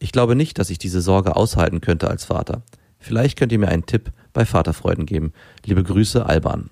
Ich 0.00 0.10
glaube 0.10 0.34
nicht, 0.34 0.58
dass 0.58 0.70
ich 0.70 0.78
diese 0.78 1.00
Sorge 1.00 1.36
aushalten 1.36 1.80
könnte 1.80 2.08
als 2.08 2.24
Vater. 2.24 2.62
Vielleicht 2.98 3.38
könnt 3.38 3.52
ihr 3.52 3.60
mir 3.60 3.68
einen 3.68 3.86
Tipp 3.86 4.10
bei 4.32 4.44
Vaterfreuden 4.44 5.06
geben. 5.06 5.32
Liebe 5.64 5.84
Grüße, 5.84 6.26
Alban. 6.26 6.70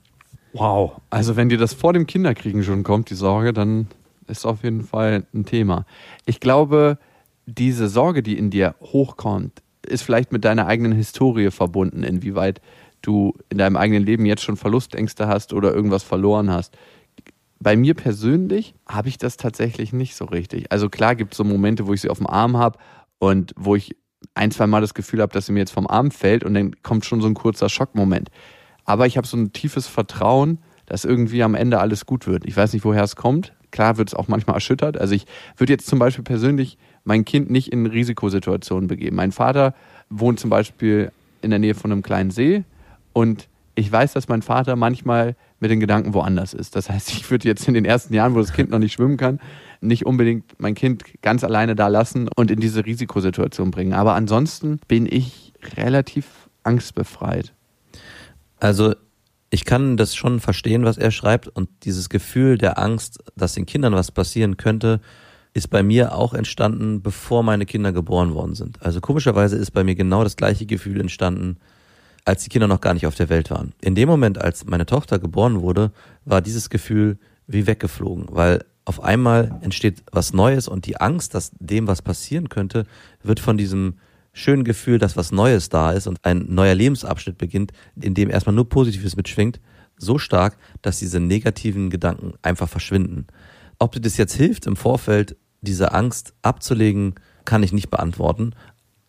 Wow. 0.53 1.01
Also 1.09 1.37
wenn 1.37 1.49
dir 1.49 1.59
das 1.59 1.73
vor 1.73 1.93
dem 1.93 2.07
Kinderkriegen 2.07 2.65
schon 2.65 2.83
kommt, 2.83 3.09
die 3.11 3.15
Sorge, 3.15 3.53
dann 3.53 3.87
ist 4.27 4.45
auf 4.45 4.65
jeden 4.65 4.83
Fall 4.83 5.25
ein 5.33 5.45
Thema. 5.45 5.87
Ich 6.25 6.41
glaube, 6.41 6.99
diese 7.47 7.89
Sorge, 7.89 8.25
die 8.25 8.37
in 8.37 8.51
dir 8.51 8.75
hochkommt, 8.81 9.63
ist 9.87 10.03
vielleicht 10.03 10.33
mit 10.33 10.45
deiner 10.45 10.67
eigenen 10.67 10.93
Historie 10.93 11.51
verbunden, 11.53 12.03
inwieweit 12.03 12.61
du 13.03 13.35
in 13.49 13.59
deinem 13.59 13.77
eigenen 13.77 14.05
Leben 14.05 14.27
jetzt 14.27 14.43
schon 14.43 14.57
Verlustängste 14.57 15.29
hast 15.29 15.53
oder 15.53 15.73
irgendwas 15.75 16.03
verloren 16.03 16.51
hast. 16.51 16.77
Bei 17.59 17.77
mir 17.77 17.95
persönlich 17.95 18.75
habe 18.87 19.09
ich 19.09 19.19
das 19.19 19.37
tatsächlich 19.37 19.93
nicht 19.93 20.15
so 20.15 20.27
richtig. 20.27 20.71
Also 20.71 20.89
klar 20.89 21.15
gibt 21.15 21.33
es 21.33 21.39
so 21.39 21.45
Momente, 21.45 21.87
wo 21.87 21.93
ich 21.93 22.01
sie 22.01 22.11
auf 22.11 22.19
dem 22.19 22.27
Arm 22.27 22.57
habe 22.57 22.79
und 23.19 23.55
wo 23.57 23.77
ich 23.77 23.97
ein, 24.35 24.51
zwei 24.51 24.67
Mal 24.67 24.81
das 24.81 24.95
Gefühl 24.95 25.23
habe, 25.23 25.33
dass 25.33 25.47
sie 25.47 25.53
mir 25.53 25.61
jetzt 25.61 25.73
vom 25.73 25.87
Arm 25.87 26.11
fällt 26.11 26.45
und 26.45 26.55
dann 26.55 26.83
kommt 26.83 27.05
schon 27.05 27.21
so 27.21 27.29
ein 27.29 27.35
kurzer 27.35 27.69
Schockmoment. 27.69 28.31
Aber 28.85 29.07
ich 29.07 29.17
habe 29.17 29.27
so 29.27 29.37
ein 29.37 29.53
tiefes 29.53 29.87
Vertrauen, 29.87 30.59
dass 30.87 31.05
irgendwie 31.05 31.43
am 31.43 31.55
Ende 31.55 31.81
alles 31.81 32.07
gut 32.07 32.27
wird. 32.27 32.45
Ich 32.47 32.57
weiß 32.57 32.73
nicht, 32.73 32.85
woher 32.85 33.03
es 33.03 33.17
kommt. 33.17 33.53
Klar 33.73 33.99
wird 33.99 34.09
es 34.09 34.15
auch 34.15 34.29
manchmal 34.29 34.57
erschüttert. 34.57 34.99
Also 34.99 35.15
ich 35.15 35.27
würde 35.57 35.73
jetzt 35.73 35.87
zum 35.87 35.99
Beispiel 35.99 36.25
persönlich 36.25 36.79
mein 37.05 37.25
Kind 37.25 37.51
nicht 37.51 37.73
in 37.73 37.87
Risikosituationen 37.87 38.87
begeben. 38.87 39.17
Mein 39.17 39.33
Vater 39.33 39.75
wohnt 40.09 40.39
zum 40.39 40.51
Beispiel 40.51 41.11
in 41.43 41.51
der 41.51 41.59
Nähe 41.59 41.75
von 41.75 41.91
einem 41.91 42.03
kleinen 42.03 42.31
See 42.31 42.65
und 43.17 43.49
ich 43.77 43.91
weiß, 43.91 44.13
dass 44.13 44.29
mein 44.29 44.43
Vater 44.43 44.77
manchmal 44.77 45.37
mit 45.59 45.71
den 45.71 45.81
Gedanken 45.81 46.13
woanders 46.13 46.53
ist. 46.53 46.77
Das 46.77 46.91
heißt, 46.91 47.09
ich 47.13 47.31
würde 47.31 47.49
jetzt 47.49 47.67
in 47.67 47.73
den 47.73 47.87
ersten 47.87 48.13
Jahren, 48.13 48.35
wo 48.35 48.41
das 48.41 48.53
Kind 48.53 48.69
noch 48.69 48.79
nicht 48.79 48.93
schwimmen 48.93 49.17
kann, 49.17 49.41
nicht 49.81 50.05
unbedingt 50.05 50.45
mein 50.59 50.75
Kind 50.75 51.03
ganz 51.23 51.43
alleine 51.43 51.75
da 51.75 51.89
lassen 51.89 52.29
und 52.37 52.51
in 52.51 52.61
diese 52.61 52.85
Risikosituation 52.85 53.71
bringen. 53.71 53.95
Aber 53.95 54.13
ansonsten 54.13 54.81
bin 54.87 55.07
ich 55.11 55.55
relativ 55.79 56.51
angstbefreit. 56.63 57.55
Also 58.61 58.95
ich 59.49 59.65
kann 59.65 59.97
das 59.97 60.15
schon 60.15 60.39
verstehen, 60.39 60.85
was 60.85 60.99
er 60.99 61.11
schreibt 61.11 61.49
und 61.49 61.71
dieses 61.85 62.11
Gefühl 62.11 62.59
der 62.59 62.79
Angst, 62.79 63.25
dass 63.35 63.55
den 63.55 63.65
Kindern 63.65 63.95
was 63.95 64.13
passieren 64.13 64.59
könnte, 64.59 65.01
ist 65.55 65.71
bei 65.71 65.83
mir 65.83 66.15
auch 66.15 66.35
entstanden, 66.35 67.01
bevor 67.01 67.43
meine 67.43 67.65
Kinder 67.65 67.93
geboren 67.93 68.35
worden 68.35 68.55
sind. 68.55 68.83
Also 68.83 69.01
komischerweise 69.01 69.57
ist 69.57 69.71
bei 69.71 69.85
mir 69.85 69.95
genau 69.95 70.23
das 70.23 70.37
gleiche 70.37 70.67
Gefühl 70.67 71.01
entstanden, 71.01 71.57
als 72.27 72.43
die 72.43 72.51
Kinder 72.51 72.67
noch 72.67 72.81
gar 72.81 72.93
nicht 72.93 73.07
auf 73.07 73.15
der 73.15 73.29
Welt 73.29 73.51
waren. 73.51 73.73
In 73.81 73.95
dem 73.95 74.09
Moment, 74.09 74.39
als 74.39 74.67
meine 74.67 74.85
Tochter 74.85 75.19
geboren 75.19 75.63
wurde, 75.63 75.93
war 76.25 76.43
dieses 76.43 76.69
Gefühl 76.69 77.19
wie 77.47 77.67
weggeflogen, 77.67 78.27
weil 78.31 78.65
auf 78.85 79.03
einmal 79.03 79.59
entsteht 79.63 80.03
was 80.13 80.33
Neues 80.33 80.69
und 80.69 80.87
die 80.87 81.01
Angst, 81.01 81.35
dass 81.35 81.53
dem 81.59 81.87
was 81.87 82.03
passieren 82.03 82.49
könnte, 82.49 82.85
wird 83.23 83.41
von 83.41 83.57
diesem 83.57 83.95
schönen 84.33 84.65
Gefühl, 84.65 84.99
dass 84.99 85.17
was 85.17 85.33
Neues 85.33 85.69
da 85.69 85.93
ist 85.93 86.07
und 86.07 86.25
ein 86.25 86.47
neuer 86.49 86.75
Lebensabschnitt 86.75 87.39
beginnt, 87.39 87.73
in 88.01 88.15
dem 88.15 88.29
erstmal 88.29 88.55
nur 88.55 88.69
Positives 88.69 89.17
mitschwingt, 89.17 89.61
so 89.97 90.19
stark, 90.19 90.59
dass 90.83 90.99
diese 90.99 91.21
negativen 91.21 91.91
Gedanken 91.91 92.35
einfach 92.43 92.69
verschwinden. 92.69 93.29
Ob 93.79 93.93
dir 93.93 94.01
das 94.01 94.17
jetzt 94.17 94.35
hilft, 94.35 94.67
im 94.67 94.77
Vorfeld 94.77 95.37
diese 95.63 95.93
Angst 95.93 96.35
abzulegen, 96.43 97.15
kann 97.45 97.63
ich 97.63 97.73
nicht 97.73 97.91
beantworten. 97.91 98.53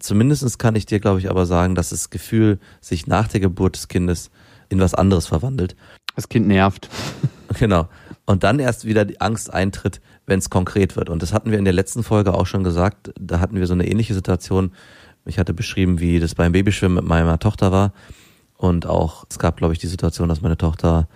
Zumindest 0.07 0.57
kann 0.57 0.75
ich 0.75 0.85
dir, 0.85 1.01
glaube 1.01 1.19
ich, 1.19 1.29
aber 1.29 1.45
sagen, 1.45 1.75
dass 1.75 1.89
das 1.89 2.09
Gefühl 2.09 2.59
sich 2.79 3.07
nach 3.07 3.27
der 3.27 3.41
Geburt 3.41 3.75
des 3.75 3.89
Kindes 3.89 4.31
in 4.69 4.79
was 4.79 4.93
anderes 4.93 5.27
verwandelt. 5.27 5.75
Das 6.15 6.29
Kind 6.29 6.47
nervt. 6.47 6.89
Genau. 7.59 7.87
Und 8.25 8.43
dann 8.43 8.59
erst 8.59 8.83
wieder 8.83 9.05
die 9.05 9.21
Angst 9.21 9.53
eintritt, 9.53 10.01
wenn 10.25 10.37
es 10.37 10.49
konkret 10.49 10.97
wird. 10.97 11.09
Und 11.09 11.23
das 11.23 11.31
hatten 11.31 11.49
wir 11.49 11.57
in 11.57 11.63
der 11.63 11.73
letzten 11.73 12.03
Folge 12.03 12.33
auch 12.33 12.45
schon 12.45 12.65
gesagt. 12.65 13.13
Da 13.17 13.39
hatten 13.39 13.55
wir 13.55 13.65
so 13.67 13.73
eine 13.73 13.87
ähnliche 13.87 14.13
Situation. 14.13 14.73
Ich 15.23 15.39
hatte 15.39 15.53
beschrieben, 15.53 16.01
wie 16.01 16.19
das 16.19 16.35
beim 16.35 16.51
Babyschwimmen 16.51 16.95
mit 16.95 17.05
meiner 17.05 17.39
Tochter 17.39 17.71
war. 17.71 17.93
Und 18.57 18.85
auch, 18.85 19.25
es 19.29 19.39
gab, 19.39 19.55
glaube 19.55 19.73
ich, 19.73 19.79
die 19.79 19.87
Situation, 19.87 20.27
dass 20.27 20.41
meine 20.41 20.57
Tochter 20.57 21.07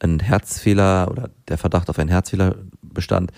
einen 0.00 0.18
Herzfehler 0.18 1.08
oder 1.08 1.30
der 1.46 1.58
Verdacht 1.58 1.88
auf 1.90 1.98
einen 2.00 2.10
Herzfehler 2.10 2.56
bestand. 2.82 3.30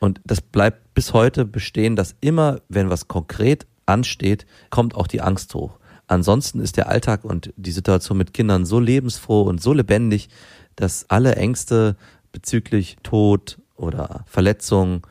Und 0.00 0.22
das 0.24 0.40
bleibt 0.40 0.94
bis 0.94 1.12
heute 1.12 1.44
bestehen, 1.44 1.94
dass 1.94 2.16
immer, 2.22 2.62
wenn 2.70 2.88
was 2.88 3.06
konkret 3.06 3.66
ansteht, 3.86 4.46
kommt 4.70 4.94
auch 4.94 5.06
die 5.06 5.20
Angst 5.20 5.54
hoch. 5.54 5.78
Ansonsten 6.06 6.60
ist 6.60 6.76
der 6.76 6.88
Alltag 6.88 7.24
und 7.24 7.52
die 7.56 7.72
Situation 7.72 8.18
mit 8.18 8.34
Kindern 8.34 8.66
so 8.66 8.80
lebensfroh 8.80 9.42
und 9.42 9.62
so 9.62 9.72
lebendig, 9.72 10.28
dass 10.76 11.08
alle 11.08 11.36
Ängste 11.36 11.96
bezüglich 12.32 12.96
Tod 13.02 13.58
oder 13.76 14.24
Verletzung 14.26 15.06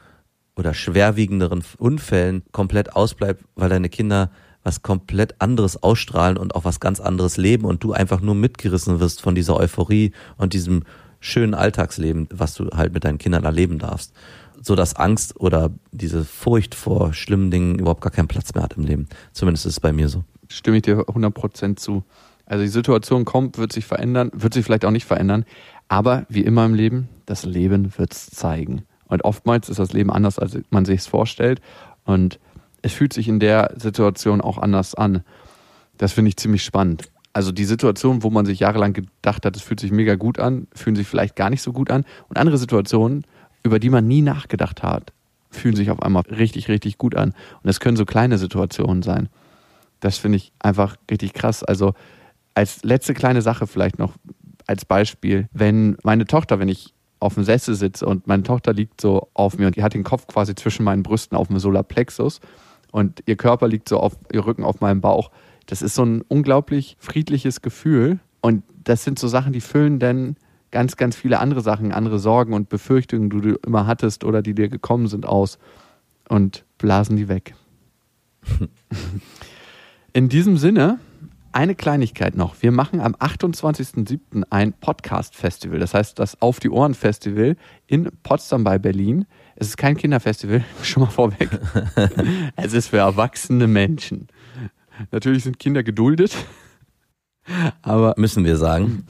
oder 0.55 0.73
schwerwiegenderen 0.73 1.63
Unfällen 1.77 2.43
komplett 2.51 2.95
ausbleibt, 2.95 3.43
weil 3.55 3.69
deine 3.69 3.89
Kinder 3.89 4.31
was 4.63 4.83
komplett 4.83 5.41
anderes 5.41 5.81
ausstrahlen 5.81 6.37
und 6.37 6.55
auch 6.55 6.65
was 6.65 6.79
ganz 6.79 6.99
anderes 6.99 7.37
leben 7.37 7.65
und 7.65 7.83
du 7.83 7.93
einfach 7.93 8.21
nur 8.21 8.35
mitgerissen 8.35 8.99
wirst 8.99 9.21
von 9.21 9.33
dieser 9.33 9.57
Euphorie 9.57 10.11
und 10.37 10.53
diesem 10.53 10.83
schönen 11.19 11.53
Alltagsleben, 11.53 12.27
was 12.31 12.53
du 12.53 12.69
halt 12.71 12.93
mit 12.93 13.03
deinen 13.03 13.17
Kindern 13.17 13.43
erleben 13.43 13.79
darfst. 13.79 14.13
So 14.61 14.75
dass 14.75 14.95
Angst 14.95 15.39
oder 15.39 15.71
diese 15.91 16.23
Furcht 16.23 16.75
vor 16.75 17.13
schlimmen 17.13 17.49
Dingen 17.51 17.79
überhaupt 17.79 18.01
gar 18.01 18.11
keinen 18.11 18.27
Platz 18.27 18.53
mehr 18.53 18.63
hat 18.63 18.73
im 18.77 18.85
Leben. 18.85 19.07
Zumindest 19.33 19.65
ist 19.65 19.73
es 19.73 19.79
bei 19.79 19.91
mir 19.91 20.07
so. 20.07 20.23
Stimme 20.47 20.77
ich 20.77 20.83
dir 20.83 20.99
100% 20.99 21.77
zu. 21.77 22.03
Also 22.45 22.63
die 22.63 22.69
Situation 22.69 23.25
kommt, 23.25 23.57
wird 23.57 23.71
sich 23.71 23.85
verändern, 23.85 24.29
wird 24.33 24.53
sich 24.53 24.65
vielleicht 24.65 24.85
auch 24.85 24.91
nicht 24.91 25.05
verändern. 25.05 25.45
Aber 25.87 26.25
wie 26.29 26.41
immer 26.41 26.65
im 26.65 26.73
Leben, 26.73 27.09
das 27.25 27.45
Leben 27.45 27.97
wird 27.97 28.13
es 28.13 28.29
zeigen. 28.29 28.83
Und 29.07 29.23
oftmals 29.23 29.69
ist 29.69 29.79
das 29.79 29.93
Leben 29.93 30.11
anders, 30.11 30.39
als 30.39 30.57
man 30.69 30.85
sich 30.85 30.99
es 30.99 31.07
vorstellt. 31.07 31.61
Und 32.05 32.39
es 32.81 32.93
fühlt 32.93 33.13
sich 33.13 33.27
in 33.27 33.39
der 33.39 33.73
Situation 33.77 34.41
auch 34.41 34.57
anders 34.57 34.95
an. 34.95 35.23
Das 35.97 36.13
finde 36.13 36.29
ich 36.29 36.37
ziemlich 36.37 36.63
spannend. 36.63 37.11
Also 37.33 37.51
die 37.51 37.65
Situation, 37.65 38.23
wo 38.23 38.29
man 38.29 38.45
sich 38.45 38.59
jahrelang 38.59 38.93
gedacht 38.93 39.45
hat, 39.45 39.55
es 39.55 39.61
fühlt 39.61 39.79
sich 39.79 39.91
mega 39.91 40.15
gut 40.15 40.39
an, 40.39 40.67
fühlen 40.73 40.95
sich 40.95 41.07
vielleicht 41.07 41.35
gar 41.35 41.49
nicht 41.49 41.61
so 41.61 41.71
gut 41.71 41.89
an. 41.91 42.05
Und 42.27 42.37
andere 42.37 42.57
Situationen, 42.57 43.23
über 43.63 43.79
die 43.79 43.89
man 43.89 44.07
nie 44.07 44.21
nachgedacht 44.21 44.83
hat, 44.83 45.13
fühlen 45.49 45.75
sich 45.75 45.91
auf 45.91 46.01
einmal 46.01 46.23
richtig, 46.23 46.69
richtig 46.69 46.97
gut 46.97 47.15
an. 47.15 47.33
Und 47.63 47.69
es 47.69 47.79
können 47.79 47.97
so 47.97 48.05
kleine 48.05 48.37
Situationen 48.37 49.03
sein. 49.03 49.29
Das 49.99 50.17
finde 50.17 50.37
ich 50.37 50.51
einfach 50.59 50.95
richtig 51.09 51.33
krass. 51.33 51.63
Also 51.63 51.93
als 52.55 52.83
letzte 52.83 53.13
kleine 53.13 53.41
Sache 53.41 53.67
vielleicht 53.67 53.99
noch 53.99 54.13
als 54.67 54.85
Beispiel, 54.85 55.47
wenn 55.51 55.97
meine 56.03 56.25
Tochter, 56.25 56.59
wenn 56.59 56.69
ich 56.69 56.93
auf 57.19 57.35
dem 57.35 57.43
Sessel 57.43 57.75
sitze 57.75 58.05
und 58.05 58.27
meine 58.27 58.43
Tochter 58.43 58.73
liegt 58.73 58.99
so 58.99 59.29
auf 59.33 59.57
mir 59.57 59.67
und 59.67 59.75
die 59.75 59.83
hat 59.83 59.93
den 59.93 60.03
Kopf 60.03 60.27
quasi 60.27 60.55
zwischen 60.55 60.83
meinen 60.83 61.03
Brüsten 61.03 61.37
auf 61.37 61.47
dem 61.47 61.59
Solarplexus 61.59 62.39
und 62.91 63.21
ihr 63.27 63.35
Körper 63.35 63.67
liegt 63.67 63.87
so 63.87 63.99
auf 63.99 64.17
ihr 64.31 64.45
Rücken 64.45 64.63
auf 64.63 64.81
meinem 64.81 65.01
Bauch. 65.01 65.29
Das 65.67 65.81
ist 65.81 65.95
so 65.95 66.03
ein 66.03 66.21
unglaublich 66.21 66.97
friedliches 66.99 67.61
Gefühl 67.61 68.19
und 68.41 68.63
das 68.83 69.03
sind 69.03 69.19
so 69.19 69.27
Sachen, 69.27 69.53
die 69.53 69.61
füllen 69.61 69.99
dann 69.99 70.35
ganz, 70.71 70.97
ganz 70.97 71.15
viele 71.15 71.39
andere 71.39 71.61
Sachen, 71.61 71.91
andere 71.91 72.19
Sorgen 72.19 72.53
und 72.53 72.69
Befürchtungen, 72.69 73.29
die 73.29 73.41
du 73.41 73.55
immer 73.65 73.87
hattest 73.87 74.23
oder 74.23 74.41
die 74.41 74.55
dir 74.55 74.69
gekommen 74.69 75.07
sind, 75.07 75.25
aus 75.25 75.59
und 76.29 76.65
blasen 76.77 77.17
die 77.17 77.27
weg. 77.27 77.53
In 80.13 80.29
diesem 80.29 80.57
Sinne 80.57 80.99
eine 81.53 81.75
Kleinigkeit 81.75 82.35
noch. 82.35 82.55
Wir 82.61 82.71
machen 82.71 83.01
am 83.01 83.13
28.07. 83.13 84.43
ein 84.49 84.73
Podcast-Festival. 84.73 85.79
Das 85.79 85.93
heißt, 85.93 86.17
das 86.17 86.41
Auf 86.41 86.59
die 86.59 86.69
Ohren-Festival 86.69 87.57
in 87.87 88.09
Potsdam 88.23 88.63
bei 88.63 88.79
Berlin. 88.79 89.25
Es 89.55 89.67
ist 89.67 89.77
kein 89.77 89.97
Kinderfestival, 89.97 90.63
schon 90.83 91.03
mal 91.03 91.09
vorweg. 91.09 91.49
es 92.55 92.73
ist 92.73 92.87
für 92.87 92.97
erwachsene 92.97 93.67
Menschen. 93.67 94.27
Natürlich 95.11 95.43
sind 95.43 95.59
Kinder 95.59 95.83
geduldet, 95.83 96.35
aber. 97.81 98.13
Müssen 98.17 98.45
wir 98.45 98.57
sagen. 98.57 99.05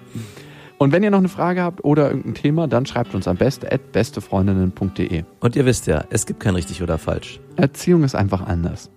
Und 0.78 0.92
wenn 0.92 1.04
ihr 1.04 1.12
noch 1.12 1.20
eine 1.20 1.30
Frage 1.30 1.62
habt 1.62 1.84
oder 1.84 2.10
irgendein 2.10 2.34
Thema, 2.34 2.68
dann 2.68 2.88
schreibt 2.88 3.14
uns 3.14 3.28
am 3.28 3.38
besten 3.38 3.68
at 3.68 3.92
bestefreundinnen.de. 3.92 5.26
Und 5.40 5.56
ihr 5.56 5.66
wisst 5.66 5.86
ja, 5.86 6.06
es 6.10 6.26
gibt 6.26 6.40
kein 6.40 6.56
richtig 6.56 6.82
oder 6.82 6.98
falsch. 6.98 7.40
Erziehung 7.56 8.04
ist 8.04 8.16
einfach 8.16 8.42
anders. 8.42 8.90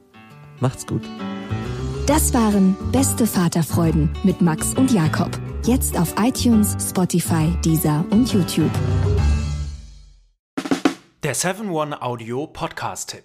Macht's 0.60 0.86
gut. 0.86 1.02
Das 2.07 2.34
waren 2.34 2.76
Beste 2.92 3.26
Vaterfreuden 3.26 4.11
mit 4.24 4.42
Max 4.42 4.74
und 4.74 4.92
Jakob. 4.92 5.30
Jetzt 5.64 5.98
auf 5.98 6.14
iTunes, 6.18 6.76
Spotify, 6.78 7.50
Deezer 7.64 8.05
und 8.11 8.30
YouTube. 8.30 8.70
Der 11.22 11.34
7-One-Audio-Podcast-Tipp. 11.34 13.24